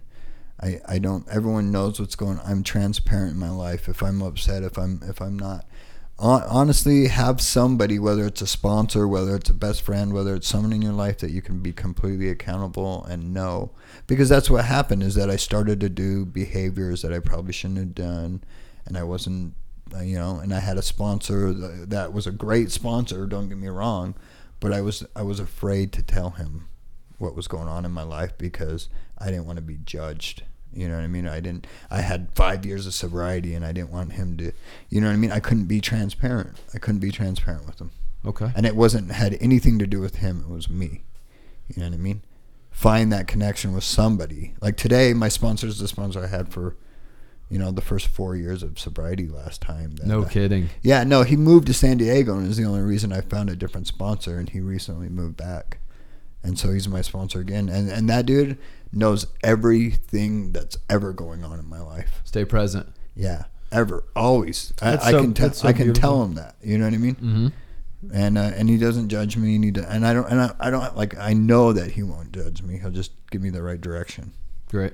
I, 0.64 0.80
I 0.88 1.00
don't. 1.00 1.28
Everyone 1.30 1.72
knows 1.72 2.00
what's 2.00 2.16
going. 2.16 2.40
on. 2.40 2.50
I'm 2.50 2.64
transparent 2.64 3.34
in 3.34 3.40
my 3.40 3.50
life. 3.50 3.90
If 3.90 4.02
I'm 4.02 4.22
upset, 4.22 4.64
if 4.64 4.78
I'm 4.78 5.02
if 5.04 5.22
I'm 5.22 5.38
not, 5.38 5.66
honestly, 6.18 7.08
have 7.08 7.42
somebody, 7.42 8.00
whether 8.00 8.26
it's 8.26 8.42
a 8.42 8.48
sponsor, 8.48 9.06
whether 9.06 9.36
it's 9.36 9.50
a 9.50 9.54
best 9.54 9.82
friend, 9.82 10.14
whether 10.14 10.36
it's 10.36 10.48
someone 10.48 10.72
in 10.72 10.82
your 10.82 10.94
life 10.94 11.18
that 11.18 11.32
you 11.32 11.42
can 11.42 11.60
be 11.60 11.74
completely 11.74 12.30
accountable 12.30 13.04
and 13.04 13.34
know, 13.34 13.72
because 14.08 14.30
that's 14.30 14.50
what 14.50 14.64
happened. 14.64 15.04
Is 15.04 15.16
that 15.16 15.30
I 15.30 15.36
started 15.36 15.82
to 15.82 15.90
do 15.90 16.26
behaviors 16.26 17.02
that 17.02 17.12
I 17.12 17.20
probably 17.20 17.52
shouldn't 17.52 17.80
have 17.80 17.96
done, 17.96 18.42
and 18.86 18.98
I 18.98 19.04
wasn't 19.04 19.56
uh, 19.94 20.02
you 20.02 20.18
know, 20.18 20.40
and 20.40 20.54
I 20.54 20.60
had 20.60 20.78
a 20.78 20.82
sponsor 20.82 21.52
that 21.54 22.14
was 22.14 22.26
a 22.26 22.32
great 22.32 22.72
sponsor. 22.72 23.26
Don't 23.26 23.50
get 23.50 23.58
me 23.58 23.68
wrong, 23.68 24.16
but 24.62 24.72
I 24.72 24.80
was 24.80 25.06
I 25.14 25.24
was 25.24 25.42
afraid 25.42 25.92
to 25.94 26.04
tell 26.04 26.32
him 26.32 26.68
what 27.18 27.36
was 27.36 27.48
going 27.48 27.68
on 27.68 27.86
in 27.86 27.92
my 27.92 28.04
life 28.04 28.38
because 28.38 28.88
I 29.18 29.26
didn't 29.26 29.46
want 29.46 29.58
to 29.58 29.62
be 29.64 29.78
judged. 29.84 30.44
You 30.76 30.88
know 30.90 30.96
what 30.96 31.04
I 31.04 31.08
mean? 31.08 31.28
I 31.28 31.40
didn't. 31.40 31.68
I 31.92 32.02
had 32.02 32.30
five 32.36 32.66
years 32.66 32.88
of 32.88 32.94
sobriety, 32.94 33.54
and 33.54 33.64
I 33.66 33.72
didn't 33.72 33.92
want 33.92 34.14
him 34.14 34.38
to. 34.38 34.52
You 34.90 35.02
know 35.02 35.08
what 35.08 35.14
I 35.14 35.18
mean? 35.18 35.32
I 35.32 35.40
couldn't 35.40 35.66
be 35.66 35.82
transparent. 35.82 36.58
I 36.74 36.80
couldn't 36.80 37.00
be 37.02 37.12
transparent 37.12 37.66
with 37.66 37.80
him, 37.80 37.92
Okay. 38.26 38.52
and 38.56 38.66
it 38.66 38.76
wasn't 38.76 39.12
had 39.12 39.38
anything 39.40 39.78
to 39.80 39.88
do 39.88 40.00
with 40.00 40.16
him. 40.18 40.46
It 40.48 40.52
was 40.52 40.70
me. 40.70 41.04
You 41.70 41.82
know 41.84 41.90
what 41.90 41.96
I 41.96 41.98
mean? 41.98 42.22
Find 42.72 43.14
that 43.14 43.28
connection 43.28 43.74
with 43.74 43.84
somebody. 43.84 44.56
Like 44.62 44.78
today, 44.78 45.14
my 45.14 45.30
sponsor 45.30 45.68
is 45.68 45.78
the 45.80 45.88
sponsor 45.88 46.24
I 46.24 46.28
had 46.28 46.50
for, 46.52 46.76
you 47.50 47.60
know, 47.60 47.72
the 47.72 47.82
first 47.82 48.08
four 48.08 48.36
years 48.36 48.64
of 48.64 48.80
sobriety 48.80 49.28
last 49.28 49.62
time. 49.62 49.96
that 49.98 50.08
No 50.08 50.26
I- 50.26 50.30
kidding. 50.30 50.70
yeah, 50.82 51.04
no, 51.04 51.22
he 51.22 51.36
moved 51.38 51.68
to 51.68 51.74
San 51.74 51.98
Diego, 51.98 52.36
and 52.38 52.50
is 52.50 52.58
the 52.58 52.64
only 52.66 52.82
reason 52.82 53.14
I 53.14 53.22
found 53.22 53.50
a 53.52 53.56
different 53.56 53.86
sponsor. 53.88 54.40
And 54.40 54.50
he 54.50 54.60
recently 54.60 55.08
moved 55.10 55.38
back, 55.38 55.78
and 56.44 56.60
so 56.60 56.72
he's 56.72 56.88
my 56.88 57.02
sponsor 57.02 57.40
again. 57.40 57.70
And 57.70 57.90
and 57.90 58.10
that 58.10 58.26
dude 58.26 58.58
knows 58.92 59.26
everything 59.44 60.52
that's 60.52 60.78
ever 60.90 61.14
going 61.14 61.44
on 61.44 61.60
in 61.60 61.68
my 61.68 61.82
life. 61.82 62.22
Stay 62.24 62.46
present. 62.46 62.88
Yeah, 63.16 63.46
ever, 63.72 64.04
always. 64.16 64.74
I, 64.82 64.92
That's 64.92 65.06
I 65.06 65.12
so- 65.12 65.22
can 65.22 65.34
tell. 65.34 65.52
so 65.54 65.68
I 65.68 65.74
can 65.74 65.86
beautiful. 65.86 66.02
tell 66.02 66.24
him 66.24 66.36
that. 66.36 66.56
You 66.62 66.78
know 66.78 66.86
what 66.86 66.94
I 66.94 66.98
mean? 66.98 67.16
Mm-hmm. 67.16 67.48
And 68.14 68.38
uh, 68.38 68.52
and 68.56 68.68
he 68.70 68.78
doesn't 68.78 69.08
judge 69.10 69.38
me, 69.38 69.56
and 69.56 69.64
he 69.64 69.72
do, 69.72 69.82
and 69.88 70.06
I 70.06 70.14
don't 70.14 70.30
and 70.30 70.42
I, 70.42 70.54
I 70.60 70.70
don't 70.70 70.96
like 70.98 71.18
I 71.18 71.34
know 71.34 71.72
that 71.74 71.92
he 71.92 72.04
won't 72.04 72.34
judge 72.34 72.62
me. 72.62 72.78
He'll 72.78 72.92
just 72.92 73.12
give 73.32 73.42
me 73.42 73.50
the 73.50 73.64
right 73.64 73.80
direction. 73.80 74.34
Great. 74.70 74.94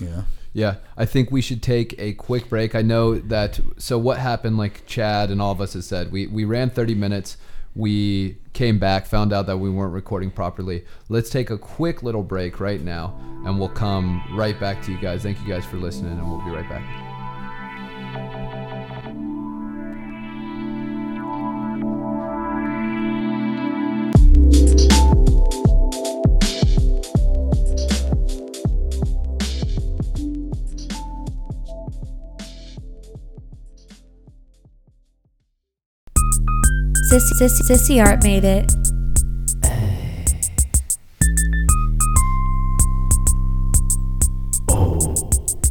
You 0.00 0.06
know. 0.08 0.24
Yeah, 0.54 0.76
I 0.96 1.04
think 1.04 1.30
we 1.30 1.42
should 1.42 1.62
take 1.62 1.94
a 1.98 2.14
quick 2.14 2.48
break. 2.48 2.74
I 2.74 2.80
know 2.80 3.18
that. 3.18 3.60
So 3.76 3.98
what 3.98 4.16
happened? 4.18 4.56
Like 4.56 4.86
Chad 4.86 5.30
and 5.30 5.42
all 5.42 5.52
of 5.52 5.60
us 5.60 5.74
has 5.74 5.84
said, 5.84 6.10
we 6.10 6.28
we 6.28 6.44
ran 6.46 6.70
30 6.70 6.94
minutes. 6.94 7.36
We 7.76 8.38
came 8.54 8.78
back, 8.78 9.04
found 9.04 9.34
out 9.34 9.46
that 9.46 9.58
we 9.58 9.68
weren't 9.68 9.92
recording 9.92 10.30
properly. 10.30 10.86
Let's 11.10 11.28
take 11.28 11.50
a 11.50 11.58
quick 11.58 12.02
little 12.02 12.22
break 12.22 12.58
right 12.58 12.80
now, 12.80 13.14
and 13.44 13.58
we'll 13.58 13.68
come 13.68 14.22
right 14.34 14.58
back 14.58 14.82
to 14.84 14.92
you 14.92 14.98
guys. 14.98 15.22
Thank 15.22 15.38
you 15.42 15.46
guys 15.46 15.66
for 15.66 15.76
listening, 15.76 16.12
and 16.12 16.26
we'll 16.26 16.42
be 16.42 16.50
right 16.50 16.68
back. 16.68 16.82
Sissy, 37.16 37.32
Sissy, 37.48 37.62
Sissy 37.62 38.04
Art 38.06 38.22
made 38.22 38.44
it. 38.44 38.70
Oh, 44.68 45.14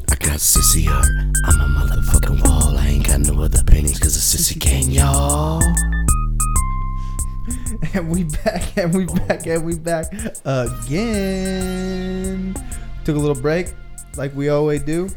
I 0.09 0.15
got 0.15 0.39
sissy 0.39 0.89
art. 0.89 1.05
I'm 1.45 1.61
a 1.61 1.67
motherfucking 1.79 2.43
wall. 2.43 2.75
I 2.79 2.87
ain't 2.87 3.05
got 3.05 3.19
no 3.19 3.43
other 3.43 3.63
paintings 3.63 3.99
cause 3.99 4.15
a 4.15 4.19
sissy 4.19 4.59
king, 4.67 4.89
y'all. 4.89 5.61
And 7.93 8.09
we 8.09 8.23
back, 8.23 8.75
and 8.75 8.91
we 8.95 9.05
back, 9.05 9.45
and 9.45 9.63
we 9.63 9.75
back 9.75 10.07
again. 10.45 12.55
Took 13.03 13.17
a 13.17 13.19
little 13.19 13.39
break, 13.39 13.71
like 14.17 14.35
we 14.35 14.49
always 14.49 14.81
do. 14.81 15.09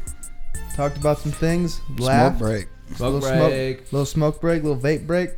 Talked 0.77 0.99
about 0.99 1.21
some 1.21 1.33
things. 1.33 1.81
Smoke 1.87 2.01
Laughed. 2.01 2.39
break. 2.39 2.69
Smoke 2.97 3.15
little 3.15 3.21
break. 3.21 3.79
Smoke, 3.79 3.93
little 3.93 4.05
smoke 4.05 4.43
break, 4.43 4.63
little 4.63 4.77
vape 4.79 5.07
break. 5.07 5.31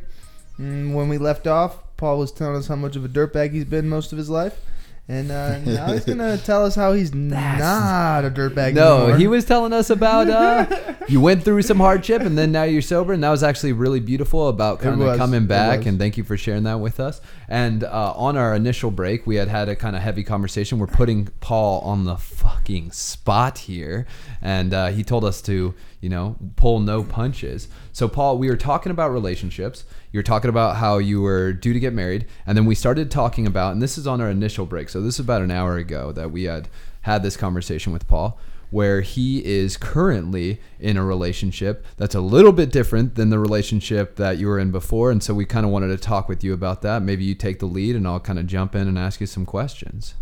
Mm, 0.61 0.93
when 0.93 1.09
we 1.09 1.17
left 1.17 1.47
off, 1.47 1.77
Paul 1.97 2.19
was 2.19 2.31
telling 2.31 2.55
us 2.55 2.67
how 2.67 2.75
much 2.75 2.95
of 2.95 3.03
a 3.03 3.09
dirtbag 3.09 3.51
he's 3.51 3.65
been 3.65 3.89
most 3.89 4.11
of 4.11 4.17
his 4.17 4.29
life. 4.29 4.59
And 5.07 5.31
uh, 5.31 5.57
now 5.59 5.91
he's 5.91 6.05
gonna 6.05 6.37
tell 6.45 6.63
us 6.63 6.75
how 6.75 6.93
he's 6.93 7.13
not 7.13 8.23
a 8.23 8.29
dirtbag 8.29 8.75
No, 8.75 8.99
anymore. 8.99 9.17
he 9.17 9.27
was 9.27 9.43
telling 9.43 9.73
us 9.73 9.89
about 9.89 10.29
uh, 10.29 10.93
you 11.09 11.19
went 11.19 11.43
through 11.43 11.63
some 11.63 11.79
hardship 11.79 12.21
and 12.21 12.37
then 12.37 12.51
now 12.51 12.63
you're 12.63 12.83
sober, 12.83 13.11
and 13.11 13.23
that 13.23 13.29
was 13.31 13.43
actually 13.43 13.73
really 13.73 13.99
beautiful 13.99 14.47
about 14.47 14.79
kind 14.79 15.01
of 15.01 15.17
coming 15.17 15.47
back. 15.47 15.85
And 15.85 15.99
thank 15.99 16.15
you 16.17 16.23
for 16.23 16.37
sharing 16.37 16.63
that 16.63 16.79
with 16.79 16.99
us. 16.99 17.19
And 17.49 17.83
uh, 17.83 18.13
on 18.15 18.37
our 18.37 18.55
initial 18.55 18.91
break, 18.91 19.27
we 19.27 19.35
had 19.35 19.47
had 19.49 19.67
a 19.67 19.75
kind 19.75 19.95
of 19.95 20.01
heavy 20.01 20.23
conversation. 20.23 20.79
We're 20.79 20.87
putting 20.87 21.25
Paul 21.41 21.81
on 21.81 22.05
the 22.05 22.15
fucking 22.15 22.91
spot 22.91 23.57
here, 23.57 24.05
and 24.41 24.73
uh, 24.73 24.87
he 24.89 25.03
told 25.03 25.25
us 25.25 25.41
to, 25.41 25.73
you 26.01 26.09
know, 26.09 26.35
pull 26.55 26.79
no 26.79 27.03
punches. 27.03 27.67
So, 27.93 28.07
Paul, 28.07 28.37
we 28.37 28.49
were 28.49 28.57
talking 28.57 28.91
about 28.91 29.11
relationships. 29.11 29.85
You 30.11 30.17
were 30.17 30.23
talking 30.23 30.49
about 30.49 30.77
how 30.77 30.97
you 30.97 31.21
were 31.21 31.53
due 31.53 31.73
to 31.73 31.79
get 31.79 31.93
married, 31.93 32.25
and 32.45 32.57
then 32.57 32.65
we 32.65 32.75
started 32.75 33.09
talking 33.09 33.47
about, 33.47 33.73
and 33.73 33.81
this 33.81 33.97
is 33.97 34.07
on 34.07 34.19
our 34.19 34.29
initial 34.29 34.65
break. 34.65 34.89
So 34.89 35.01
this 35.01 35.15
is 35.15 35.19
about 35.19 35.41
an 35.41 35.51
hour 35.51 35.77
ago 35.77 36.11
that 36.11 36.31
we 36.31 36.43
had 36.43 36.67
had 37.01 37.23
this 37.23 37.37
conversation 37.37 37.93
with 37.93 38.07
Paul, 38.07 38.39
where 38.71 39.01
he 39.01 39.45
is 39.45 39.77
currently 39.77 40.59
in 40.79 40.97
a 40.97 41.05
relationship 41.05 41.85
that's 41.97 42.15
a 42.15 42.21
little 42.21 42.53
bit 42.53 42.71
different 42.71 43.15
than 43.15 43.29
the 43.29 43.39
relationship 43.39 44.15
that 44.15 44.37
you 44.37 44.47
were 44.47 44.59
in 44.59 44.71
before, 44.71 45.11
and 45.11 45.21
so 45.21 45.33
we 45.33 45.45
kind 45.45 45.65
of 45.65 45.71
wanted 45.71 45.89
to 45.89 45.97
talk 45.97 46.27
with 46.27 46.43
you 46.43 46.53
about 46.53 46.81
that. 46.81 47.01
Maybe 47.03 47.23
you 47.23 47.35
take 47.35 47.59
the 47.59 47.65
lead, 47.65 47.95
and 47.95 48.07
I'll 48.07 48.19
kind 48.19 48.39
of 48.39 48.47
jump 48.47 48.73
in 48.75 48.87
and 48.87 48.97
ask 48.97 49.21
you 49.21 49.27
some 49.27 49.45
questions. 49.45 50.15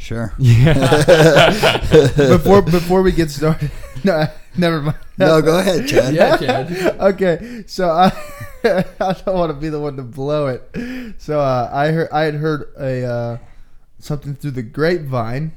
Sure. 0.00 0.32
Yeah. 0.38 0.72
before 2.16 2.62
before 2.62 3.02
we 3.02 3.12
get 3.12 3.30
started, 3.30 3.70
no, 4.04 4.26
never 4.56 4.80
mind. 4.80 4.96
No, 5.18 5.42
go 5.42 5.58
ahead, 5.58 5.86
Chad. 5.86 6.14
Yeah, 6.14 6.36
Chad. 6.38 6.98
okay, 6.98 7.64
so 7.66 7.90
I 7.90 8.10
I 8.64 9.12
don't 9.12 9.36
want 9.36 9.50
to 9.50 9.60
be 9.60 9.68
the 9.68 9.78
one 9.78 9.96
to 9.96 10.02
blow 10.02 10.46
it. 10.46 11.14
So 11.18 11.38
uh, 11.38 11.70
I 11.70 11.88
heard 11.88 12.08
I 12.10 12.22
had 12.22 12.34
heard 12.34 12.72
a 12.80 13.04
uh, 13.04 13.38
something 13.98 14.34
through 14.34 14.52
the 14.52 14.62
grapevine, 14.62 15.52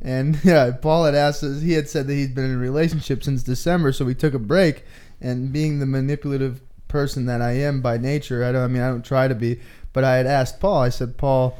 and 0.00 0.38
yeah, 0.44 0.70
Paul 0.70 1.04
had 1.04 1.16
asked 1.16 1.42
us. 1.42 1.60
He 1.60 1.72
had 1.72 1.88
said 1.88 2.06
that 2.06 2.14
he'd 2.14 2.36
been 2.36 2.44
in 2.44 2.54
a 2.54 2.58
relationship 2.58 3.24
since 3.24 3.42
December, 3.42 3.92
so 3.92 4.04
we 4.04 4.14
took 4.14 4.32
a 4.32 4.38
break. 4.38 4.84
And 5.20 5.52
being 5.52 5.80
the 5.80 5.86
manipulative 5.86 6.60
person 6.86 7.26
that 7.26 7.42
I 7.42 7.50
am 7.50 7.82
by 7.82 7.98
nature, 7.98 8.44
I 8.44 8.52
don't. 8.52 8.62
I 8.62 8.68
mean, 8.68 8.82
I 8.82 8.88
don't 8.90 9.04
try 9.04 9.26
to 9.26 9.34
be, 9.34 9.58
but 9.92 10.04
I 10.04 10.14
had 10.14 10.26
asked 10.26 10.60
Paul. 10.60 10.82
I 10.82 10.90
said, 10.90 11.16
Paul. 11.16 11.58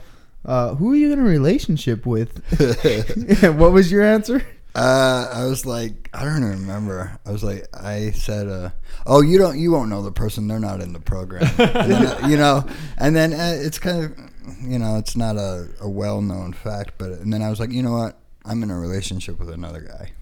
Uh, 0.49 0.75
who 0.77 0.93
are 0.93 0.97
you 0.97 1.13
in 1.13 1.19
a 1.19 1.23
relationship 1.23 2.07
with? 2.07 2.43
what 3.59 3.71
was 3.71 3.93
your 3.93 4.03
answer? 4.03 4.43
Uh, 4.75 5.29
I 5.31 5.45
was 5.45 5.67
like, 5.67 6.09
I 6.15 6.25
don't 6.25 6.39
even 6.39 6.61
remember. 6.61 7.19
I 7.27 7.33
was 7.33 7.45
like, 7.45 7.67
I 7.75 8.13
said, 8.13 8.49
uh, 8.49 8.71
"Oh, 9.07 9.21
you 9.21 9.37
don't, 9.37 9.59
you 9.59 9.73
won't 9.73 9.91
know 9.91 10.03
the 10.03 10.11
person. 10.11 10.49
They're 10.49 10.59
not 10.59 10.81
in 10.81 10.95
the 10.95 11.01
program, 11.01 11.51
then, 11.57 12.07
uh, 12.07 12.27
you 12.29 12.39
know." 12.39 12.67
And 12.97 13.15
then 13.15 13.35
uh, 13.35 13.57
it's 13.59 13.79
kind 13.79 14.05
of, 14.05 14.19
you 14.63 14.79
know, 14.79 14.97
it's 14.97 15.17
not 15.17 15.37
a, 15.37 15.69
a 15.83 15.89
well 15.89 16.23
known 16.23 16.55
fact, 16.55 16.93
but 16.97 17.11
and 17.11 17.31
then 17.31 17.43
I 17.43 17.51
was 17.51 17.61
like, 17.61 17.71
you 17.71 17.83
know 17.83 17.93
what? 17.93 18.19
I'm 18.47 18.63
in 18.63 18.71
a 18.71 18.79
relationship 18.79 19.39
with 19.39 19.51
another 19.51 19.81
guy. 19.81 20.13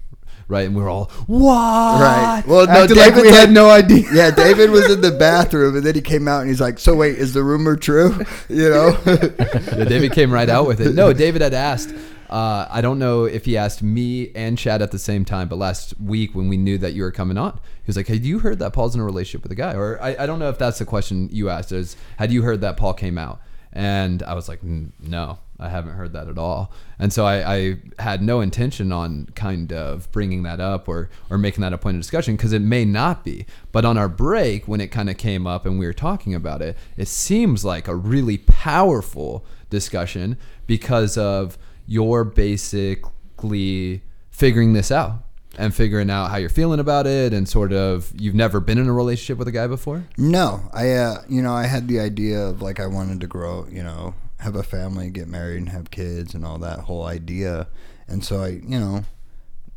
Right, 0.49 0.65
and 0.65 0.75
we're 0.75 0.89
all 0.89 1.11
what? 1.27 2.01
Right. 2.01 2.43
Well, 2.47 2.65
no, 2.67 2.71
Acted 2.71 2.95
like 2.95 3.15
David 3.15 3.23
we 3.23 3.35
had 3.35 3.51
no 3.51 3.69
idea. 3.69 4.05
Yeah, 4.13 4.31
David 4.31 4.69
was 4.69 4.89
in 4.89 5.01
the 5.01 5.11
bathroom, 5.19 5.75
and 5.75 5.85
then 5.85 5.93
he 5.93 6.01
came 6.01 6.27
out, 6.27 6.39
and 6.41 6.49
he's 6.49 6.61
like, 6.61 6.79
"So 6.79 6.95
wait, 6.95 7.17
is 7.17 7.33
the 7.33 7.43
rumor 7.43 7.75
true?" 7.75 8.17
You 8.49 8.69
know. 8.69 8.97
Yeah, 9.05 9.83
David 9.83 10.13
came 10.13 10.31
right 10.31 10.49
out 10.49 10.65
with 10.65 10.79
it. 10.79 10.95
No, 10.95 11.11
David 11.11 11.41
had 11.41 11.53
asked. 11.53 11.93
Uh, 12.29 12.67
I 12.69 12.81
don't 12.81 12.99
know 12.99 13.23
if 13.25 13.45
he 13.45 13.55
asked 13.57 13.81
me 13.81 14.31
and 14.35 14.57
Chad 14.57 14.81
at 14.81 14.91
the 14.91 14.99
same 14.99 15.23
time, 15.23 15.47
but 15.47 15.57
last 15.57 15.93
week 15.99 16.35
when 16.35 16.49
we 16.49 16.57
knew 16.57 16.77
that 16.77 16.93
you 16.93 17.03
were 17.03 17.11
coming 17.11 17.37
on, 17.37 17.53
he 17.53 17.87
was 17.87 17.97
like, 17.97 18.07
"Hey, 18.07 18.15
you 18.15 18.39
heard 18.39 18.59
that 18.59 18.71
Paul's 18.73 18.95
in 18.95 19.01
a 19.01 19.05
relationship 19.05 19.43
with 19.43 19.51
a 19.51 19.55
guy?" 19.55 19.73
Or 19.73 20.01
I, 20.01 20.15
I 20.19 20.25
don't 20.25 20.39
know 20.39 20.49
if 20.49 20.57
that's 20.57 20.79
the 20.79 20.85
question 20.85 21.29
you 21.31 21.49
asked. 21.49 21.71
Is 21.73 21.97
had 22.17 22.31
you 22.31 22.41
heard 22.43 22.61
that 22.61 22.77
Paul 22.77 22.93
came 22.93 23.17
out? 23.17 23.41
And 23.73 24.23
I 24.23 24.33
was 24.33 24.47
like, 24.47 24.61
"Mm, 24.61 24.91
"No, 25.01 25.39
I 25.59 25.69
haven't 25.69 25.93
heard 25.93 26.13
that 26.13 26.27
at 26.27 26.37
all." 26.37 26.71
And 26.99 27.11
so 27.11 27.25
I, 27.25 27.55
I 27.55 27.77
had 27.99 28.21
no 28.21 28.41
intention 28.41 28.91
on 28.91 29.27
kind 29.35 29.71
of 29.71 30.11
bringing 30.11 30.43
that 30.43 30.59
up 30.59 30.87
or 30.87 31.09
or 31.29 31.37
making 31.37 31.61
that 31.61 31.73
a 31.73 31.77
point 31.77 31.95
of 31.95 32.01
discussion 32.01 32.35
because 32.35 32.53
it 32.53 32.61
may 32.61 32.85
not 32.85 33.23
be. 33.23 33.45
But 33.71 33.85
on 33.85 33.97
our 33.97 34.09
break, 34.09 34.67
when 34.67 34.81
it 34.81 34.87
kind 34.87 35.09
of 35.09 35.17
came 35.17 35.47
up 35.47 35.65
and 35.65 35.79
we 35.79 35.85
were 35.85 35.93
talking 35.93 36.33
about 36.33 36.61
it, 36.61 36.77
it 36.95 37.07
seems 37.07 37.63
like 37.65 37.87
a 37.87 37.95
really 37.95 38.37
powerful 38.37 39.45
discussion 39.69 40.37
because 40.65 41.17
of 41.17 41.57
your 41.85 42.23
basically 42.23 44.01
figuring 44.29 44.73
this 44.73 44.91
out 44.91 45.23
and 45.57 45.73
figuring 45.73 46.09
out 46.09 46.29
how 46.29 46.37
you're 46.37 46.49
feeling 46.49 46.79
about 46.79 47.07
it 47.07 47.33
and 47.33 47.49
sort 47.49 47.73
of 47.73 48.11
you've 48.15 48.35
never 48.35 48.59
been 48.59 48.77
in 48.77 48.87
a 48.87 48.93
relationship 48.93 49.37
with 49.37 49.47
a 49.47 49.51
guy 49.51 49.65
before 49.67 50.03
No, 50.17 50.69
I 50.73 50.91
uh, 50.91 51.23
you 51.27 51.41
know 51.41 51.53
I 51.53 51.65
had 51.65 51.87
the 51.87 51.99
idea 51.99 52.39
of 52.39 52.61
like 52.61 52.79
I 52.79 52.87
wanted 52.87 53.21
to 53.21 53.27
grow, 53.27 53.67
you 53.71 53.83
know, 53.83 54.13
have 54.39 54.55
a 54.55 54.63
family, 54.63 55.09
get 55.09 55.27
married, 55.27 55.57
and 55.57 55.69
have 55.69 55.91
kids, 55.91 56.33
and 56.33 56.45
all 56.45 56.57
that 56.59 56.79
whole 56.81 57.03
idea. 57.05 57.67
And 58.07 58.23
so 58.23 58.41
I, 58.43 58.47
you 58.49 58.79
know, 58.79 59.03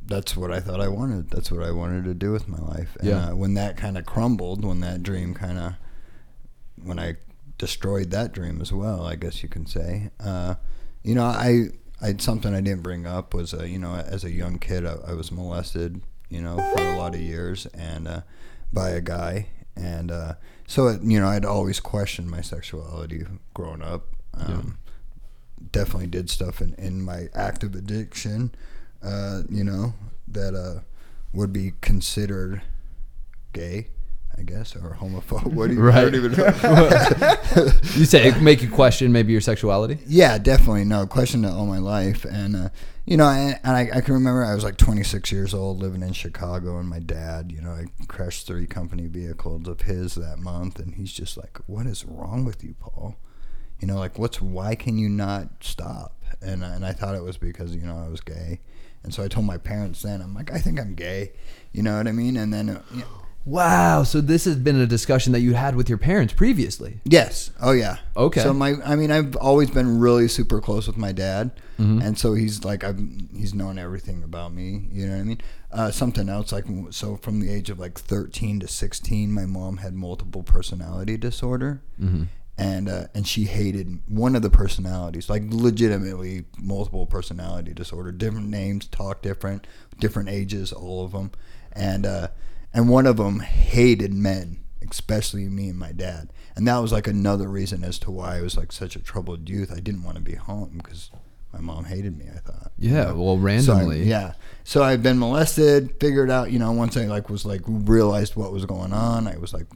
that's 0.03 0.37
what 0.37 0.51
I 0.53 0.61
thought 0.61 0.81
I 0.81 0.89
wanted. 0.89 1.31
That's 1.31 1.51
what 1.51 1.63
I 1.63 1.71
wanted 1.71 2.05
to 2.05 2.15
do 2.15 2.33
with 2.33 2.49
my 2.49 2.59
life. 2.59 2.97
And 3.01 3.09
Yeah. 3.09 3.29
uh, 3.31 3.35
when 3.35 3.55
that 3.55 3.77
kind 3.77 3.97
of 3.97 4.05
crumbled, 4.07 4.65
when 4.65 4.81
that 4.81 5.03
dream 5.03 5.35
kind 5.35 5.59
of, 5.59 5.75
when 6.83 6.99
I 6.99 7.17
destroyed 7.59 8.11
that 8.11 8.33
dream 8.33 8.61
as 8.61 8.73
well, 8.73 9.05
I 9.07 9.17
guess 9.17 9.43
you 9.43 9.49
can 9.49 9.67
say. 9.67 10.11
Uh, 10.19 10.55
you 11.03 11.15
know, 11.15 11.25
I, 11.25 11.69
I 12.03 12.17
something 12.19 12.55
I 12.55 12.61
didn't 12.61 12.83
bring 12.83 13.07
up 13.07 13.35
was, 13.35 13.53
uh, 13.55 13.65
you 13.65 13.79
know, 13.79 13.95
as 13.95 14.25
a 14.25 14.31
young 14.31 14.59
kid, 14.59 14.85
I, 14.87 14.97
I 15.09 15.13
was 15.15 15.31
molested, 15.31 16.01
you 16.29 16.41
know, 16.43 16.57
for 16.57 16.83
a 16.83 16.97
lot 16.97 17.15
of 17.15 17.21
years, 17.21 17.67
and 17.67 18.09
uh, 18.09 18.21
by 18.73 18.91
a 18.91 19.01
guy, 19.01 19.49
and 19.77 20.11
uh, 20.11 20.35
so 20.67 20.89
it, 20.89 21.03
you 21.03 21.19
know, 21.21 21.29
I'd 21.29 21.45
always 21.45 21.81
questioned 21.81 22.31
my 22.31 22.41
sexuality 22.41 23.25
growing 23.55 23.83
up. 23.83 24.07
Um, 24.35 24.79
Definitely 25.73 26.09
did 26.09 26.31
stuff 26.31 26.61
in, 26.61 26.75
in 26.75 27.03
my 27.03 27.29
active 27.35 27.75
addiction, 27.75 28.53
uh, 29.03 29.43
you 29.49 29.63
know, 29.63 29.95
that 30.27 30.55
uh, 30.55 30.81
would 31.33 31.53
be 31.53 31.75
considered 31.81 32.63
gay, 33.53 33.89
I 34.37 34.43
guess, 34.43 34.75
or 34.75 34.97
homophobe. 35.01 35.45
What 35.55 35.69
do 35.69 35.75
you, 35.75 35.93
don't 35.93 36.15
even 36.15 36.33
you 37.99 38.05
say 38.05 38.29
it 38.29 38.41
make 38.41 38.63
you 38.63 38.71
question 38.71 39.13
maybe 39.13 39.33
your 39.33 39.41
sexuality 39.41 39.99
Yeah, 40.07 40.39
definitely. 40.39 40.85
No, 40.85 41.07
question 41.07 41.45
it 41.45 41.51
all 41.51 41.67
my 41.67 41.79
life, 41.79 42.25
and 42.25 42.57
uh, 42.57 42.69
you 43.05 43.17
know, 43.17 43.29
and, 43.29 43.59
and 43.63 43.77
I, 43.77 43.91
I 43.95 44.01
can 44.01 44.15
remember 44.15 44.45
I 44.45 44.55
was 44.55 44.65
like 44.65 44.77
26 44.77 45.31
years 45.31 45.55
old, 45.55 45.79
living 45.81 46.03
in 46.03 46.15
Chicago, 46.15 46.79
and 46.79 46.89
my 46.89 47.01
dad, 47.01 47.53
you 47.53 47.61
know, 47.61 47.71
I 47.73 47.85
crashed 48.09 48.47
three 48.47 48.67
company 48.67 49.07
vehicles 49.07 49.69
of 49.69 49.83
his 49.83 50.15
that 50.17 50.39
month, 50.39 50.79
and 50.79 50.95
he's 50.95 51.13
just 51.13 51.37
like, 51.37 51.59
"What 51.67 51.87
is 51.87 52.05
wrong 52.05 52.45
with 52.45 52.65
you, 52.65 52.75
Paul? 52.81 53.17
You 53.81 53.87
know, 53.87 53.97
like 53.97 54.19
what's 54.19 54.41
why 54.41 54.75
can 54.75 54.99
you 54.99 55.09
not 55.09 55.49
stop?" 55.61 56.17
And 56.43 56.63
and 56.63 56.85
I 56.85 56.93
thought 56.93 57.15
it 57.15 57.23
was 57.25 57.37
because 57.39 57.75
you 57.75 57.83
know 57.83 57.97
I 57.97 58.09
was 58.09 58.21
gay, 58.21 58.61
and 59.03 59.13
so 59.13 59.23
I 59.23 59.29
told 59.29 59.47
my 59.47 59.59
parents 59.59 60.03
then, 60.03 60.21
I'm 60.21 60.35
like, 60.35 60.53
I 60.53 60.59
think 60.59 60.79
I'm 60.81 60.95
gay, 60.95 61.33
you 61.73 61.83
know 61.83 61.97
what 61.97 62.07
I 62.07 62.13
mean? 62.13 62.37
And 62.37 62.53
then. 62.53 62.69
Uh, 62.71 62.83
yeah, 62.95 63.05
wow 63.47 64.03
so 64.03 64.21
this 64.21 64.45
has 64.45 64.57
been 64.57 64.79
a 64.79 64.87
discussion 64.87 65.33
that 65.33 65.41
you 65.41 65.55
had 65.55 65.75
with 65.75 65.89
your 65.89 65.97
parents 65.97 66.31
previously 66.35 67.01
Yes. 67.07 67.51
Oh 67.59 67.73
yeah. 67.73 67.97
Okay. 68.15 68.43
So 68.43 68.53
my, 68.53 68.75
I 68.85 68.97
mean, 68.97 69.11
I've 69.11 69.35
always 69.37 69.71
been 69.71 69.99
really 69.99 70.29
super 70.29 70.61
close 70.61 70.87
with 70.87 70.99
my 70.99 71.13
dad, 71.13 71.51
Mm-hmm. 71.79 72.03
and 72.03 72.19
so 72.19 72.35
he's 72.35 72.63
like, 72.63 72.85
I've 72.85 73.01
he's 73.35 73.55
known 73.55 73.79
everything 73.79 74.23
about 74.23 74.53
me. 74.53 74.87
You 74.93 75.07
know 75.07 75.15
what 75.15 75.21
I 75.21 75.25
mean? 75.25 75.41
Uh, 75.73 75.91
something 75.91 76.29
else 76.29 76.53
like 76.53 76.67
so 76.91 77.17
from 77.17 77.41
the 77.41 77.51
age 77.51 77.71
of 77.71 77.79
like 77.79 77.99
thirteen 77.99 78.61
to 78.61 78.69
sixteen, 78.69 79.33
my 79.33 79.47
mom 79.47 79.79
had 79.79 79.95
multiple 79.95 80.43
personality 80.43 81.17
disorder, 81.17 81.81
Mm-hmm. 81.99 82.25
And 82.61 82.89
uh, 82.89 83.05
and 83.15 83.27
she 83.27 83.45
hated 83.45 84.01
one 84.09 84.37
of 84.37 84.43
the 84.43 84.51
personalities, 84.51 85.31
like 85.31 85.43
legitimately 85.49 86.45
multiple 86.59 87.07
personality 87.07 87.73
disorder, 87.73 88.13
different 88.13 88.49
names, 88.49 88.87
talk 88.87 89.23
different, 89.23 89.67
different 89.99 90.29
ages, 90.29 90.73
all 90.73 91.05
of 91.05 91.13
them, 91.13 91.31
and 91.73 92.05
uh, 92.05 92.29
and 92.75 92.89
one 92.89 93.07
of 93.07 93.17
them 93.17 93.41
hated 93.41 94.13
men, 94.13 94.61
especially 94.89 95.49
me 95.49 95.71
and 95.71 95.79
my 95.79 95.93
dad, 95.93 96.33
and 96.55 96.69
that 96.69 96.79
was 96.79 96.93
like 96.93 97.07
another 97.07 97.49
reason 97.49 97.83
as 97.83 97.99
to 98.01 98.11
why 98.11 98.37
I 98.37 98.43
was 98.43 98.57
like 98.57 98.73
such 98.73 98.95
a 98.97 99.01
troubled 99.01 99.49
youth. 99.49 99.73
I 99.75 99.81
didn't 99.81 100.03
want 100.03 100.17
to 100.17 100.23
be 100.23 100.35
home 100.35 100.81
because 100.83 101.11
my 101.53 101.61
mom 101.61 101.85
hated 101.87 102.17
me. 102.19 102.27
I 102.35 102.39
thought. 102.41 102.73
you 102.79 102.91
yeah 102.91 103.05
know? 103.07 103.15
well 103.17 103.37
So 103.37 103.73
I- 103.73 103.79
randomly 103.79 104.03
yeah. 104.05 104.35
So 104.65 104.83
I've 104.83 105.03
been 105.03 105.19
molested, 105.19 105.97
figured 105.99 106.31
out, 106.31 106.53
you 106.53 106.59
know, 106.59 106.71
once 106.73 106.97
I 106.97 107.07
like 107.07 107.29
was 107.31 107.45
like 107.47 107.63
realized 107.67 108.37
what 108.37 108.53
was 108.53 108.67
going 108.67 108.93
on, 108.93 109.27
I 109.27 109.37
was 109.39 109.53
like, 109.55 109.67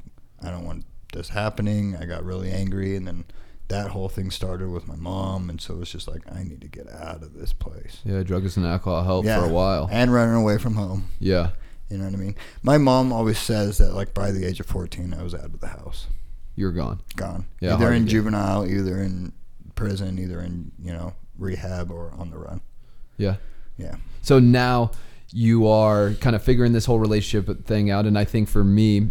I 0.42 0.50
don't 0.50 0.64
want 0.66 0.84
this 1.14 1.30
happening. 1.30 1.96
I 1.96 2.04
got 2.04 2.22
really 2.24 2.50
angry 2.50 2.94
and 2.96 3.06
then 3.06 3.24
that 3.68 3.88
whole 3.92 4.10
thing 4.10 4.30
started 4.30 4.68
with 4.68 4.86
my 4.86 4.94
mom 4.96 5.48
and 5.48 5.58
so 5.60 5.74
it 5.74 5.78
was 5.78 5.90
just 5.90 6.06
like 6.06 6.20
I 6.30 6.42
need 6.44 6.60
to 6.60 6.68
get 6.68 6.86
out 6.92 7.22
of 7.22 7.32
this 7.32 7.52
place. 7.54 8.00
yeah 8.04 8.22
drugs 8.22 8.58
and 8.58 8.66
alcohol 8.66 9.02
helped 9.04 9.26
Yeah. 9.26 9.40
for 9.40 9.46
a 9.46 9.52
while 9.52 9.88
And 9.90 10.12
running 10.12 10.34
away 10.34 10.58
from 10.58 10.74
home. 10.74 11.06
yeah 11.18 11.50
You 11.88 11.96
know 11.98 12.04
what 12.04 12.12
I 12.12 12.16
mean? 12.18 12.34
My 12.62 12.76
mom 12.76 13.10
always 13.12 13.38
says 13.38 13.78
that 13.78 13.94
like 13.94 14.12
by 14.12 14.32
the 14.32 14.44
age 14.44 14.60
of 14.60 14.66
14 14.66 15.14
I 15.18 15.22
was 15.22 15.34
out 15.34 15.46
of 15.46 15.60
the 15.60 15.68
house. 15.68 16.08
you're 16.56 16.72
gone 16.72 17.00
Gone. 17.16 17.46
Yeah, 17.60 17.74
either 17.76 17.90
in 17.92 18.06
juvenile, 18.06 18.66
either 18.66 18.98
in 19.00 19.32
prison, 19.74 20.18
either 20.18 20.40
in, 20.40 20.70
you 20.78 20.92
know, 20.92 21.14
rehab 21.38 21.90
or 21.90 22.12
on 22.18 22.30
the 22.30 22.38
run. 22.38 22.60
yeah 23.16 23.36
Yeah. 23.78 23.96
So 24.20 24.38
now 24.38 24.90
you 25.32 25.66
are 25.66 26.12
kind 26.20 26.36
of 26.36 26.42
figuring 26.42 26.72
this 26.74 26.84
whole 26.84 26.98
relationship 27.00 27.64
thing 27.66 27.90
out, 27.90 28.04
and 28.06 28.16
I 28.16 28.24
think 28.24 28.48
for 28.48 28.62
me, 28.62 29.10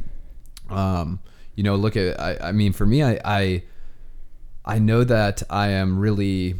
um, 0.69 1.19
you 1.55 1.63
know, 1.63 1.75
look 1.75 1.95
at 1.95 2.19
I, 2.19 2.37
I 2.49 2.51
mean, 2.51 2.73
for 2.73 2.85
me, 2.85 3.03
I, 3.03 3.19
I 3.23 3.63
I 4.65 4.79
know 4.79 5.03
that 5.03 5.43
I 5.49 5.69
am 5.69 5.99
really 5.99 6.55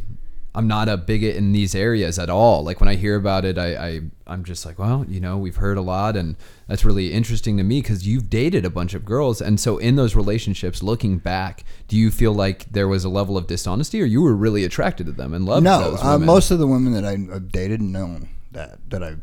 I'm 0.56 0.68
not 0.68 0.88
a 0.88 0.96
bigot 0.96 1.34
in 1.34 1.50
these 1.50 1.74
areas 1.74 2.16
at 2.16 2.30
all. 2.30 2.62
Like 2.62 2.78
when 2.78 2.88
I 2.88 2.94
hear 2.94 3.16
about 3.16 3.44
it, 3.44 3.58
I, 3.58 3.74
I 3.74 4.00
I'm 4.26 4.44
just 4.44 4.64
like, 4.64 4.78
well, 4.78 5.04
you 5.08 5.18
know, 5.18 5.36
we've 5.36 5.56
heard 5.56 5.76
a 5.76 5.80
lot, 5.82 6.16
and 6.16 6.36
that's 6.68 6.84
really 6.84 7.12
interesting 7.12 7.56
to 7.56 7.64
me 7.64 7.82
because 7.82 8.06
you've 8.06 8.30
dated 8.30 8.64
a 8.64 8.70
bunch 8.70 8.94
of 8.94 9.04
girls, 9.04 9.40
and 9.40 9.58
so 9.58 9.78
in 9.78 9.96
those 9.96 10.14
relationships, 10.14 10.80
looking 10.80 11.18
back, 11.18 11.64
do 11.88 11.96
you 11.96 12.10
feel 12.10 12.32
like 12.32 12.70
there 12.70 12.86
was 12.86 13.04
a 13.04 13.08
level 13.08 13.36
of 13.36 13.48
dishonesty, 13.48 14.00
or 14.00 14.04
you 14.04 14.22
were 14.22 14.34
really 14.34 14.62
attracted 14.64 15.06
to 15.06 15.12
them 15.12 15.34
and 15.34 15.44
loved 15.44 15.64
no, 15.64 15.96
uh, 16.00 16.18
most 16.18 16.52
of 16.52 16.60
the 16.60 16.68
women 16.68 16.92
that 16.92 17.04
I, 17.04 17.12
I've 17.34 17.50
dated 17.50 17.82
know 17.82 18.20
that 18.52 18.78
that 18.90 19.02
I've 19.02 19.22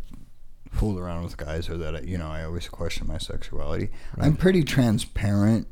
fooled 0.72 0.98
around 1.00 1.24
with 1.24 1.38
guys 1.38 1.70
or 1.70 1.78
that 1.78 1.96
I, 1.96 2.00
you 2.02 2.18
know 2.18 2.28
I 2.28 2.44
always 2.44 2.68
question 2.68 3.08
my 3.08 3.18
sexuality. 3.18 3.90
I'm 4.18 4.36
pretty 4.36 4.64
transparent, 4.64 5.68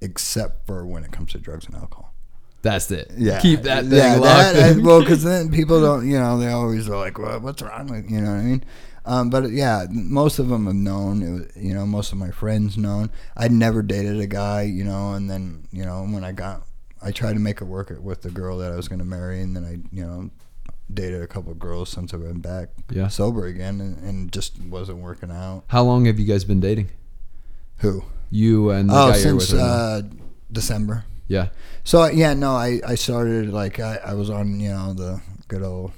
except 0.00 0.66
for 0.66 0.86
when 0.86 1.04
it 1.04 1.12
comes 1.12 1.32
to 1.32 1.38
drugs 1.38 1.66
and 1.66 1.74
alcohol. 1.74 2.14
That's 2.62 2.90
it. 2.92 3.10
Yeah, 3.16 3.40
Keep 3.40 3.62
that 3.62 3.84
thing 3.84 3.92
yeah, 3.98 4.14
locked 4.16 4.54
that- 4.54 4.76
in. 4.76 4.84
well, 4.84 5.00
because 5.00 5.22
then 5.30 5.50
people 5.50 5.80
don't, 5.80 6.08
you 6.08 6.18
know, 6.18 6.38
they 6.38 6.48
always 6.48 6.88
are 6.88 6.96
like, 6.96 7.18
"Well, 7.18 7.40
what's 7.40 7.60
wrong 7.62 7.88
with 7.88 8.08
you?" 8.10 8.20
know 8.20 8.30
what 8.30 8.38
I 8.38 8.42
mean? 8.42 8.64
Um, 9.04 9.30
but 9.30 9.50
yeah, 9.50 9.86
most 9.90 10.38
of 10.38 10.48
them 10.48 10.66
have 10.66 10.76
known. 10.76 11.22
It 11.22 11.30
was, 11.32 11.56
you 11.56 11.74
know, 11.74 11.84
most 11.84 12.12
of 12.12 12.18
my 12.18 12.30
friends 12.30 12.78
known. 12.78 13.10
I'd 13.36 13.50
never 13.50 13.82
dated 13.82 14.20
a 14.20 14.28
guy, 14.28 14.62
you 14.62 14.84
know, 14.84 15.14
and 15.14 15.28
then 15.28 15.66
you 15.72 15.84
know 15.84 16.04
when 16.04 16.22
I 16.22 16.30
got, 16.30 16.62
I 17.02 17.10
tried 17.10 17.32
to 17.32 17.40
make 17.40 17.60
it 17.60 17.64
work 17.64 17.92
with 18.00 18.22
the 18.22 18.30
girl 18.30 18.58
that 18.58 18.70
I 18.70 18.76
was 18.76 18.86
going 18.86 19.00
to 19.00 19.04
marry, 19.04 19.40
and 19.42 19.56
then 19.56 19.64
I, 19.64 19.96
you 19.96 20.04
know, 20.06 20.30
dated 20.94 21.22
a 21.22 21.26
couple 21.26 21.52
girls 21.54 21.88
since 21.90 22.12
I've 22.14 22.22
been 22.22 22.40
back 22.40 22.68
Yeah. 22.90 23.08
sober 23.08 23.46
again, 23.46 23.80
and, 23.80 23.98
and 24.02 24.32
just 24.32 24.60
wasn't 24.62 24.98
working 24.98 25.30
out. 25.30 25.64
How 25.68 25.82
long 25.82 26.04
have 26.06 26.18
you 26.18 26.26
guys 26.26 26.44
been 26.44 26.60
dating? 26.60 26.90
Who? 27.78 28.04
You 28.30 28.70
and 28.70 28.88
the 28.88 28.94
Oh, 28.94 28.96
guy 29.10 29.18
you're 29.18 29.40
since 29.40 29.52
with 29.52 29.60
uh, 29.60 30.02
December. 30.50 31.04
yeah. 31.28 31.48
So 31.84 32.06
yeah, 32.06 32.34
no, 32.34 32.52
I, 32.52 32.80
I 32.86 32.94
started 32.94 33.52
like 33.52 33.80
I, 33.80 33.96
I 34.04 34.14
was 34.14 34.30
on 34.30 34.60
you 34.60 34.70
know 34.70 34.92
the 34.94 35.20
good 35.48 35.62
old 35.62 35.92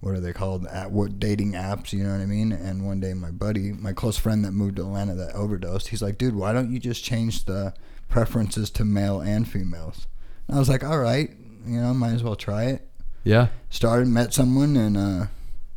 what 0.00 0.14
are 0.14 0.20
they 0.20 0.32
called 0.32 0.66
at 0.68 0.90
what 0.90 1.20
dating 1.20 1.52
apps 1.52 1.92
you 1.92 2.02
know 2.02 2.12
what 2.12 2.22
I 2.22 2.26
mean 2.26 2.52
and 2.52 2.86
one 2.86 3.00
day 3.00 3.12
my 3.12 3.30
buddy 3.30 3.72
my 3.72 3.92
close 3.92 4.16
friend 4.16 4.42
that 4.46 4.52
moved 4.52 4.76
to 4.76 4.82
Atlanta 4.82 5.14
that 5.16 5.34
overdosed 5.34 5.88
he's 5.88 6.00
like 6.00 6.16
dude 6.16 6.34
why 6.34 6.54
don't 6.54 6.72
you 6.72 6.78
just 6.78 7.04
change 7.04 7.44
the 7.44 7.74
preferences 8.08 8.70
to 8.70 8.84
male 8.86 9.20
and 9.20 9.46
females 9.46 10.06
and 10.48 10.56
I 10.56 10.58
was 10.58 10.70
like 10.70 10.82
all 10.82 10.98
right 10.98 11.28
you 11.66 11.78
know 11.78 11.92
might 11.92 12.12
as 12.14 12.22
well 12.22 12.34
try 12.34 12.64
it 12.64 12.88
Yeah. 13.24 13.48
started 13.68 14.08
met 14.08 14.32
someone 14.34 14.76
and 14.76 14.96
uh, 14.96 15.26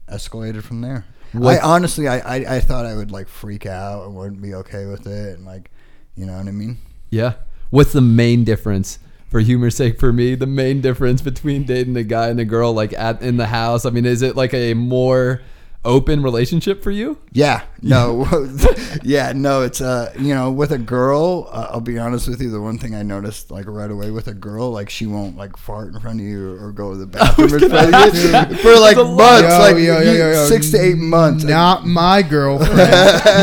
escalated 0.09 0.63
from 0.63 0.81
there 0.81 1.05
What- 1.33 1.57
I 1.57 1.61
honestly 1.61 2.07
I, 2.07 2.19
I 2.19 2.55
I 2.55 2.59
thought 2.59 2.85
I 2.85 2.95
would 2.95 3.11
like 3.11 3.27
freak 3.27 3.65
out 3.65 4.05
and 4.05 4.15
wouldn't 4.15 4.41
be 4.41 4.53
okay 4.55 4.85
with 4.85 5.07
it 5.07 5.37
and 5.37 5.45
like 5.45 5.71
you 6.15 6.25
know 6.25 6.37
what 6.37 6.47
I 6.47 6.51
mean 6.51 6.77
Yeah. 7.09 7.33
What's 7.69 7.91
the 7.93 8.01
main 8.01 8.43
difference? 8.43 8.99
For 9.29 9.39
humor's 9.39 9.75
sake, 9.75 9.99
for 9.99 10.13
me, 10.13 10.35
the 10.35 10.45
main 10.45 10.79
difference 10.79 11.23
between 11.23 11.63
dating 11.63 11.97
a 11.97 12.03
guy 12.03 12.27
and 12.27 12.39
a 12.39 12.45
girl, 12.45 12.71
like 12.71 12.93
at 12.93 13.19
in 13.23 13.37
the 13.37 13.47
house. 13.47 13.83
I 13.83 13.89
mean, 13.89 14.05
is 14.05 14.21
it 14.21 14.35
like 14.35 14.53
a 14.53 14.75
more 14.75 15.41
open 15.85 16.23
relationship 16.23 16.81
for 16.83 16.91
you? 16.91 17.17
Yeah, 17.31 17.63
no, 17.81 18.25
yeah, 19.03 19.33
no. 19.35 19.61
It's 19.63 19.81
uh, 19.81 20.13
you 20.17 20.33
know, 20.33 20.51
with 20.51 20.71
a 20.71 20.77
girl, 20.77 21.49
uh, 21.51 21.67
I'll 21.71 21.81
be 21.81 21.97
honest 21.99 22.27
with 22.27 22.41
you. 22.41 22.49
The 22.51 22.61
one 22.61 22.77
thing 22.77 22.95
I 22.95 23.03
noticed, 23.03 23.51
like 23.51 23.65
right 23.67 23.89
away, 23.89 24.11
with 24.11 24.27
a 24.27 24.33
girl, 24.33 24.71
like 24.71 24.89
she 24.89 25.05
won't 25.05 25.35
like 25.35 25.57
fart 25.57 25.93
in 25.93 25.99
front 25.99 26.19
of 26.19 26.25
you 26.25 26.55
or, 26.61 26.71
go 26.71 26.91
to 26.91 26.97
the 26.97 27.05
bathroom 27.07 27.53
in 27.53 27.69
front 27.69 27.93
of 27.93 28.15
you 28.15 28.57
for 28.57 28.79
like 28.79 28.95
That's 28.95 28.97
a 28.97 29.03
lot. 29.03 29.17
months, 29.41 29.49
Yo, 29.53 29.59
like 29.59 29.75
yo, 29.75 29.99
yo, 30.01 30.11
yo, 30.13 30.31
yo. 30.31 30.45
six 30.45 30.69
to 30.71 30.77
eight 30.79 30.97
months. 30.97 31.43
Not 31.43 31.85
my 31.85 32.21
girlfriend. 32.21 32.77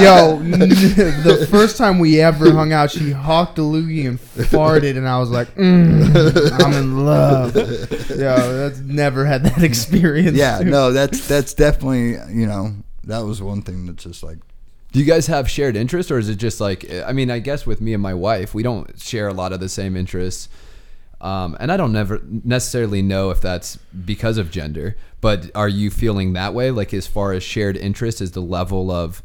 Yo, 0.02 0.38
the 0.40 1.46
first 1.50 1.76
time 1.76 1.98
we 1.98 2.20
ever 2.20 2.52
hung 2.52 2.72
out, 2.72 2.90
she 2.90 3.10
hawked 3.10 3.58
a 3.58 3.62
loogie 3.62 4.06
and 4.08 4.18
farted, 4.20 4.96
and 4.96 5.06
I 5.08 5.18
was 5.18 5.30
like, 5.30 5.54
mm, 5.56 6.62
I'm 6.64 6.72
in 6.74 7.04
love. 7.04 7.54
Yo, 7.54 8.56
that's 8.56 8.78
never 8.80 9.24
had 9.26 9.44
that 9.44 9.62
experience. 9.62 10.36
yeah, 10.36 10.60
no, 10.64 10.92
that's 10.92 11.26
that's 11.26 11.54
definitely 11.54 12.16
you 12.32 12.46
know 12.46 12.74
that 13.04 13.20
was 13.20 13.40
one 13.42 13.62
thing 13.62 13.86
that's 13.86 14.04
just 14.04 14.22
like 14.22 14.38
Do 14.92 14.98
you 14.98 15.04
guys 15.06 15.26
have 15.28 15.48
shared 15.48 15.76
interests, 15.76 16.10
or 16.12 16.18
is 16.18 16.28
it 16.28 16.36
just 16.36 16.60
like? 16.60 16.84
I 16.92 17.12
mean, 17.12 17.30
I 17.30 17.38
guess 17.38 17.64
with 17.66 17.80
me 17.80 17.94
and 17.94 18.02
my 18.02 18.14
wife, 18.14 18.54
we 18.54 18.62
don't 18.62 18.98
share 19.00 19.28
a 19.28 19.32
lot 19.32 19.52
of 19.52 19.60
the 19.60 19.68
same 19.68 19.96
interests, 19.96 20.48
um, 21.20 21.56
and 21.60 21.70
I 21.70 21.76
don't 21.76 21.92
never 21.92 22.20
necessarily 22.44 23.02
know 23.02 23.30
if 23.30 23.40
that's 23.40 23.76
because 24.04 24.36
of 24.38 24.50
gender. 24.50 24.96
But 25.20 25.50
are 25.54 25.68
you 25.68 25.90
feeling 25.90 26.32
that 26.32 26.54
way? 26.54 26.70
Like 26.70 26.92
as 26.94 27.06
far 27.06 27.32
as 27.32 27.42
shared 27.42 27.76
interest, 27.76 28.20
is 28.20 28.32
the 28.32 28.40
level 28.42 28.90
of 28.90 29.22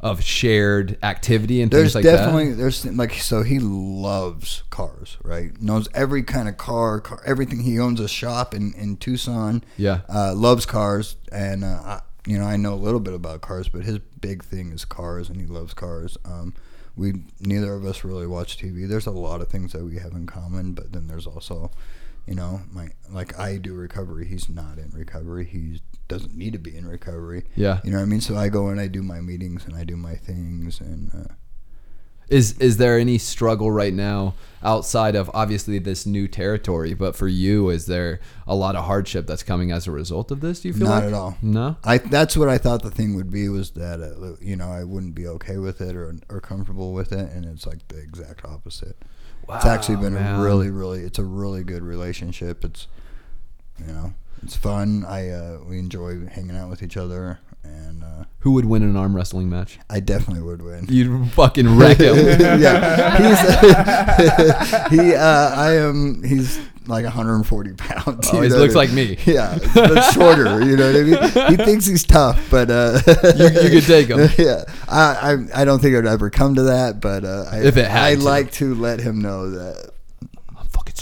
of 0.00 0.22
shared 0.22 0.98
activity 1.02 1.62
and 1.62 1.70
there's 1.70 1.94
things 1.94 1.94
like 1.94 2.04
definitely 2.04 2.50
that? 2.50 2.56
there's 2.56 2.84
like 2.84 3.14
so 3.14 3.42
he 3.42 3.58
loves 3.58 4.62
cars 4.68 5.16
right 5.24 5.58
knows 5.60 5.88
every 5.94 6.22
kind 6.22 6.48
of 6.50 6.56
car, 6.58 7.00
car 7.00 7.20
everything 7.24 7.60
he 7.60 7.80
owns 7.80 7.98
a 7.98 8.06
shop 8.06 8.54
in 8.54 8.74
in 8.74 8.98
tucson 8.98 9.64
Yeah. 9.78 10.00
uh, 10.08 10.34
loves 10.34 10.66
cars 10.66 11.16
and 11.32 11.64
uh, 11.64 11.80
I, 11.82 12.00
you 12.26 12.38
know 12.38 12.44
i 12.44 12.56
know 12.56 12.74
a 12.74 12.76
little 12.76 13.00
bit 13.00 13.14
about 13.14 13.40
cars 13.40 13.68
but 13.68 13.84
his 13.84 13.98
big 14.20 14.42
thing 14.44 14.72
is 14.72 14.84
cars 14.84 15.28
and 15.28 15.40
he 15.40 15.46
loves 15.46 15.72
cars. 15.74 16.18
Um, 16.24 16.54
we 16.96 17.12
neither 17.40 17.74
of 17.74 17.84
us 17.84 18.04
really 18.04 18.26
watch 18.26 18.58
tv 18.58 18.88
there's 18.88 19.06
a 19.06 19.10
lot 19.10 19.40
of 19.40 19.48
things 19.48 19.72
that 19.72 19.84
we 19.84 19.96
have 19.98 20.12
in 20.12 20.26
common 20.26 20.72
but 20.72 20.92
then 20.92 21.06
there's 21.08 21.26
also 21.26 21.70
you 22.26 22.34
know 22.34 22.62
my 22.72 22.88
like 23.10 23.38
i 23.38 23.56
do 23.56 23.74
recovery. 23.74 24.26
He's 24.26 24.48
not 24.48 24.78
in 24.78 24.90
recovery. 24.90 25.44
He 25.44 25.80
doesn't 26.08 26.36
need 26.36 26.52
to 26.54 26.58
be 26.58 26.76
in 26.76 26.86
recovery. 26.86 27.44
Yeah. 27.54 27.80
you 27.84 27.90
know 27.90 27.98
what 27.98 28.04
i 28.04 28.06
mean? 28.06 28.20
So 28.20 28.36
i 28.36 28.48
go 28.48 28.68
and 28.68 28.80
i 28.80 28.88
do 28.88 29.02
my 29.02 29.20
meetings 29.20 29.64
and 29.66 29.74
i 29.76 29.84
do 29.84 29.96
my 29.96 30.14
things 30.14 30.80
and 30.80 31.10
uh, 31.14 31.34
Is 32.28 32.58
is 32.58 32.76
there 32.78 32.98
any 32.98 33.18
struggle 33.18 33.70
right 33.70 33.94
now 33.94 34.34
outside 34.62 35.14
of 35.14 35.30
obviously 35.32 35.78
this 35.78 36.06
new 36.06 36.26
territory? 36.26 36.92
But 36.92 37.14
for 37.14 37.28
you, 37.28 37.68
is 37.70 37.86
there 37.86 38.18
a 38.48 38.54
lot 38.54 38.74
of 38.74 38.84
hardship 38.84 39.26
that's 39.28 39.44
coming 39.44 39.70
as 39.70 39.86
a 39.86 39.92
result 39.92 40.32
of 40.32 40.40
this? 40.40 40.60
Do 40.60 40.68
you 40.68 40.74
feel 40.74 40.88
Not 40.88 41.04
like? 41.04 41.04
at 41.04 41.14
all. 41.14 41.38
No. 41.40 41.76
I 41.84 41.98
that's 41.98 42.36
what 42.36 42.48
I 42.48 42.58
thought 42.58 42.82
the 42.82 42.90
thing 42.90 43.14
would 43.14 43.30
be 43.30 43.48
was 43.48 43.70
that 43.72 44.00
uh, 44.00 44.36
you 44.40 44.56
know 44.56 44.68
I 44.70 44.82
wouldn't 44.82 45.14
be 45.14 45.28
okay 45.28 45.58
with 45.58 45.80
it 45.80 45.94
or 45.94 46.16
or 46.28 46.40
comfortable 46.40 46.92
with 46.92 47.12
it, 47.12 47.30
and 47.30 47.44
it's 47.44 47.66
like 47.66 47.86
the 47.88 47.98
exact 47.98 48.44
opposite. 48.44 48.96
Wow, 49.46 49.56
it's 49.56 49.66
actually 49.66 49.96
been 49.98 50.14
man. 50.14 50.40
a 50.40 50.42
really 50.42 50.70
really 50.70 51.02
it's 51.02 51.20
a 51.20 51.24
really 51.24 51.62
good 51.62 51.84
relationship. 51.84 52.64
It's 52.64 52.88
you 53.78 53.92
know 53.92 54.14
it's 54.42 54.56
fun. 54.56 55.04
I 55.06 55.28
uh, 55.30 55.58
we 55.64 55.78
enjoy 55.78 56.26
hanging 56.26 56.56
out 56.56 56.68
with 56.70 56.82
each 56.82 56.96
other, 56.96 57.38
and 57.66 58.02
uh, 58.04 58.24
Who 58.40 58.52
would 58.52 58.64
win 58.64 58.82
an 58.82 58.96
arm 58.96 59.14
wrestling 59.16 59.50
match? 59.50 59.78
I 59.90 60.00
definitely 60.00 60.42
would 60.42 60.62
win. 60.62 60.86
You'd 60.88 61.30
fucking 61.32 61.76
wreck 61.76 61.98
him. 61.98 62.16
yeah, 62.60 63.16
he's 64.90 64.90
he. 65.00 65.14
Uh, 65.14 65.50
I 65.54 65.76
am. 65.76 66.22
He's 66.22 66.58
like 66.86 67.02
140 67.04 67.72
pounds. 67.74 68.28
Oh, 68.32 68.40
he 68.42 68.48
looks 68.48 68.74
what 68.74 68.86
I 68.86 68.86
like 68.86 68.92
me. 68.92 69.18
Yeah, 69.26 69.58
but 69.74 70.02
shorter. 70.12 70.62
You 70.64 70.76
know 70.76 70.92
what 70.92 71.34
I 71.34 71.48
mean? 71.48 71.58
He 71.58 71.64
thinks 71.64 71.84
he's 71.86 72.04
tough, 72.04 72.48
but 72.50 72.70
uh, 72.70 73.00
You- 73.36 73.62
you 73.62 73.70
could 73.80 73.84
take 73.86 74.06
him. 74.08 74.20
Yeah, 74.38 74.64
I, 74.88 75.32
I 75.54 75.62
I 75.62 75.64
don't 75.64 75.80
think 75.80 75.94
it'd 75.94 76.06
ever 76.06 76.30
come 76.30 76.54
to 76.54 76.62
that, 76.64 77.00
but 77.00 77.24
uh, 77.24 77.46
I, 77.50 77.62
If 77.64 77.76
it 77.76 77.88
had 77.88 78.02
I 78.04 78.14
to. 78.14 78.22
like 78.22 78.52
to 78.52 78.74
let 78.76 79.00
him 79.00 79.20
know 79.20 79.50
that. 79.50 79.90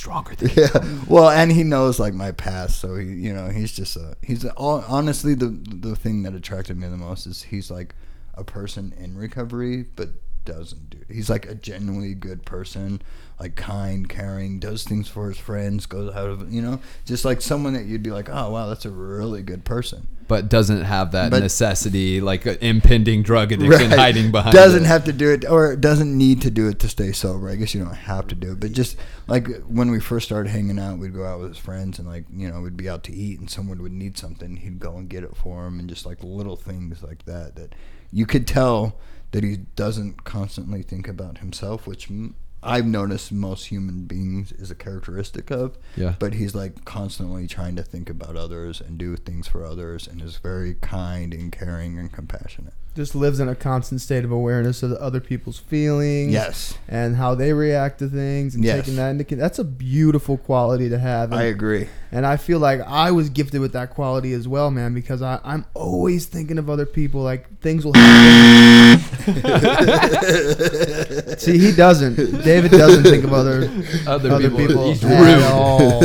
Stronger 0.04 0.34
than 0.34 0.50
you. 0.50 0.64
Yeah, 0.64 0.98
well, 1.08 1.30
and 1.30 1.50
he 1.50 1.62
knows 1.62 1.98
like 1.98 2.12
my 2.12 2.30
past, 2.30 2.78
so 2.78 2.94
he, 2.94 3.06
you 3.06 3.32
know, 3.32 3.48
he's 3.48 3.72
just 3.72 3.96
a 3.96 4.18
he's 4.20 4.44
a, 4.44 4.52
all, 4.52 4.84
honestly 4.86 5.32
the 5.32 5.46
the 5.46 5.96
thing 5.96 6.24
that 6.24 6.34
attracted 6.34 6.76
me 6.76 6.86
the 6.88 6.98
most 6.98 7.24
is 7.24 7.44
he's 7.44 7.70
like 7.70 7.94
a 8.34 8.44
person 8.44 8.92
in 8.98 9.16
recovery, 9.16 9.86
but 9.96 10.10
doesn't 10.44 10.90
do. 10.90 10.98
He's 11.08 11.30
like 11.30 11.46
a 11.46 11.54
genuinely 11.54 12.12
good 12.12 12.44
person, 12.44 13.00
like 13.40 13.56
kind, 13.56 14.08
caring, 14.08 14.58
does 14.60 14.84
things 14.84 15.08
for 15.08 15.28
his 15.28 15.38
friends, 15.38 15.86
goes 15.86 16.14
out 16.14 16.28
of 16.30 16.52
you 16.52 16.62
know, 16.62 16.80
just 17.04 17.24
like 17.24 17.40
someone 17.40 17.72
that 17.74 17.84
you'd 17.86 18.02
be 18.02 18.10
like, 18.10 18.28
oh 18.30 18.50
wow, 18.50 18.68
that's 18.68 18.84
a 18.84 18.90
really 18.90 19.42
good 19.42 19.64
person. 19.64 20.06
But 20.26 20.48
doesn't 20.48 20.84
have 20.84 21.12
that 21.12 21.30
But- 21.30 21.42
necessity, 21.42 22.20
like 22.22 22.46
uh, 22.46 22.54
impending 22.62 23.22
drug 23.22 23.52
addiction 23.52 23.90
Right. 23.90 23.98
hiding 23.98 24.30
behind. 24.30 24.54
doesn't 24.56 24.84
it. 24.84 24.86
have 24.86 25.04
to 25.04 25.12
do 25.12 25.30
it 25.30 25.44
or 25.44 25.76
doesn't 25.76 26.16
need 26.16 26.40
to 26.42 26.50
do 26.50 26.66
it 26.68 26.78
to 26.78 26.88
stay 26.88 27.12
sober 27.12 27.50
i 27.50 27.56
guess 27.56 27.74
you 27.74 27.84
don't 27.84 27.92
have 27.94 28.26
to 28.28 28.34
do 28.34 28.52
it 28.52 28.60
but 28.60 28.72
just 28.72 28.96
like 29.26 29.46
when 29.64 29.90
we 29.90 30.00
first 30.00 30.24
started 30.24 30.48
hanging 30.48 30.78
out 30.78 30.98
we'd 30.98 31.12
go 31.12 31.26
out 31.26 31.40
with 31.40 31.50
his 31.50 31.58
friends 31.58 31.98
and 31.98 32.08
like 32.08 32.24
you 32.34 32.50
know 32.50 32.62
we'd 32.62 32.76
be 32.76 32.88
out 32.88 33.04
to 33.04 33.12
eat 33.12 33.38
and 33.38 33.50
someone 33.50 33.82
would 33.82 33.92
need 33.92 34.16
something 34.16 34.56
he'd 34.56 34.78
go 34.80 34.96
and 34.96 35.10
get 35.10 35.22
it 35.24 35.36
for 35.36 35.66
him 35.66 35.78
and 35.78 35.90
just 35.90 36.06
like 36.06 36.22
little 36.22 36.56
things 36.56 37.02
like 37.02 37.22
that 37.26 37.54
that 37.56 37.74
you 38.10 38.24
could 38.24 38.46
tell 38.46 38.96
that 39.32 39.44
he 39.44 39.56
doesn't 39.76 40.24
constantly 40.24 40.80
think 40.82 41.06
about 41.06 41.38
himself 41.38 41.86
which 41.86 42.10
m- 42.10 42.34
I've 42.64 42.86
noticed 42.86 43.30
most 43.30 43.66
human 43.66 44.04
beings 44.06 44.50
is 44.52 44.70
a 44.70 44.74
characteristic 44.74 45.50
of, 45.50 45.76
Yeah. 45.96 46.14
but 46.18 46.34
he's 46.34 46.54
like 46.54 46.84
constantly 46.84 47.46
trying 47.46 47.76
to 47.76 47.82
think 47.82 48.08
about 48.08 48.36
others 48.36 48.80
and 48.80 48.96
do 48.98 49.16
things 49.16 49.46
for 49.46 49.64
others 49.64 50.08
and 50.08 50.22
is 50.22 50.36
very 50.38 50.74
kind 50.74 51.34
and 51.34 51.52
caring 51.52 51.98
and 51.98 52.10
compassionate. 52.10 52.72
Just 52.94 53.16
lives 53.16 53.40
in 53.40 53.48
a 53.48 53.56
constant 53.56 54.00
state 54.00 54.24
of 54.24 54.30
awareness 54.30 54.82
of 54.84 54.92
other 54.92 55.20
people's 55.20 55.58
feelings. 55.58 56.32
Yes. 56.32 56.78
And 56.88 57.16
how 57.16 57.34
they 57.34 57.52
react 57.52 57.98
to 57.98 58.08
things 58.08 58.54
and 58.54 58.62
Yes. 58.64 58.76
taking 58.84 58.94
that 58.96 59.10
into 59.10 59.34
that's 59.34 59.58
a 59.58 59.64
beautiful 59.64 60.36
quality 60.38 60.88
to 60.88 60.98
have. 61.00 61.32
And, 61.32 61.40
I 61.40 61.44
agree. 61.44 61.88
and 62.12 62.24
I 62.24 62.36
feel 62.36 62.60
like 62.60 62.80
I 62.82 63.10
was 63.10 63.30
gifted 63.30 63.60
with 63.60 63.72
that 63.72 63.90
quality 63.90 64.32
as 64.32 64.46
well, 64.46 64.70
man, 64.70 64.94
because 64.94 65.22
I, 65.22 65.40
I'm 65.42 65.64
always 65.74 66.26
thinking 66.26 66.56
of 66.56 66.70
other 66.70 66.86
people. 66.86 67.20
Like 67.22 67.60
things 67.60 67.84
will 67.84 67.94
happen. 67.94 69.04
See, 71.38 71.56
he 71.58 71.72
doesn't. 71.72 72.16
David 72.44 72.72
doesn't 72.72 73.04
think 73.04 73.24
of 73.24 73.32
other 73.32 73.70
Other, 74.06 74.30
other 74.30 74.50
people. 74.50 74.92
people, 74.92 75.08
at 75.10 75.50
all. 75.50 76.02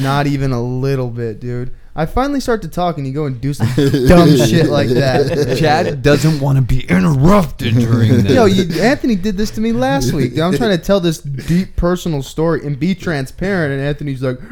Not 0.00 0.26
even 0.26 0.52
a 0.52 0.62
little 0.62 1.10
bit, 1.10 1.38
dude. 1.40 1.70
I 1.94 2.06
finally 2.06 2.40
start 2.40 2.62
to 2.62 2.68
talk 2.68 2.98
and 2.98 3.06
you 3.06 3.12
go 3.12 3.26
and 3.26 3.40
do 3.40 3.52
some 3.52 3.66
dumb 4.08 4.36
shit 4.36 4.68
like 4.68 4.88
that. 4.90 5.56
Chad 5.58 6.02
doesn't 6.02 6.40
want 6.40 6.56
to 6.56 6.62
be 6.62 6.86
interrupted 6.86 7.74
during 7.74 8.22
this. 8.22 8.32
Yo, 8.32 8.44
you, 8.44 8.80
Anthony 8.80 9.16
did 9.16 9.36
this 9.36 9.50
to 9.52 9.60
me 9.60 9.72
last 9.72 10.12
week. 10.12 10.38
I'm 10.38 10.56
trying 10.56 10.76
to 10.76 10.82
tell 10.82 11.00
this 11.00 11.18
deep 11.18 11.76
personal 11.76 12.22
story 12.22 12.64
and 12.64 12.78
be 12.78 12.94
transparent, 12.94 13.72
and 13.72 13.82
Anthony's 13.82 14.22
like, 14.22 14.38
"I 14.40 14.46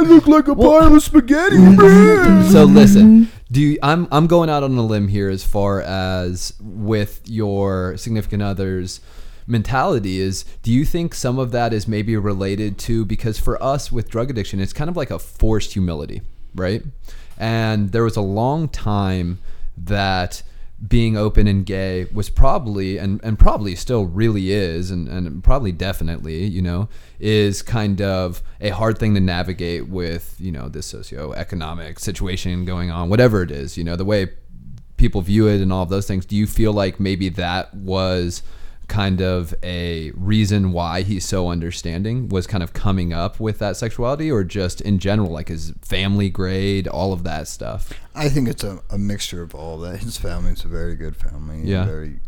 look 0.00 0.26
like 0.26 0.48
a 0.48 0.56
pile 0.56 0.94
of 0.94 1.02
spaghetti." 1.02 1.56
so 2.50 2.64
listen 2.64 3.30
do 3.52 3.60
you, 3.60 3.78
I'm 3.82 4.06
I'm 4.12 4.26
going 4.26 4.48
out 4.48 4.62
on 4.62 4.76
a 4.76 4.82
limb 4.82 5.08
here 5.08 5.28
as 5.28 5.44
far 5.44 5.82
as 5.82 6.54
with 6.60 7.20
your 7.24 7.96
significant 7.96 8.42
others 8.42 9.00
mentality 9.50 10.20
is 10.20 10.44
do 10.62 10.72
you 10.72 10.84
think 10.84 11.14
some 11.14 11.38
of 11.38 11.50
that 11.50 11.72
is 11.72 11.88
maybe 11.88 12.16
related 12.16 12.78
to 12.78 13.04
because 13.04 13.38
for 13.38 13.62
us 13.62 13.90
with 13.90 14.08
drug 14.08 14.30
addiction 14.30 14.60
it's 14.60 14.72
kind 14.72 14.88
of 14.88 14.96
like 14.96 15.10
a 15.10 15.18
forced 15.18 15.72
humility 15.72 16.22
right? 16.54 16.82
And 17.38 17.90
there 17.90 18.04
was 18.04 18.16
a 18.16 18.22
long 18.22 18.68
time 18.68 19.38
that 19.76 20.42
being 20.86 21.16
open 21.16 21.46
and 21.46 21.66
gay 21.66 22.06
was 22.12 22.30
probably 22.30 22.96
and, 22.96 23.20
and 23.22 23.38
probably 23.38 23.74
still 23.74 24.06
really 24.06 24.50
is 24.50 24.90
and, 24.90 25.08
and 25.08 25.44
probably 25.44 25.72
definitely 25.72 26.44
you 26.44 26.62
know 26.62 26.88
is 27.18 27.60
kind 27.60 28.00
of 28.00 28.42
a 28.62 28.70
hard 28.70 28.96
thing 28.96 29.12
to 29.12 29.20
navigate 29.20 29.88
with 29.88 30.36
you 30.38 30.50
know 30.50 30.70
this 30.70 30.90
socioeconomic 30.90 31.98
situation 31.98 32.64
going 32.64 32.90
on 32.90 33.10
whatever 33.10 33.42
it 33.42 33.50
is 33.50 33.76
you 33.76 33.84
know 33.84 33.94
the 33.94 34.06
way 34.06 34.26
people 34.96 35.20
view 35.20 35.48
it 35.48 35.60
and 35.60 35.72
all 35.72 35.82
of 35.82 35.88
those 35.88 36.06
things. 36.06 36.26
Do 36.26 36.36
you 36.36 36.46
feel 36.46 36.72
like 36.72 37.00
maybe 37.00 37.30
that 37.30 37.74
was 37.74 38.42
kind 38.90 39.22
of 39.22 39.54
a 39.62 40.10
reason 40.14 40.72
why 40.72 41.00
he's 41.02 41.24
so 41.24 41.48
understanding 41.48 42.28
was 42.28 42.46
kind 42.46 42.62
of 42.62 42.74
coming 42.74 43.12
up 43.12 43.40
with 43.40 43.58
that 43.60 43.76
sexuality 43.76 44.30
or 44.30 44.44
just 44.44 44.82
in 44.82 44.98
general 44.98 45.30
like 45.30 45.48
his 45.48 45.72
family 45.80 46.28
grade 46.28 46.86
all 46.88 47.12
of 47.14 47.24
that 47.24 47.48
stuff 47.48 47.92
I 48.14 48.28
think 48.28 48.48
it's 48.48 48.64
a, 48.64 48.80
a 48.90 48.98
mixture 48.98 49.42
of 49.42 49.54
all 49.54 49.78
that. 49.78 50.00
His 50.00 50.18
family's 50.18 50.64
a 50.64 50.68
very 50.68 50.94
good 50.94 51.16
family. 51.16 51.62
Yeah. 51.62 51.84
Very 51.84 52.20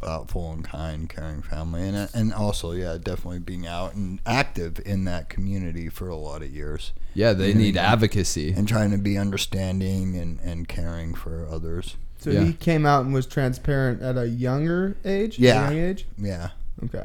thoughtful 0.00 0.52
and 0.52 0.64
kind, 0.64 1.08
caring 1.08 1.42
family, 1.42 1.82
and 1.88 1.96
uh, 1.96 2.06
and 2.14 2.32
also 2.32 2.72
yeah, 2.72 2.98
definitely 3.02 3.40
being 3.40 3.66
out 3.66 3.94
and 3.94 4.20
active 4.26 4.80
in 4.84 5.04
that 5.04 5.28
community 5.28 5.88
for 5.88 6.08
a 6.08 6.16
lot 6.16 6.42
of 6.42 6.50
years, 6.50 6.92
yeah 7.14 7.32
they 7.32 7.48
You 7.48 7.54
need 7.54 7.76
advocacy 7.76 8.52
and 8.52 8.68
trying 8.68 8.90
to 8.92 8.98
be 8.98 9.18
understanding 9.18 10.16
and 10.16 10.38
and 10.40 10.68
caring 10.68 11.14
for 11.14 11.46
others. 11.48 11.96
So 12.18 12.30
Yeah. 12.30 12.44
he 12.44 12.52
came 12.52 12.84
out 12.84 13.04
and 13.04 13.14
was 13.14 13.26
transparent 13.26 14.02
at 14.02 14.16
a 14.18 14.28
younger 14.28 14.96
age. 15.04 15.38
Yeah. 15.38 15.70
Young 15.70 15.78
age. 15.78 16.06
Yeah, 16.18 16.48
Okay. 16.84 17.04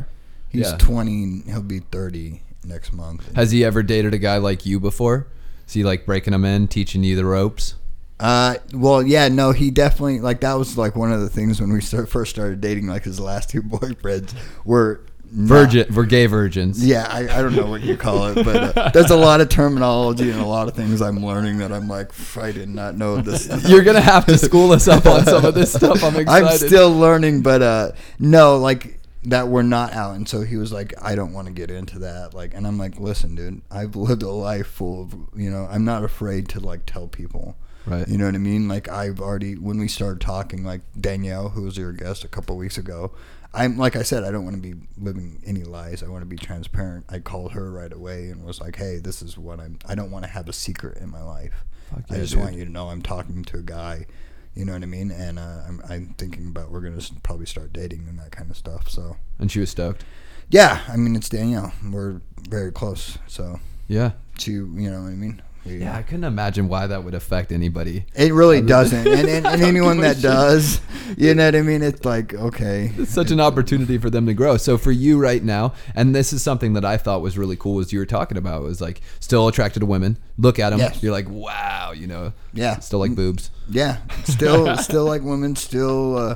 he's 0.49 0.61
Yeah. 0.71 0.77
twenty. 0.77 1.41
He'll 1.45 1.61
be 1.61 1.79
thirty 1.79 2.41
next 2.65 2.93
month. 2.93 3.31
Has 3.35 3.51
he 3.51 3.63
ever 3.63 3.83
dated 3.83 4.13
a 4.13 4.17
guy 4.17 4.37
like 4.37 4.65
you 4.65 4.79
before? 4.79 5.27
Is 5.67 5.73
he 5.73 5.83
like 5.83 6.05
breaking 6.05 6.31
them 6.31 6.45
in, 6.45 6.67
teaching 6.67 7.03
you 7.03 7.15
the 7.15 7.25
ropes? 7.25 7.75
Uh, 8.19 8.55
well, 8.73 9.01
yeah, 9.03 9.27
no, 9.27 9.51
he 9.51 9.69
definitely 9.71 10.19
like 10.19 10.39
that 10.41 10.53
was 10.53 10.77
like 10.77 10.95
one 10.95 11.11
of 11.11 11.21
the 11.21 11.29
things 11.29 11.59
when 11.59 11.71
we 11.73 11.81
start, 11.81 12.07
first 12.09 12.31
started 12.31 12.61
dating. 12.61 12.87
Like 12.87 13.03
his 13.03 13.19
last 13.19 13.49
two 13.49 13.61
boyfriends 13.61 14.33
were 14.65 15.01
not- 15.01 15.12
Virgin, 15.35 15.87
we're 15.95 16.05
gay 16.05 16.27
virgins. 16.27 16.85
Yeah, 16.85 17.07
I, 17.09 17.21
I 17.21 17.41
don't 17.41 17.55
know 17.55 17.65
what 17.65 17.81
you 17.81 17.97
call 17.97 18.27
it, 18.27 18.45
but 18.45 18.77
uh, 18.77 18.89
there's 18.93 19.09
a 19.09 19.15
lot 19.15 19.41
of 19.41 19.49
terminology 19.49 20.29
and 20.29 20.39
a 20.39 20.45
lot 20.45 20.67
of 20.67 20.75
things 20.75 21.01
I'm 21.01 21.25
learning 21.25 21.57
that 21.57 21.71
I'm 21.71 21.87
like, 21.87 22.11
I 22.37 22.51
did 22.51 22.69
not 22.69 22.95
know 22.95 23.17
this. 23.17 23.49
You're 23.67 23.83
gonna 23.83 23.99
have 23.99 24.27
to 24.27 24.37
school 24.37 24.71
us 24.73 24.87
up 24.87 25.07
on 25.07 25.25
some 25.25 25.43
of 25.43 25.55
this 25.55 25.73
stuff. 25.73 26.03
I'm 26.03 26.17
excited. 26.17 26.47
I'm 26.47 26.57
still 26.57 26.93
learning, 26.95 27.41
but 27.41 27.63
uh, 27.63 27.91
no, 28.19 28.57
like 28.57 28.99
that 29.23 29.47
we're 29.47 29.63
not 29.63 29.93
out. 29.93 30.15
And 30.15 30.29
so 30.29 30.41
he 30.41 30.55
was 30.55 30.71
like, 30.71 30.93
I 31.01 31.15
don't 31.15 31.33
want 31.33 31.47
to 31.47 31.53
get 31.53 31.71
into 31.71 31.99
that. 31.99 32.35
Like, 32.35 32.53
and 32.53 32.67
I'm 32.67 32.77
like, 32.77 32.99
listen, 32.99 33.33
dude, 33.33 33.61
I've 33.71 33.95
lived 33.95 34.21
a 34.21 34.29
life 34.29 34.67
full 34.67 35.03
of, 35.03 35.15
you 35.35 35.49
know, 35.49 35.67
I'm 35.69 35.83
not 35.83 36.03
afraid 36.03 36.47
to 36.49 36.59
like 36.59 36.85
tell 36.85 37.07
people. 37.07 37.55
Right. 37.85 38.07
You 38.07 38.17
know 38.17 38.25
what 38.25 38.35
I 38.35 38.39
mean? 38.39 38.67
Like 38.67 38.87
I've 38.87 39.19
already 39.19 39.55
when 39.55 39.79
we 39.79 39.87
started 39.87 40.21
talking, 40.21 40.63
like 40.63 40.81
Danielle, 40.99 41.49
who 41.49 41.63
was 41.63 41.75
your 41.75 41.91
guest 41.91 42.23
a 42.23 42.27
couple 42.27 42.55
weeks 42.55 42.77
ago, 42.77 43.11
I'm 43.53 43.77
like 43.77 43.95
I 43.95 44.01
said, 44.03 44.23
I 44.23 44.31
don't 44.31 44.43
want 44.45 44.55
to 44.55 44.61
be 44.61 44.73
living 44.97 45.41
any 45.45 45.63
lies. 45.63 46.01
I 46.01 46.07
want 46.07 46.21
to 46.21 46.25
be 46.25 46.37
transparent. 46.37 47.05
I 47.09 47.19
called 47.19 47.51
her 47.51 47.71
right 47.71 47.93
away 47.93 48.29
and 48.29 48.43
was 48.43 48.59
like, 48.59 48.75
Hey, 48.77 48.97
this 48.97 49.21
is 49.21 49.37
what 49.37 49.59
I'm. 49.59 49.77
I 49.87 49.93
don't 49.95 50.09
want 50.11 50.25
to 50.25 50.31
have 50.31 50.49
a 50.49 50.53
secret 50.53 50.97
in 50.97 51.09
my 51.11 51.21
life. 51.21 51.63
Fuck 51.91 52.05
I 52.09 52.15
yeah, 52.15 52.21
just 52.21 52.33
dude. 52.33 52.41
want 52.41 52.55
you 52.55 52.65
to 52.65 52.71
know 52.71 52.89
I'm 52.89 53.01
talking 53.03 53.43
to 53.45 53.57
a 53.57 53.61
guy. 53.61 54.07
You 54.55 54.65
know 54.65 54.73
what 54.73 54.83
I 54.83 54.87
mean? 54.87 55.11
And 55.11 55.37
uh, 55.39 55.61
I'm, 55.67 55.81
I'm 55.89 56.15
thinking 56.17 56.47
about 56.47 56.71
we're 56.71 56.81
gonna 56.81 57.01
probably 57.23 57.45
start 57.47 57.73
dating 57.73 58.07
and 58.07 58.17
that 58.19 58.31
kind 58.31 58.49
of 58.51 58.57
stuff. 58.57 58.89
So 58.89 59.17
And 59.39 59.51
she 59.51 59.59
was 59.59 59.69
stoked. 59.71 60.03
yeah, 60.49 60.81
I 60.87 60.95
mean 60.97 61.15
it's 61.15 61.29
Danielle. 61.29 61.73
We're 61.91 62.21
very 62.49 62.71
close. 62.71 63.17
So 63.27 63.59
Yeah. 63.87 64.11
she, 64.37 64.51
you 64.53 64.63
know 64.91 65.01
what 65.03 65.09
I 65.09 65.15
mean? 65.15 65.41
We- 65.65 65.77
Yeah, 65.79 65.95
I 65.95 66.01
couldn't 66.01 66.25
imagine 66.25 66.67
why 66.67 66.87
that 66.87 67.03
would 67.03 67.13
affect 67.13 67.51
anybody. 67.51 68.05
It 68.15 68.33
really 68.33 68.61
doesn't, 68.61 69.07
and, 69.07 69.29
and, 69.29 69.45
and 69.47 69.61
anyone 69.71 69.99
that 70.01 70.21
does, 70.21 70.81
you 71.17 71.33
know 71.33 71.45
what 71.45 71.55
I 71.55 71.61
mean. 71.61 71.81
It's 71.81 72.03
like 72.03 72.33
okay, 72.33 72.91
It's 72.97 73.11
such 73.13 73.31
an 73.31 73.39
opportunity 73.39 73.97
for 73.97 74.09
them 74.09 74.25
to 74.25 74.33
grow. 74.33 74.57
So 74.57 74.77
for 74.77 74.91
you 74.91 75.17
right 75.19 75.41
now, 75.43 75.73
and 75.95 76.13
this 76.13 76.33
is 76.33 76.43
something 76.43 76.73
that 76.73 76.83
I 76.83 76.97
thought 76.97 77.21
was 77.21 77.37
really 77.37 77.55
cool, 77.55 77.75
was 77.75 77.93
you 77.93 77.99
were 77.99 78.05
talking 78.05 78.37
about 78.37 78.63
was 78.63 78.81
like 78.81 78.99
still 79.21 79.47
attracted 79.47 79.79
to 79.79 79.85
women. 79.85 80.17
Look 80.37 80.59
at 80.59 80.71
them, 80.71 80.79
Yes. 80.79 81.01
you're 81.01 81.11
like, 81.13 81.29
wow, 81.29 81.91
you 81.95 82.07
know, 82.07 82.33
yeah, 82.53 82.79
still 82.79 82.99
like 82.99 83.15
boobs. 83.15 83.49
yeah, 83.69 83.97
still, 84.25 84.75
still 84.89 85.05
like 85.05 85.21
women, 85.21 85.55
still, 85.55 86.17
uh, 86.17 86.35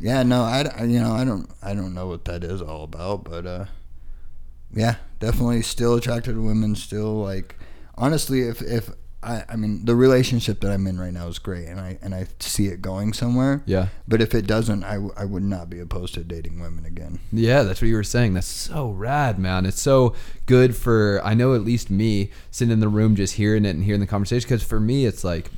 yeah. 0.00 0.22
No, 0.22 0.42
I, 0.42 0.70
I- 0.78 0.84
you 0.84 1.00
know, 1.00 1.12
I 1.12 1.24
don't, 1.24 1.50
I 1.62 1.74
don't 1.74 1.94
know 1.94 2.06
what 2.06 2.24
that 2.26 2.44
is 2.44 2.62
all 2.62 2.84
about, 2.84 3.24
but 3.24 3.44
uh, 3.46 3.64
yeah, 4.74 4.96
definitely 5.18 5.62
still 5.62 5.94
attracted 5.94 6.34
to 6.34 6.42
women. 6.42 6.76
Still 6.76 7.16
like, 7.22 7.56
honestly, 7.96 8.42
if 8.42 8.62
if 8.62 8.90
I, 9.22 9.44
I 9.48 9.56
mean, 9.56 9.84
the 9.84 9.96
relationship 9.96 10.60
that 10.60 10.70
I'm 10.70 10.86
in 10.86 11.00
right 11.00 11.12
now 11.12 11.26
is 11.26 11.38
great, 11.38 11.66
and 11.66 11.80
I 11.80 11.98
and 12.00 12.14
I 12.14 12.26
see 12.38 12.66
it 12.66 12.80
going 12.80 13.12
somewhere. 13.12 13.62
Yeah. 13.66 13.88
But 14.06 14.22
if 14.22 14.34
it 14.34 14.46
doesn't, 14.46 14.84
I, 14.84 14.94
w- 14.94 15.14
I 15.16 15.24
would 15.24 15.42
not 15.42 15.68
be 15.68 15.80
opposed 15.80 16.14
to 16.14 16.22
dating 16.22 16.60
women 16.60 16.84
again. 16.84 17.18
Yeah, 17.32 17.62
that's 17.62 17.80
what 17.80 17.88
you 17.88 17.96
were 17.96 18.04
saying. 18.04 18.34
That's 18.34 18.46
so 18.46 18.90
rad, 18.90 19.38
man. 19.38 19.66
It's 19.66 19.80
so 19.80 20.14
good 20.46 20.76
for 20.76 21.20
I 21.24 21.34
know 21.34 21.54
at 21.54 21.62
least 21.62 21.90
me 21.90 22.30
sitting 22.50 22.72
in 22.72 22.80
the 22.80 22.88
room 22.88 23.16
just 23.16 23.34
hearing 23.34 23.64
it 23.64 23.70
and 23.70 23.82
hearing 23.82 24.00
the 24.00 24.06
conversation. 24.06 24.46
Because 24.46 24.62
for 24.62 24.78
me, 24.78 25.06
it's 25.06 25.24
like 25.24 25.50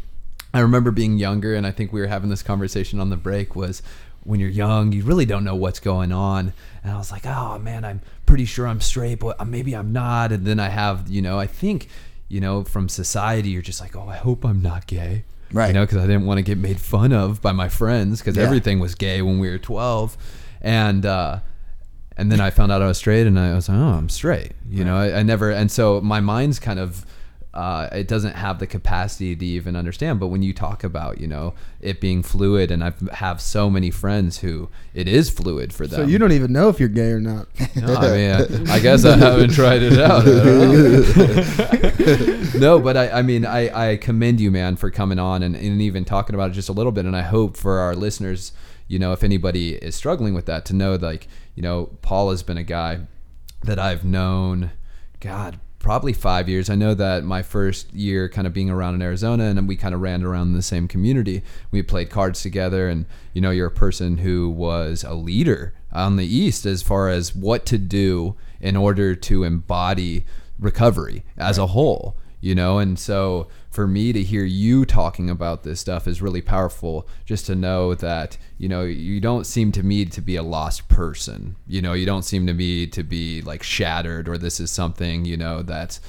I 0.55 0.61
remember 0.61 0.91
being 0.91 1.18
younger, 1.18 1.55
and 1.55 1.66
I 1.66 1.70
think 1.70 1.93
we 1.93 2.01
were 2.01 2.07
having 2.07 2.30
this 2.30 2.43
conversation 2.43 3.01
on 3.01 3.11
the 3.11 3.16
break. 3.16 3.55
Was 3.55 3.82
when 4.22 4.41
you're 4.41 4.49
young, 4.49 4.93
you 4.93 5.05
really 5.05 5.26
don't 5.26 5.45
know 5.45 5.57
what's 5.57 5.80
going 5.80 6.12
on, 6.12 6.53
and 6.82 6.93
I 6.93 6.97
was 6.97 7.11
like, 7.11 7.26
oh 7.26 7.59
man, 7.59 7.84
I'm 7.84 8.01
pretty 8.24 8.45
sure 8.47 8.66
I'm 8.66 8.80
straight, 8.80 9.20
but 9.20 9.39
uh, 9.41 9.45
maybe 9.45 9.74
I'm 9.74 9.93
not. 9.93 10.32
And 10.32 10.47
then 10.47 10.61
I 10.61 10.68
have, 10.68 11.09
you 11.09 11.20
know, 11.20 11.39
I 11.39 11.47
think, 11.47 11.89
you 12.29 12.41
know, 12.41 12.64
from 12.64 12.89
society, 12.89 13.51
you're 13.51 13.62
just 13.62 13.81
like, 13.81 13.97
oh, 13.97 14.09
I 14.09 14.16
hope 14.16 14.45
I'm 14.45 14.61
not 14.62 14.87
gay. 14.87 15.24
Right. 15.53 15.68
You 15.68 15.72
know, 15.72 15.85
because 15.87 15.99
I 15.99 16.07
didn't 16.07 16.26
want 16.26 16.39
to 16.39 16.43
get 16.43 16.59
made 16.59 16.79
fun 16.79 17.12
of 17.12 17.41
by 17.41 17.53
my 17.53 17.68
friends 17.68 18.20
because 18.20 18.37
Yeah. 18.37 18.43
everything 18.45 18.81
was 18.81 18.95
gay 18.95 19.22
when 19.22 19.39
we 19.39 19.49
were 19.49 19.59
12. 19.59 20.16
And, 20.61 21.07
uh, 21.07 21.41
and 22.18 22.31
then 22.33 22.41
I 22.41 22.51
found 22.51 22.72
out 22.72 22.83
I 22.83 22.87
was 22.89 22.99
straight, 22.99 23.26
and 23.29 23.39
I 23.39 23.55
was 23.55 23.68
like, 23.68 23.79
"Oh, 23.79 23.81
I'm 23.91 24.09
straight." 24.09 24.51
You 24.68 24.85
know, 24.85 24.97
I, 24.97 25.20
I 25.20 25.22
never, 25.22 25.53
and 25.53 25.70
so 25.70 26.01
my 26.01 26.18
mind's 26.20 26.59
kind 26.59 26.81
of, 26.81 27.07
uh, 27.55 27.88
it 27.92 28.07
doesn't 28.07 28.34
have 28.34 28.59
the 28.59 28.66
capacity 28.66 29.34
to 29.34 29.44
even 29.44 29.74
understand. 29.74 30.20
But 30.20 30.28
when 30.28 30.42
you 30.42 30.53
talk 30.53 30.84
about, 30.84 31.18
you 31.18 31.26
know, 31.26 31.55
it 31.80 32.01
being 32.01 32.22
fluid, 32.22 32.70
and 32.70 32.84
I 32.84 32.92
have 33.12 33.40
so 33.40 33.70
many 33.70 33.90
friends 33.90 34.38
who 34.38 34.68
it 34.92 35.09
is 35.09 35.30
fluid 35.30 35.72
for 35.72 35.86
them. 35.86 36.03
So 36.03 36.07
you 36.07 36.18
don't 36.18 36.32
even 36.32 36.53
know 36.53 36.68
if 36.68 36.78
you're 36.78 36.90
gay 36.90 37.11
or 37.11 37.20
not. 37.20 37.49
No, 37.76 37.94
I 37.94 38.11
mean, 38.11 38.30
I, 38.32 38.74
I 38.74 38.80
guess 38.80 39.05
I 39.05 39.16
haven't 39.16 39.53
tried 39.53 39.82
it 39.82 39.99
out. 40.01 40.22
I 40.22 40.24
don't 40.24 40.72
know. 42.55 42.59
no, 42.59 42.80
but 42.80 42.96
I, 42.96 43.11
I 43.11 43.22
mean, 43.22 43.46
I, 43.46 43.90
I 43.92 43.96
commend 43.99 44.40
you, 44.40 44.51
man, 44.51 44.74
for 44.74 44.90
coming 44.90 45.20
on 45.20 45.44
and, 45.44 45.55
and 45.55 45.80
even 45.80 46.05
talking 46.05 46.34
about 46.34 46.51
it 46.51 46.55
just 46.55 46.68
a 46.68 46.72
little 46.72 46.90
bit. 46.90 47.05
And 47.05 47.14
I 47.16 47.22
hope 47.22 47.57
for 47.57 47.78
our 47.78 47.94
listeners, 47.94 48.53
you 48.88 48.99
know, 48.99 49.12
if 49.12 49.22
anybody 49.22 49.74
is 49.74 49.94
struggling 49.94 50.34
with 50.34 50.46
that, 50.46 50.64
to 50.66 50.74
know 50.74 50.96
like, 50.96 51.28
you 51.55 51.62
know, 51.62 51.96
Paul 52.03 52.30
has 52.30 52.42
been 52.42 52.59
a 52.59 52.64
guy 52.64 53.01
that 53.62 53.78
I've 53.78 54.05
known, 54.05 54.72
God, 55.20 55.61
probably 55.79 56.12
five 56.12 56.49
years. 56.49 56.68
I 56.68 56.74
know 56.74 56.95
that 56.95 57.24
my 57.24 57.43
first 57.43 57.93
year 57.93 58.29
kind 58.29 58.47
of 58.47 58.53
being 58.53 58.70
around 58.70 58.95
in 58.95 59.03
Arizona 59.03 59.45
and 59.45 59.68
we 59.68 59.76
kind 59.76 59.95
of 59.95 60.01
ran 60.01 60.24
around 60.24 60.49
in 60.49 60.55
the 60.55 60.62
same 60.62 60.89
community. 60.89 61.43
We 61.70 61.83
played 61.83 62.11
cards 62.11 62.43
together 62.43 62.89
and, 62.89 63.07
you 63.33 63.41
know, 63.41 63.51
you're 63.51 63.68
a 63.68 63.70
person 63.70 64.18
who 64.18 64.51
was 64.51 65.05
a 65.05 65.14
leader 65.14 65.74
on 65.93 66.16
the 66.16 66.26
East 66.26 66.66
as 66.66 66.83
far 66.83 67.09
as 67.09 67.35
what 67.35 67.64
to 67.66 67.79
do 67.79 68.37
in 68.61 68.76
order 68.76 69.14
to 69.14 69.45
embody 69.45 70.24
recovery 70.59 71.24
as 71.37 71.57
a 71.57 71.68
whole 71.68 72.16
you 72.41 72.55
know 72.55 72.79
and 72.79 72.99
so 72.99 73.49
for 73.79 73.87
me 73.87 74.12
to 74.12 74.24
hear 74.24 74.43
you 74.43 74.85
talking 74.85 75.31
about 75.31 75.62
this 75.62 75.79
stuff 75.79 76.09
is 76.09 76.20
really 76.20 76.43
powerful 76.43 77.07
just 77.24 77.47
to 77.47 77.55
know 77.55 77.95
that 77.95 78.37
you 78.59 78.68
know 78.68 78.83
you 78.83 79.20
don't 79.20 79.45
seem 79.45 79.70
to 79.70 79.85
me 79.85 80.05
to 80.05 80.20
be 80.20 80.35
a 80.35 80.43
lost 80.43 80.89
person. 80.89 81.55
You 81.64 81.81
know 81.81 81.93
you 81.93 82.05
don't 82.05 82.24
seem 82.24 82.45
to 82.49 82.55
me 82.55 82.89
to 82.89 83.05
be 83.05 83.41
like 83.41 83.62
shattered 83.62 84.29
or 84.29 84.37
this 84.37 84.59
is 84.59 84.72
something 84.72 85.24
you 85.24 85.37
know 85.37 85.62
that's 85.62 86.01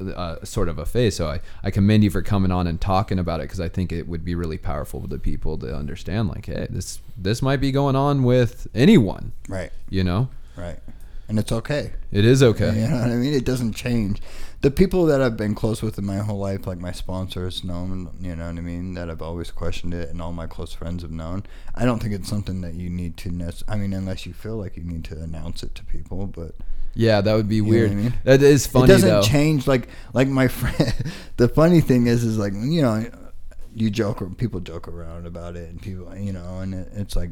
uh, 0.00 0.36
sort 0.44 0.68
of 0.68 0.78
a 0.78 0.86
phase. 0.86 1.16
So 1.16 1.26
I, 1.26 1.40
I 1.64 1.72
commend 1.72 2.04
you 2.04 2.10
for 2.10 2.22
coming 2.22 2.52
on 2.52 2.68
and 2.68 2.80
talking 2.80 3.18
about 3.18 3.40
it 3.40 3.44
because 3.44 3.58
i 3.58 3.68
think 3.68 3.90
it 3.90 4.06
would 4.06 4.24
be 4.24 4.36
really 4.36 4.58
powerful 4.58 5.00
for 5.00 5.08
the 5.08 5.18
people 5.18 5.58
to 5.58 5.74
understand 5.74 6.28
like 6.28 6.46
hey 6.46 6.68
this 6.70 7.00
this 7.16 7.42
might 7.42 7.60
be 7.60 7.72
going 7.72 7.96
on 7.96 8.22
with 8.22 8.68
anyone. 8.72 9.32
Right, 9.48 9.72
you 9.90 10.04
know? 10.04 10.28
Right, 10.56 10.78
and 11.26 11.40
it's 11.40 11.50
okay. 11.50 11.94
it 12.12 12.24
is 12.24 12.40
okay. 12.40 12.82
You 12.82 12.86
know 12.86 13.00
what 13.00 13.10
I 13.10 13.16
mean? 13.16 13.34
It 13.34 13.44
doesn't 13.44 13.72
change. 13.72 14.22
The 14.62 14.70
people 14.70 15.06
that 15.06 15.20
I've 15.20 15.36
been 15.36 15.54
close 15.54 15.82
with 15.82 15.98
in 15.98 16.06
my 16.06 16.18
whole 16.18 16.38
life, 16.38 16.66
like 16.66 16.78
my 16.78 16.92
sponsors, 16.92 17.62
know, 17.62 18.10
you 18.20 18.34
know 18.34 18.46
what 18.46 18.56
I 18.56 18.60
mean, 18.60 18.94
that 18.94 19.10
I've 19.10 19.22
always 19.22 19.50
questioned 19.50 19.94
it, 19.94 20.08
and 20.08 20.20
all 20.20 20.32
my 20.32 20.46
close 20.46 20.72
friends 20.72 21.02
have 21.02 21.10
known. 21.10 21.44
I 21.74 21.84
don't 21.84 22.00
think 22.00 22.14
it's 22.14 22.28
something 22.28 22.62
that 22.62 22.74
you 22.74 22.88
need 22.88 23.16
to. 23.18 23.30
Nec- 23.30 23.62
I 23.68 23.76
mean, 23.76 23.92
unless 23.92 24.26
you 24.26 24.32
feel 24.32 24.56
like 24.56 24.76
you 24.76 24.84
need 24.84 25.04
to 25.04 25.20
announce 25.20 25.62
it 25.62 25.74
to 25.76 25.84
people, 25.84 26.26
but 26.26 26.54
yeah 26.98 27.20
that 27.20 27.34
would 27.34 27.46
be 27.48 27.60
weird 27.60 27.90
I 27.90 27.94
mean? 27.94 28.14
that 28.24 28.40
is 28.40 28.66
funny 28.66 28.86
it 28.86 28.88
doesn't 28.88 29.08
though 29.08 29.22
change. 29.22 29.66
Like, 29.66 29.88
like 30.14 30.28
my 30.28 30.48
friend. 30.48 30.94
the 31.36 31.48
funny 31.48 31.80
thing 31.80 32.06
is, 32.06 32.24
is 32.24 32.38
like 32.38 32.54
you 32.54 32.82
know, 32.82 33.04
you 33.74 33.90
joke 33.90 34.22
or 34.22 34.30
people 34.30 34.60
joke 34.60 34.88
around 34.88 35.26
about 35.26 35.56
it, 35.56 35.68
and 35.68 35.80
people, 35.80 36.16
you 36.16 36.32
know, 36.32 36.60
and 36.60 36.74
it, 36.74 36.88
it's 36.94 37.14
like 37.14 37.30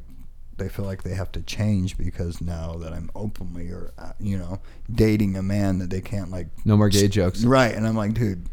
they 0.56 0.68
feel 0.68 0.84
like 0.84 1.02
they 1.02 1.14
have 1.14 1.32
to 1.32 1.42
change 1.42 1.96
because 1.98 2.40
now 2.40 2.74
that 2.74 2.92
I'm 2.92 3.10
openly 3.14 3.68
or 3.70 3.92
uh, 3.98 4.12
you 4.20 4.38
know 4.38 4.60
dating 4.92 5.36
a 5.36 5.42
man 5.42 5.78
that 5.78 5.90
they 5.90 6.00
can't 6.00 6.30
like 6.30 6.46
no 6.64 6.76
more 6.76 6.88
gay 6.88 7.08
jokes 7.08 7.44
Right, 7.44 7.74
and 7.74 7.86
I'm 7.86 7.96
like, 7.96 8.14
dude, 8.14 8.46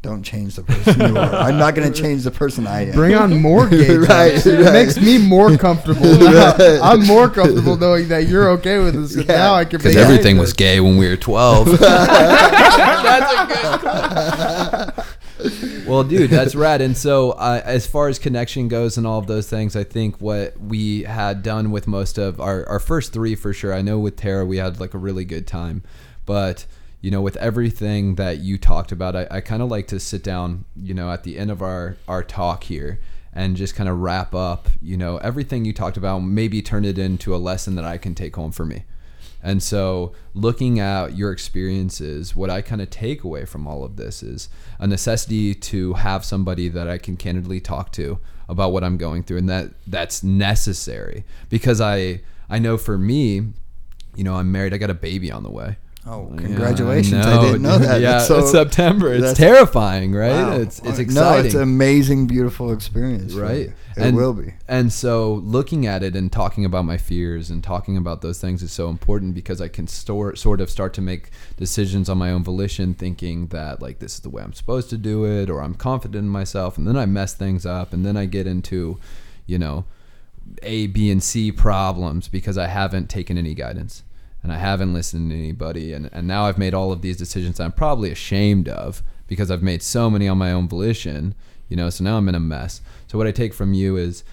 Don't 0.00 0.22
change 0.22 0.54
the 0.54 0.62
person 0.62 1.00
you 1.00 1.16
are. 1.18 1.34
I'm 1.34 1.58
not 1.58 1.74
going 1.74 1.92
to 1.92 2.02
change 2.02 2.22
the 2.22 2.30
person 2.30 2.68
I 2.68 2.86
am. 2.86 2.92
Bring 2.94 3.16
on 3.16 3.42
more 3.42 3.68
gay 3.68 3.84
jokes. 3.88 4.08
Right, 4.08 4.46
It 4.46 4.64
right. 4.64 4.72
makes 4.72 4.96
me 5.00 5.18
more 5.18 5.56
comfortable. 5.58 6.02
Right. 6.38 6.78
I'm 6.82 7.04
more 7.04 7.28
comfortable 7.28 7.76
knowing 7.76 8.06
that 8.08 8.28
you're 8.28 8.48
okay 8.50 8.78
with 8.78 8.94
this 8.94 9.16
Yeah. 9.16 9.36
Now 9.36 9.54
I 9.54 9.64
can 9.64 9.78
Because 9.78 9.96
everything 9.96 10.38
was 10.38 10.52
gay 10.52 10.78
when 10.80 10.96
we 10.98 11.08
were 11.08 11.16
12. 11.16 11.68
well, 15.88 16.04
dude, 16.04 16.30
that's 16.30 16.54
rad. 16.56 16.80
And 16.80 16.96
so, 16.96 17.32
uh, 17.32 17.62
as 17.64 17.86
far 17.86 18.08
as 18.08 18.18
connection 18.18 18.68
goes 18.68 18.96
and 18.96 19.06
all 19.06 19.18
of 19.18 19.26
those 19.26 19.48
things, 19.48 19.74
I 19.74 19.84
think 19.84 20.20
what 20.20 20.58
we 20.60 21.02
had 21.04 21.42
done 21.42 21.70
with 21.70 21.86
most 21.86 22.18
of 22.18 22.40
our, 22.40 22.68
our 22.68 22.78
first 22.78 23.12
three 23.12 23.34
for 23.34 23.52
sure. 23.52 23.72
I 23.72 23.82
know 23.82 23.98
with 23.98 24.16
Tara, 24.16 24.44
we 24.44 24.58
had 24.58 24.80
like 24.80 24.94
a 24.94 24.98
really 24.98 25.24
good 25.24 25.46
time. 25.46 25.82
But, 26.26 26.66
you 27.00 27.10
know, 27.10 27.22
with 27.22 27.36
everything 27.38 28.16
that 28.16 28.38
you 28.38 28.58
talked 28.58 28.92
about, 28.92 29.16
I, 29.16 29.26
I 29.30 29.40
kind 29.40 29.62
of 29.62 29.70
like 29.70 29.86
to 29.88 29.98
sit 29.98 30.22
down, 30.22 30.66
you 30.76 30.92
know, 30.92 31.10
at 31.10 31.24
the 31.24 31.38
end 31.38 31.50
of 31.50 31.62
our, 31.62 31.96
our 32.06 32.22
talk 32.22 32.64
here 32.64 33.00
and 33.32 33.56
just 33.56 33.74
kind 33.74 33.88
of 33.88 33.98
wrap 34.00 34.34
up, 34.34 34.68
you 34.82 34.96
know, 34.96 35.16
everything 35.18 35.64
you 35.64 35.72
talked 35.72 35.96
about, 35.96 36.18
maybe 36.18 36.60
turn 36.60 36.84
it 36.84 36.98
into 36.98 37.34
a 37.34 37.38
lesson 37.38 37.76
that 37.76 37.84
I 37.84 37.96
can 37.96 38.14
take 38.14 38.36
home 38.36 38.52
for 38.52 38.66
me. 38.66 38.84
And 39.42 39.62
so, 39.62 40.12
looking 40.34 40.80
at 40.80 41.16
your 41.16 41.30
experiences, 41.30 42.34
what 42.34 42.50
I 42.50 42.60
kind 42.60 42.80
of 42.80 42.90
take 42.90 43.22
away 43.22 43.44
from 43.44 43.66
all 43.66 43.84
of 43.84 43.96
this 43.96 44.22
is 44.22 44.48
a 44.78 44.86
necessity 44.86 45.54
to 45.54 45.94
have 45.94 46.24
somebody 46.24 46.68
that 46.68 46.88
I 46.88 46.98
can 46.98 47.16
candidly 47.16 47.60
talk 47.60 47.92
to 47.92 48.18
about 48.48 48.72
what 48.72 48.82
I'm 48.82 48.96
going 48.96 49.22
through, 49.22 49.38
and 49.38 49.48
that 49.48 49.70
that's 49.86 50.22
necessary 50.22 51.24
because 51.48 51.80
I 51.80 52.22
I 52.50 52.58
know 52.58 52.76
for 52.76 52.98
me, 52.98 53.52
you 54.16 54.24
know, 54.24 54.34
I'm 54.34 54.50
married. 54.50 54.74
I 54.74 54.78
got 54.78 54.90
a 54.90 54.94
baby 54.94 55.30
on 55.30 55.42
the 55.44 55.50
way. 55.50 55.76
Oh, 56.06 56.30
Yeah, 56.32 56.40
congratulations! 56.40 57.26
I, 57.26 57.42
didn't 57.42 57.62
know 57.62 57.76
that. 57.78 58.00
Yeah, 58.08 58.20
so- 58.20 58.38
it's 58.38 58.50
September. 58.50 59.12
It's 59.12 59.36
terrifying, 59.36 60.12
right? 60.14 60.30
Wow. 60.30 60.52
It's 60.58 60.80
it's 60.84 61.12
No, 61.14 61.34
it's 61.36 61.54
an 61.54 61.60
amazing, 61.62 62.26
beautiful 62.26 62.72
experience. 62.72 63.34
right. 63.34 63.72
It 63.96 64.14
will 64.14 64.32
be. 64.32 64.54
and 64.68 64.92
so 64.92 65.34
looking 65.44 65.84
at 65.84 66.04
it 66.04 66.14
and 66.14 66.30
talking 66.30 66.64
about 66.64 66.84
my 66.84 66.96
fears 66.98 67.50
and 67.50 67.64
talking 67.64 67.96
about 67.96 68.20
those 68.22 68.40
things 68.40 68.62
is 68.62 68.70
so 68.70 68.90
important 68.90 69.34
because 69.34 69.60
i 69.60 69.66
can 69.66 69.88
store, 69.88 70.36
sort 70.36 70.60
of 70.60 70.70
start 70.70 70.94
to 70.94 71.00
make 71.00 71.30
decisions 71.56 72.08
on 72.08 72.16
my 72.16 72.30
own 72.30 72.44
volition 72.44 72.94
thinking 72.94 73.48
that 73.48 73.82
like 73.82 73.98
this 73.98 74.14
is 74.14 74.20
the 74.20 74.30
way 74.30 74.40
i'm 74.40 74.52
supposed 74.52 74.88
to 74.90 74.96
do 74.96 75.24
it 75.24 75.50
or 75.50 75.60
i'm 75.60 75.74
confident 75.74 76.22
in 76.22 76.28
myself 76.28 76.78
and 76.78 76.86
then 76.86 76.96
i 76.96 77.06
mess 77.06 77.34
things 77.34 77.66
up 77.66 77.92
and 77.92 78.06
then 78.06 78.16
i 78.16 78.24
get 78.24 78.46
into 78.46 79.00
you 79.46 79.58
know 79.58 79.84
a 80.62 80.86
b 80.86 81.10
and 81.10 81.20
c 81.24 81.50
problems 81.50 82.28
because 82.28 82.56
i 82.56 82.68
haven't 82.68 83.10
taken 83.10 83.36
any 83.36 83.52
guidance 83.52 84.04
and 84.42 84.52
i 84.52 84.56
haven't 84.56 84.94
listened 84.94 85.30
to 85.30 85.36
anybody 85.36 85.92
and, 85.92 86.08
and 86.12 86.26
now 86.26 86.44
i've 86.44 86.58
made 86.58 86.74
all 86.74 86.92
of 86.92 87.02
these 87.02 87.16
decisions 87.16 87.60
i'm 87.60 87.72
probably 87.72 88.10
ashamed 88.10 88.68
of 88.68 89.02
because 89.26 89.50
i've 89.50 89.62
made 89.62 89.82
so 89.82 90.10
many 90.10 90.28
on 90.28 90.38
my 90.38 90.52
own 90.52 90.68
volition 90.68 91.34
you 91.68 91.76
know 91.76 91.90
so 91.90 92.04
now 92.04 92.16
i'm 92.16 92.28
in 92.28 92.34
a 92.34 92.40
mess. 92.40 92.80
So 93.06 93.18
what 93.18 93.26
i 93.26 93.32
take 93.32 93.54
from 93.54 93.74
you 93.74 93.96
is 93.96 94.24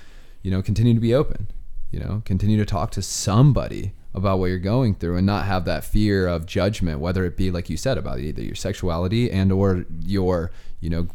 you 0.41 0.51
know 0.51 0.61
continue 0.61 0.93
to 0.93 0.99
be 0.99 1.13
open 1.13 1.47
you 1.91 1.99
know 1.99 2.21
continue 2.25 2.57
to 2.57 2.65
talk 2.65 2.91
to 2.91 3.01
somebody 3.01 3.93
about 4.13 4.39
what 4.39 4.45
you're 4.45 4.59
going 4.59 4.95
through 4.95 5.17
and 5.17 5.25
not 5.25 5.45
have 5.45 5.65
that 5.65 5.83
fear 5.83 6.27
of 6.27 6.45
judgment 6.45 6.99
whether 6.99 7.25
it 7.25 7.35
be 7.35 7.51
like 7.51 7.69
you 7.69 7.77
said 7.77 7.97
about 7.97 8.19
either 8.19 8.41
your 8.41 8.55
sexuality 8.55 9.29
and 9.29 9.51
or 9.51 9.85
your 10.05 10.51
you 10.79 10.89
know 10.89 11.07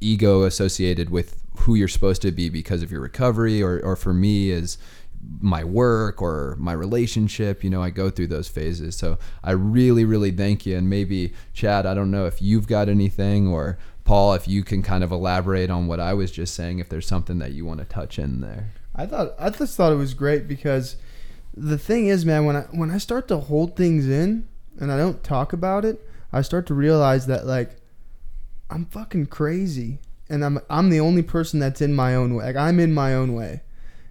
ego 0.00 0.44
associated 0.44 1.10
with 1.10 1.42
who 1.60 1.74
you're 1.74 1.88
supposed 1.88 2.22
to 2.22 2.30
be 2.30 2.48
because 2.48 2.82
of 2.82 2.90
your 2.90 3.00
recovery 3.00 3.62
or, 3.62 3.80
or 3.80 3.96
for 3.96 4.14
me 4.14 4.50
is 4.50 4.78
my 5.40 5.62
work 5.62 6.22
or 6.22 6.56
my 6.58 6.72
relationship 6.72 7.62
you 7.62 7.70
know 7.70 7.82
i 7.82 7.90
go 7.90 8.08
through 8.08 8.26
those 8.26 8.48
phases 8.48 8.96
so 8.96 9.18
i 9.44 9.50
really 9.50 10.04
really 10.04 10.30
thank 10.30 10.64
you 10.64 10.76
and 10.76 10.88
maybe 10.88 11.32
chad 11.52 11.84
i 11.84 11.92
don't 11.92 12.10
know 12.10 12.26
if 12.26 12.40
you've 12.40 12.66
got 12.66 12.88
anything 12.88 13.46
or 13.46 13.78
paul 14.04 14.32
if 14.32 14.48
you 14.48 14.64
can 14.64 14.82
kind 14.82 15.04
of 15.04 15.12
elaborate 15.12 15.70
on 15.70 15.86
what 15.86 16.00
i 16.00 16.14
was 16.14 16.30
just 16.30 16.54
saying 16.54 16.78
if 16.78 16.88
there's 16.88 17.06
something 17.06 17.38
that 17.38 17.52
you 17.52 17.66
want 17.66 17.78
to 17.78 17.84
touch 17.84 18.18
in 18.18 18.40
there 18.40 18.72
I 18.94 19.06
thought 19.06 19.34
I 19.38 19.50
just 19.50 19.76
thought 19.76 19.92
it 19.92 19.96
was 19.96 20.14
great 20.14 20.48
because 20.48 20.96
the 21.56 21.78
thing 21.78 22.08
is, 22.08 22.26
man, 22.26 22.44
when 22.44 22.56
I 22.56 22.62
when 22.70 22.90
I 22.90 22.98
start 22.98 23.28
to 23.28 23.38
hold 23.38 23.76
things 23.76 24.08
in 24.08 24.48
and 24.78 24.90
I 24.90 24.98
don't 24.98 25.22
talk 25.22 25.52
about 25.52 25.84
it, 25.84 26.06
I 26.32 26.42
start 26.42 26.66
to 26.66 26.74
realize 26.74 27.26
that 27.26 27.46
like 27.46 27.76
I'm 28.68 28.86
fucking 28.86 29.26
crazy 29.26 30.00
and 30.28 30.44
I'm 30.44 30.60
I'm 30.68 30.90
the 30.90 31.00
only 31.00 31.22
person 31.22 31.60
that's 31.60 31.80
in 31.80 31.94
my 31.94 32.14
own 32.14 32.34
way. 32.34 32.44
Like 32.46 32.56
I'm 32.56 32.80
in 32.80 32.92
my 32.92 33.14
own 33.14 33.34
way. 33.34 33.62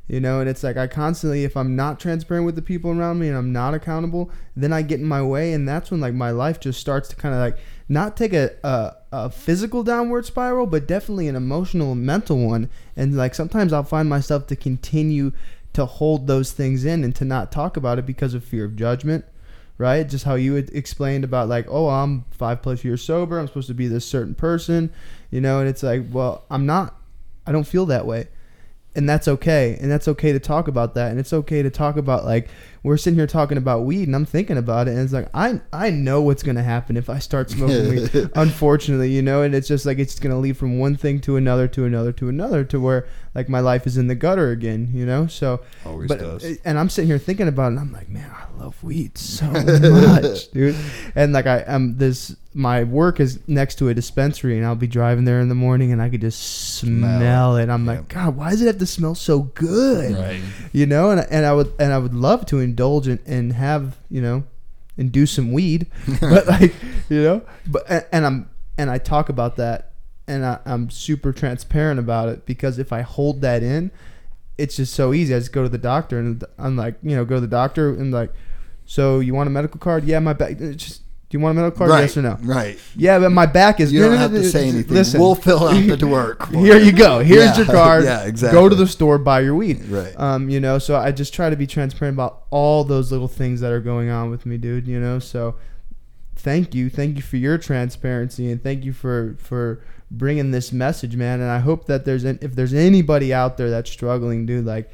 You 0.09 0.19
know, 0.19 0.39
and 0.39 0.49
it's 0.49 0.63
like 0.63 0.75
I 0.75 0.87
constantly 0.87 1.43
if 1.43 1.55
I'm 1.55 1.75
not 1.75 1.99
transparent 1.99 2.45
with 2.47 2.55
the 2.55 2.63
people 2.63 2.89
around 2.89 3.19
me 3.19 3.27
and 3.27 3.37
I'm 3.37 3.53
not 3.53 3.75
accountable, 3.75 4.31
then 4.55 4.73
I 4.73 4.81
get 4.81 4.99
in 4.99 5.05
my 5.05 5.21
way 5.21 5.53
and 5.53 5.69
that's 5.69 5.91
when 5.91 6.01
like 6.01 6.15
my 6.15 6.31
life 6.31 6.59
just 6.59 6.79
starts 6.79 7.07
to 7.09 7.15
kind 7.15 7.35
of 7.35 7.39
like 7.39 7.59
not 7.87 8.17
take 8.17 8.33
a, 8.33 8.55
a 8.63 8.93
a 9.11 9.29
physical 9.29 9.83
downward 9.83 10.25
spiral, 10.25 10.65
but 10.65 10.87
definitely 10.87 11.27
an 11.27 11.35
emotional 11.35 11.91
and 11.93 12.05
mental 12.05 12.37
one. 12.37 12.69
And 12.95 13.15
like 13.15 13.35
sometimes 13.35 13.71
I'll 13.71 13.83
find 13.83 14.09
myself 14.09 14.47
to 14.47 14.55
continue 14.55 15.31
to 15.73 15.85
hold 15.85 16.27
those 16.27 16.51
things 16.51 16.85
in 16.85 17.03
and 17.03 17.15
to 17.15 17.25
not 17.25 17.51
talk 17.51 17.77
about 17.77 17.99
it 17.99 18.05
because 18.05 18.33
of 18.33 18.43
fear 18.43 18.65
of 18.65 18.75
judgment, 18.75 19.25
right? 19.77 20.07
Just 20.07 20.25
how 20.25 20.35
you 20.35 20.55
explained 20.55 21.23
about 21.23 21.49
like, 21.49 21.67
oh, 21.69 21.89
I'm 21.89 22.25
five 22.31 22.61
plus 22.61 22.83
years 22.83 23.03
sober. 23.03 23.39
I'm 23.39 23.47
supposed 23.47 23.67
to 23.67 23.73
be 23.73 23.87
this 23.87 24.05
certain 24.05 24.35
person, 24.35 24.91
you 25.31 25.41
know, 25.41 25.59
and 25.59 25.69
it's 25.69 25.83
like, 25.83 26.03
well, 26.11 26.45
I'm 26.49 26.65
not. 26.65 26.95
I 27.45 27.51
don't 27.51 27.67
feel 27.67 27.85
that 27.87 28.05
way. 28.05 28.27
And 28.95 29.07
that's 29.07 29.27
okay. 29.27 29.77
And 29.79 29.91
that's 29.91 30.07
okay 30.07 30.31
to 30.31 30.39
talk 30.39 30.67
about 30.67 30.95
that. 30.95 31.11
And 31.11 31.19
it's 31.19 31.31
okay 31.31 31.61
to 31.61 31.69
talk 31.69 31.95
about 31.95 32.25
like 32.25 32.49
we're 32.81 32.97
sitting 32.97 33.17
here 33.17 33.27
talking 33.27 33.57
about 33.57 33.83
weed 33.83 34.07
and 34.07 34.15
I'm 34.15 34.25
thinking 34.25 34.57
about 34.57 34.87
it 34.87 34.91
and 34.91 35.01
it's 35.01 35.11
like 35.13 35.29
I 35.33 35.61
I 35.73 35.89
know 35.89 36.21
what's 36.21 36.43
gonna 36.43 36.63
happen 36.63 36.97
if 36.97 37.09
I 37.09 37.19
start 37.19 37.49
smoking 37.49 37.89
weed. 37.89 38.31
Unfortunately, 38.35 39.11
you 39.11 39.21
know, 39.21 39.41
and 39.41 39.53
it's 39.53 39.67
just 39.67 39.85
like 39.85 39.99
it's 39.99 40.17
gonna 40.19 40.39
lead 40.39 40.57
from 40.57 40.79
one 40.79 40.95
thing 40.95 41.19
to 41.21 41.35
another 41.35 41.67
to 41.69 41.85
another 41.85 42.11
to 42.13 42.29
another 42.29 42.63
to 42.65 42.79
where 42.79 43.07
like 43.35 43.49
my 43.49 43.59
life 43.59 43.85
is 43.85 43.97
in 43.97 44.07
the 44.07 44.15
gutter 44.15 44.51
again, 44.51 44.89
you 44.93 45.05
know? 45.05 45.27
So 45.27 45.61
Always 45.85 46.07
but 46.07 46.19
does. 46.19 46.43
Eh, 46.43 46.55
and 46.65 46.79
I'm 46.79 46.89
sitting 46.89 47.09
here 47.09 47.19
thinking 47.19 47.47
about 47.47 47.65
it 47.65 47.67
and 47.77 47.79
I'm 47.79 47.91
like, 47.91 48.09
man, 48.09 48.31
I 48.31 48.59
love 48.61 48.81
weed 48.83 49.17
so 49.17 49.45
much, 49.51 50.49
dude. 50.51 50.75
And 51.15 51.33
like 51.33 51.47
I 51.47 51.63
am 51.67 51.97
this 51.97 52.35
my 52.53 52.83
work 52.83 53.19
is 53.19 53.39
next 53.47 53.75
to 53.75 53.89
a 53.89 53.93
dispensary 53.93 54.57
and 54.57 54.65
I'll 54.65 54.75
be 54.75 54.87
driving 54.87 55.25
there 55.25 55.39
in 55.39 55.49
the 55.49 55.55
morning 55.55 55.91
and 55.91 56.01
I 56.01 56.09
could 56.09 56.21
just 56.21 56.39
smell, 56.77 57.19
Smell 57.19 57.57
it. 57.57 57.63
it. 57.63 57.69
I'm 57.69 57.85
Yeah. 57.85 57.91
like, 57.93 58.07
God, 58.09 58.35
why 58.35 58.49
does 58.49 58.61
it 58.63 58.65
have 58.67 58.79
to 58.79 58.85
smell 58.87 59.13
so 59.13 59.41
good? 59.41 60.17
Right. 60.17 60.41
You 60.73 60.85
know, 60.87 61.11
and 61.11 61.25
and 61.29 61.45
I 61.45 61.53
would 61.53 61.71
and 61.79 61.93
I 61.93 61.97
would 61.99 62.13
love 62.15 62.45
to 62.47 62.59
indulge 62.59 63.07
in, 63.07 63.19
and 63.27 63.53
have, 63.53 63.97
you 64.09 64.21
know, 64.21 64.43
and 64.97 65.11
do 65.11 65.25
some 65.25 65.51
weed. 65.51 65.87
but 66.21 66.47
like, 66.47 66.73
you 67.09 67.21
know, 67.21 67.41
but 67.67 67.83
and, 67.87 68.05
and 68.11 68.25
I'm 68.25 68.49
and 68.79 68.89
I 68.89 68.97
talk 68.97 69.29
about 69.29 69.55
that 69.57 69.91
and 70.27 70.43
I, 70.45 70.59
I'm 70.65 70.89
super 70.89 71.31
transparent 71.33 71.99
about 71.99 72.29
it 72.29 72.45
because 72.45 72.79
if 72.79 72.91
I 72.91 73.01
hold 73.01 73.41
that 73.41 73.61
in, 73.61 73.91
it's 74.57 74.77
just 74.77 74.93
so 74.93 75.13
easy. 75.13 75.35
I 75.35 75.39
just 75.39 75.51
go 75.53 75.63
to 75.63 75.69
the 75.69 75.77
doctor 75.77 76.17
and 76.17 76.43
I'm 76.57 76.75
like, 76.75 76.95
you 77.03 77.15
know, 77.15 77.25
go 77.25 77.35
to 77.35 77.41
the 77.41 77.47
doctor 77.47 77.89
and 77.89 78.11
like, 78.11 78.33
so 78.85 79.19
you 79.19 79.33
want 79.35 79.47
a 79.47 79.51
medical 79.51 79.79
card? 79.79 80.03
Yeah, 80.05 80.17
my 80.19 80.33
back. 80.33 80.59
it's 80.59 80.83
Just 80.83 81.01
do 81.29 81.37
you 81.37 81.43
want 81.43 81.57
a 81.57 81.61
medical 81.61 81.77
card? 81.77 81.91
Right. 81.91 82.01
Yes 82.01 82.17
or 82.17 82.23
no? 82.23 82.37
Right. 82.41 82.79
Yeah, 82.95 83.19
but 83.19 83.29
my 83.29 83.45
back 83.45 83.79
is. 83.79 83.93
You 83.93 84.01
don't 84.01 84.17
have 84.17 84.31
to 84.31 84.43
say 84.43 84.67
anything. 84.67 84.95
Listen, 84.95 85.19
We'll 85.19 85.35
fill 85.35 85.67
out 85.67 85.99
the 85.99 86.07
work. 86.11 86.49
here 86.49 86.79
you 86.79 86.91
go. 86.91 87.19
Here's 87.19 87.55
Yeah, 87.55 87.57
your 87.57 87.65
card. 87.67 88.03
yeah, 88.05 88.23
exactly. 88.25 88.59
Go 88.59 88.67
to 88.67 88.75
the 88.75 88.87
store, 88.87 89.19
buy 89.19 89.41
your 89.41 89.53
weed. 89.53 89.85
Right. 89.85 90.13
Um, 90.17 90.49
you 90.49 90.59
know, 90.59 90.79
so 90.79 90.95
I 90.95 91.11
just 91.11 91.31
try 91.33 91.51
to 91.51 91.55
be 91.55 91.67
transparent 91.67 92.15
about 92.15 92.45
all 92.49 92.83
those 92.83 93.11
little 93.11 93.27
things 93.27 93.61
that 93.61 93.71
are 93.71 93.79
going 93.79 94.09
on 94.09 94.31
with 94.31 94.45
me, 94.47 94.57
dude. 94.57 94.87
You 94.87 94.99
know, 94.99 95.19
so 95.19 95.55
thank 96.35 96.73
you, 96.73 96.89
thank 96.89 97.15
you 97.15 97.21
for 97.21 97.37
your 97.37 97.57
transparency, 97.59 98.51
and 98.51 98.61
thank 98.63 98.83
you 98.83 98.91
for 98.93 99.35
for 99.37 99.83
bringing 100.09 100.49
this 100.49 100.71
message, 100.71 101.15
man. 101.15 101.41
And 101.41 101.51
I 101.51 101.59
hope 101.59 101.85
that 101.85 102.05
there's 102.05 102.23
an, 102.23 102.39
if 102.41 102.55
there's 102.55 102.73
anybody 102.73 103.31
out 103.33 103.57
there 103.57 103.69
that's 103.69 103.91
struggling, 103.91 104.45
dude, 104.45 104.65
like. 104.65 104.89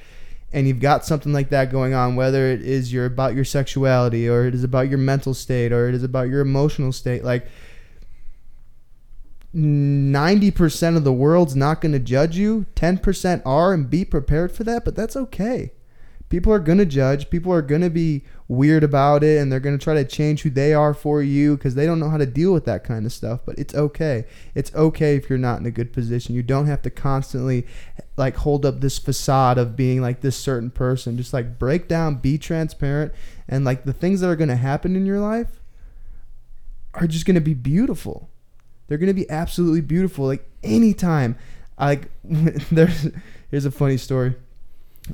And 0.53 0.67
you've 0.67 0.79
got 0.79 1.05
something 1.05 1.33
like 1.33 1.49
that 1.49 1.71
going 1.71 1.93
on, 1.93 2.15
whether 2.15 2.47
it 2.47 2.61
is 2.61 2.93
your 2.93 3.05
about 3.05 3.35
your 3.35 3.43
sexuality, 3.43 4.29
or 4.29 4.45
it 4.45 4.55
is 4.55 4.63
about 4.63 4.87
your 4.87 4.97
mental 4.97 5.33
state, 5.33 5.73
or 5.73 5.89
it 5.89 5.95
is 5.95 6.03
about 6.03 6.29
your 6.29 6.39
emotional 6.39 6.93
state. 6.93 7.23
Like, 7.23 7.47
90% 9.53 10.97
of 10.97 11.03
the 11.03 11.13
world's 11.13 11.55
not 11.55 11.81
going 11.81 11.93
to 11.93 11.99
judge 11.99 12.37
you. 12.37 12.65
10% 12.75 13.41
are, 13.45 13.73
and 13.73 13.89
be 13.89 14.05
prepared 14.05 14.51
for 14.51 14.63
that, 14.65 14.85
but 14.85 14.95
that's 14.95 15.15
okay. 15.15 15.71
People 16.27 16.53
are 16.53 16.59
going 16.59 16.77
to 16.77 16.85
judge. 16.85 17.29
People 17.29 17.53
are 17.53 17.61
going 17.61 17.81
to 17.81 17.89
be 17.89 18.23
weird 18.47 18.83
about 18.83 19.23
it, 19.23 19.39
and 19.39 19.51
they're 19.51 19.59
going 19.59 19.77
to 19.77 19.83
try 19.83 19.93
to 19.95 20.05
change 20.05 20.41
who 20.41 20.49
they 20.49 20.73
are 20.73 20.93
for 20.93 21.21
you 21.21 21.57
because 21.57 21.75
they 21.75 21.85
don't 21.85 21.99
know 21.99 22.09
how 22.09 22.17
to 22.17 22.25
deal 22.25 22.53
with 22.53 22.65
that 22.65 22.83
kind 22.83 23.05
of 23.05 23.11
stuff. 23.11 23.41
But 23.45 23.57
it's 23.57 23.73
okay. 23.73 24.25
It's 24.53 24.73
okay 24.75 25.15
if 25.15 25.29
you're 25.29 25.39
not 25.39 25.59
in 25.59 25.65
a 25.65 25.71
good 25.71 25.93
position. 25.93 26.35
You 26.35 26.43
don't 26.43 26.67
have 26.67 26.81
to 26.83 26.89
constantly 26.89 27.65
like 28.17 28.37
hold 28.37 28.65
up 28.65 28.81
this 28.81 28.99
facade 28.99 29.57
of 29.57 29.75
being 29.75 30.01
like 30.01 30.21
this 30.21 30.37
certain 30.37 30.69
person. 30.69 31.17
Just 31.17 31.33
like 31.33 31.57
break 31.59 31.87
down, 31.87 32.15
be 32.15 32.37
transparent, 32.37 33.13
and 33.47 33.65
like 33.65 33.85
the 33.85 33.93
things 33.93 34.21
that 34.21 34.29
are 34.29 34.35
going 34.35 34.49
to 34.49 34.55
happen 34.55 34.95
in 34.95 35.05
your 35.05 35.19
life 35.19 35.61
are 36.93 37.07
just 37.07 37.25
going 37.25 37.35
to 37.35 37.41
be 37.41 37.53
beautiful. 37.53 38.29
They're 38.87 38.97
gonna 38.97 39.13
be 39.13 39.29
absolutely 39.29 39.81
beautiful. 39.81 40.25
Like 40.25 40.47
anytime, 40.63 41.37
like 41.79 42.09
there's 42.23 43.07
here's 43.49 43.65
a 43.65 43.71
funny 43.71 43.97
story. 43.97 44.35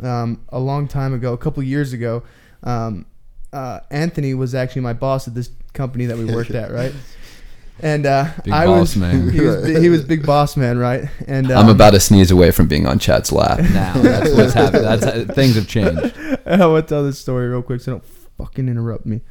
Um, 0.01 0.45
a 0.49 0.59
long 0.59 0.87
time 0.87 1.13
ago, 1.13 1.33
a 1.33 1.37
couple 1.37 1.61
years 1.63 1.93
ago, 1.93 2.23
um, 2.63 3.05
uh, 3.53 3.79
Anthony 3.89 4.33
was 4.33 4.55
actually 4.55 4.81
my 4.81 4.93
boss 4.93 5.27
at 5.27 5.33
this 5.33 5.49
company 5.73 6.05
that 6.05 6.17
we 6.17 6.25
worked 6.35 6.51
at, 6.51 6.71
right? 6.71 6.93
and 7.81 8.05
uh, 8.05 8.29
Big 8.43 8.53
I 8.53 8.65
boss 8.65 8.79
was 8.79 8.97
man. 8.97 9.29
He 9.31 9.41
was, 9.41 9.65
he 9.65 9.89
was 9.89 10.03
big 10.03 10.25
boss 10.25 10.55
man, 10.55 10.77
right? 10.77 11.09
And 11.27 11.51
I'm 11.51 11.65
um, 11.65 11.75
about 11.75 11.91
to 11.91 11.99
sneeze 11.99 12.31
away 12.31 12.51
from 12.51 12.67
being 12.67 12.85
on 12.85 12.99
Chad's 12.99 13.31
lap 13.31 13.59
now. 13.59 13.93
That's 13.93 14.31
what's 14.35 14.53
happening. 14.53 14.83
That's 14.83 15.33
things 15.33 15.55
have 15.55 15.67
changed. 15.67 16.15
I 16.45 16.65
want 16.67 16.87
to 16.87 16.93
tell 16.93 17.03
this 17.03 17.19
story 17.19 17.47
real 17.47 17.61
quick, 17.61 17.81
so 17.81 17.93
don't 17.93 18.05
fucking 18.37 18.67
interrupt 18.69 19.05
me. 19.05 19.21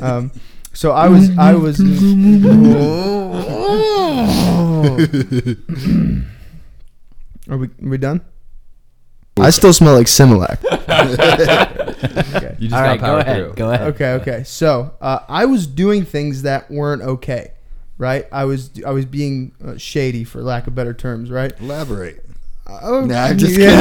Um, 0.00 0.32
so 0.72 0.92
I 0.92 1.08
was, 1.08 1.36
I 1.38 1.54
was. 1.54 1.80
Are 7.48 7.56
we, 7.56 7.66
are 7.66 7.88
we 7.88 7.98
done? 7.98 8.20
I 9.38 9.50
still 9.50 9.72
smell 9.72 9.94
like 9.94 10.06
Similac. 10.06 10.62
okay. 12.36 12.56
You 12.58 12.68
just 12.68 12.74
All 12.74 12.82
got 12.82 12.88
right, 12.90 13.00
go 13.00 13.06
power 13.06 13.18
ahead. 13.20 13.36
through. 13.36 13.54
Go 13.54 13.70
ahead. 13.72 13.88
Okay, 13.94 14.12
okay. 14.14 14.44
So 14.44 14.94
uh, 15.00 15.20
I 15.28 15.46
was 15.46 15.66
doing 15.66 16.04
things 16.04 16.42
that 16.42 16.70
weren't 16.70 17.02
okay, 17.02 17.52
right? 17.98 18.26
I 18.30 18.44
was 18.44 18.70
I 18.86 18.90
was 18.90 19.04
being 19.04 19.52
uh, 19.64 19.76
shady, 19.78 20.22
for 20.24 20.42
lack 20.42 20.66
of 20.66 20.74
better 20.74 20.92
terms, 20.94 21.30
right? 21.30 21.52
Elaborate. 21.60 22.24
Oh, 22.66 23.04
Nah, 23.04 23.24
I'm 23.24 23.38
just 23.38 23.54
kidding. 23.56 23.74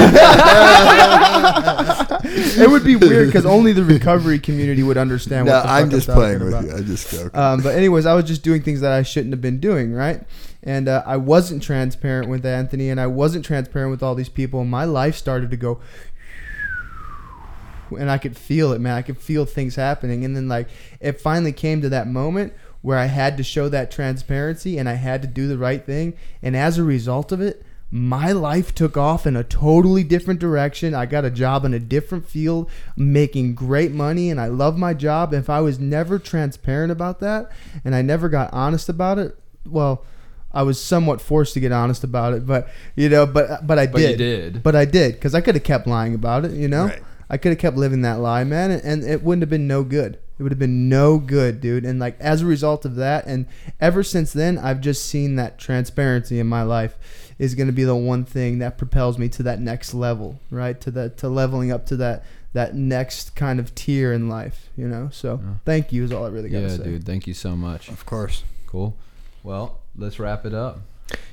it 2.64 2.70
would 2.70 2.84
be 2.84 2.96
weird 2.96 3.28
because 3.28 3.46
only 3.46 3.74
the 3.74 3.84
recovery 3.84 4.40
community 4.40 4.84
would 4.84 4.98
understand. 4.98 5.46
No, 5.48 5.54
what 5.58 5.66
I'm 5.66 5.90
just 5.90 6.08
talking 6.08 6.22
playing 6.22 6.40
with 6.40 6.50
about. 6.50 6.64
you. 6.66 6.76
I 6.76 6.82
just 6.82 7.10
joking. 7.12 7.40
Um, 7.40 7.62
but 7.62 7.76
anyways, 7.76 8.06
I 8.06 8.14
was 8.16 8.26
just 8.26 8.44
doing 8.44 8.62
things 8.64 8.82
that 8.82 8.92
I 8.92 9.04
shouldn't 9.04 9.34
have 9.34 9.42
been 9.42 9.60
doing, 9.60 9.94
right? 9.94 10.22
And 10.64 10.88
uh, 10.88 11.04
I 11.06 11.18
wasn't 11.18 11.64
transparent 11.64 12.28
with 12.30 12.46
Anthony, 12.46 12.90
and 12.90 13.00
I 13.00 13.08
wasn't 13.08 13.46
transparent 13.46 13.92
with 13.92 14.04
all 14.04 14.16
these 14.16 14.30
people. 14.30 14.62
And 14.62 14.70
my 14.70 14.86
life 14.86 15.16
started 15.16 15.52
to 15.52 15.58
go, 15.58 15.80
and 17.98 18.10
I 18.10 18.18
could 18.18 18.38
feel 18.38 18.72
it, 18.74 18.80
man. 18.82 18.96
I 18.96 19.02
could 19.02 19.18
feel 19.18 19.46
things 19.46 19.76
happening, 19.76 20.26
and 20.26 20.36
then 20.36 20.48
like 20.48 20.68
it 21.00 21.22
finally 21.22 21.52
came 21.54 21.82
to 21.82 21.90
that 21.90 22.08
moment 22.08 22.54
where 22.82 22.98
I 22.98 23.06
had 23.06 23.38
to 23.38 23.44
show 23.44 23.70
that 23.70 23.92
transparency, 23.92 24.78
and 24.78 24.90
I 24.90 24.94
had 24.94 25.22
to 25.22 25.28
do 25.28 25.48
the 25.48 25.58
right 25.58 25.86
thing. 25.86 26.14
And 26.42 26.56
as 26.56 26.78
a 26.80 26.84
result 26.84 27.32
of 27.32 27.40
it, 27.42 27.64
my 27.94 28.32
life 28.32 28.74
took 28.74 28.96
off 28.96 29.28
in 29.28 29.36
a 29.36 29.44
totally 29.44 30.04
different 30.04 30.40
direction. 30.40 30.96
I 30.96 31.06
got 31.06 31.26
a 31.26 31.30
job 31.30 31.66
in 31.66 31.74
a 31.74 31.80
different 31.80 32.26
field, 32.26 32.70
making 32.96 33.54
great 33.54 33.92
money, 33.92 34.30
and 34.30 34.40
I 34.40 34.48
love 34.48 34.78
my 34.78 34.94
job. 34.94 35.34
If 35.34 35.50
I 35.50 35.60
was 35.60 35.78
never 35.78 36.18
transparent 36.18 36.92
about 36.92 37.20
that 37.20 37.52
and 37.84 37.94
I 37.94 38.02
never 38.02 38.30
got 38.30 38.52
honest 38.54 38.88
about 38.88 39.20
it, 39.20 39.38
well, 39.70 40.06
I 40.54 40.64
was 40.64 40.82
somewhat 40.82 41.20
forced 41.22 41.54
to 41.56 41.60
get 41.60 41.72
honest 41.74 42.04
about 42.04 42.34
it, 42.34 42.46
but 42.46 42.70
you 42.96 43.10
know, 43.10 43.26
but 43.26 43.68
but 43.68 43.78
I 43.78 43.88
But 43.88 44.02
you 44.02 44.08
did, 44.10 44.18
did. 44.54 44.64
but 44.64 44.76
I 44.76 44.86
did 44.86 45.14
because 45.14 45.36
I 45.36 45.42
could 45.42 45.56
have 45.56 45.64
kept 45.64 45.86
lying 45.86 46.16
about 46.16 46.46
it, 46.46 46.52
you 46.52 46.68
know. 46.70 46.86
Right. 46.86 47.02
I 47.30 47.38
could 47.38 47.52
have 47.54 47.60
kept 47.60 47.78
living 47.78 48.02
that 48.02 48.20
lie, 48.20 48.44
man, 48.44 48.72
and, 48.72 48.84
and 48.84 49.04
it 49.06 49.24
wouldn't 49.24 49.42
have 49.42 49.50
been 49.50 49.68
no 49.68 49.84
good. 49.84 50.20
It 50.38 50.44
would 50.44 50.52
have 50.52 50.60
been 50.60 50.90
no 50.90 51.18
good, 51.18 51.62
dude. 51.62 51.86
And 51.86 51.98
like 52.00 52.20
as 52.20 52.42
a 52.42 52.46
result 52.46 52.84
of 52.84 52.96
that, 52.96 53.26
and 53.26 53.46
ever 53.80 54.04
since 54.04 54.34
then, 54.34 54.58
I've 54.58 54.82
just 54.82 55.06
seen 55.06 55.36
that 55.38 55.58
transparency 55.58 56.40
in 56.40 56.48
my 56.48 56.64
life 56.64 56.98
is 57.42 57.56
going 57.56 57.66
to 57.68 57.74
be 57.74 57.84
the 57.84 57.96
one 57.96 58.24
thing 58.24 58.60
that 58.60 58.78
propels 58.78 59.18
me 59.18 59.28
to 59.28 59.42
that 59.44 59.60
next 59.60 59.94
level, 59.96 60.40
right? 60.52 60.80
To 60.82 60.92
that 60.92 61.18
to 61.18 61.28
leveling 61.28 61.72
up 61.72 61.86
to 61.88 61.96
that 61.98 62.24
that 62.54 62.76
next 62.76 63.36
kind 63.36 63.60
of 63.60 63.74
tier 63.74 64.14
in 64.14 64.30
life, 64.30 64.70
you 64.78 64.88
know. 64.88 65.10
So 65.12 65.40
Yeah. 65.42 65.54
thank 65.66 65.92
you 65.92 66.04
is 66.04 66.12
all 66.12 66.26
I 66.26 66.30
really 66.30 66.50
got 66.50 66.60
to 66.60 66.64
Yeah, 66.68 66.78
say. 66.78 66.84
dude. 66.84 67.06
Thank 67.06 67.26
you 67.26 67.34
so 67.34 67.56
much. 67.56 67.90
of 67.90 68.06
course. 68.06 68.44
Cool. 68.68 68.96
Well, 69.44 69.80
let's 69.98 70.20
wrap 70.20 70.46
it 70.46 70.54
up. 70.54 70.82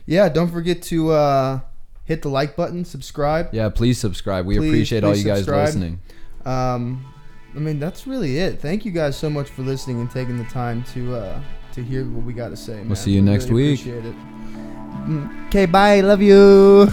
Yeah, 0.07 0.29
don't 0.31 0.51
forget 0.51 0.81
to 0.85 1.11
uh, 1.11 1.61
hit 2.05 2.23
the 2.23 2.31
like 2.31 2.57
button, 2.57 2.85
subscribe. 2.87 3.51
Yeah, 3.53 3.69
please 3.69 3.99
subscribe. 3.99 4.47
We 4.47 4.57
Please, 4.57 4.69
appreciate 4.71 5.05
all 5.05 5.15
you 5.15 5.25
guys 5.25 5.39
subscribe. 5.45 5.67
listening. 5.67 6.01
Um, 6.47 7.05
I 7.55 7.59
mean, 7.59 7.79
that's 7.81 8.07
really 8.07 8.39
it. 8.39 8.61
Thank 8.61 8.85
you 8.87 8.93
guys 8.93 9.17
so 9.17 9.29
much 9.29 9.51
for 9.51 9.63
listening 9.63 10.01
and 10.01 10.11
taking 10.11 10.39
the 10.39 10.45
time 10.45 10.85
to 10.95 11.17
uh, 11.17 11.41
to 11.75 11.83
hear 11.85 12.05
what 12.07 12.25
we 12.25 12.33
got 12.33 12.49
to 12.49 12.57
say. 12.57 12.77
man. 12.77 12.87
We'll 12.89 12.97
see 12.97 13.13
you 13.13 13.21
We 13.23 13.31
next 13.31 13.51
really 13.51 13.73
week. 13.73 14.15
Okay, 15.49 15.67
bye. 15.67 16.01
Love 16.01 16.23
you. 16.23 16.89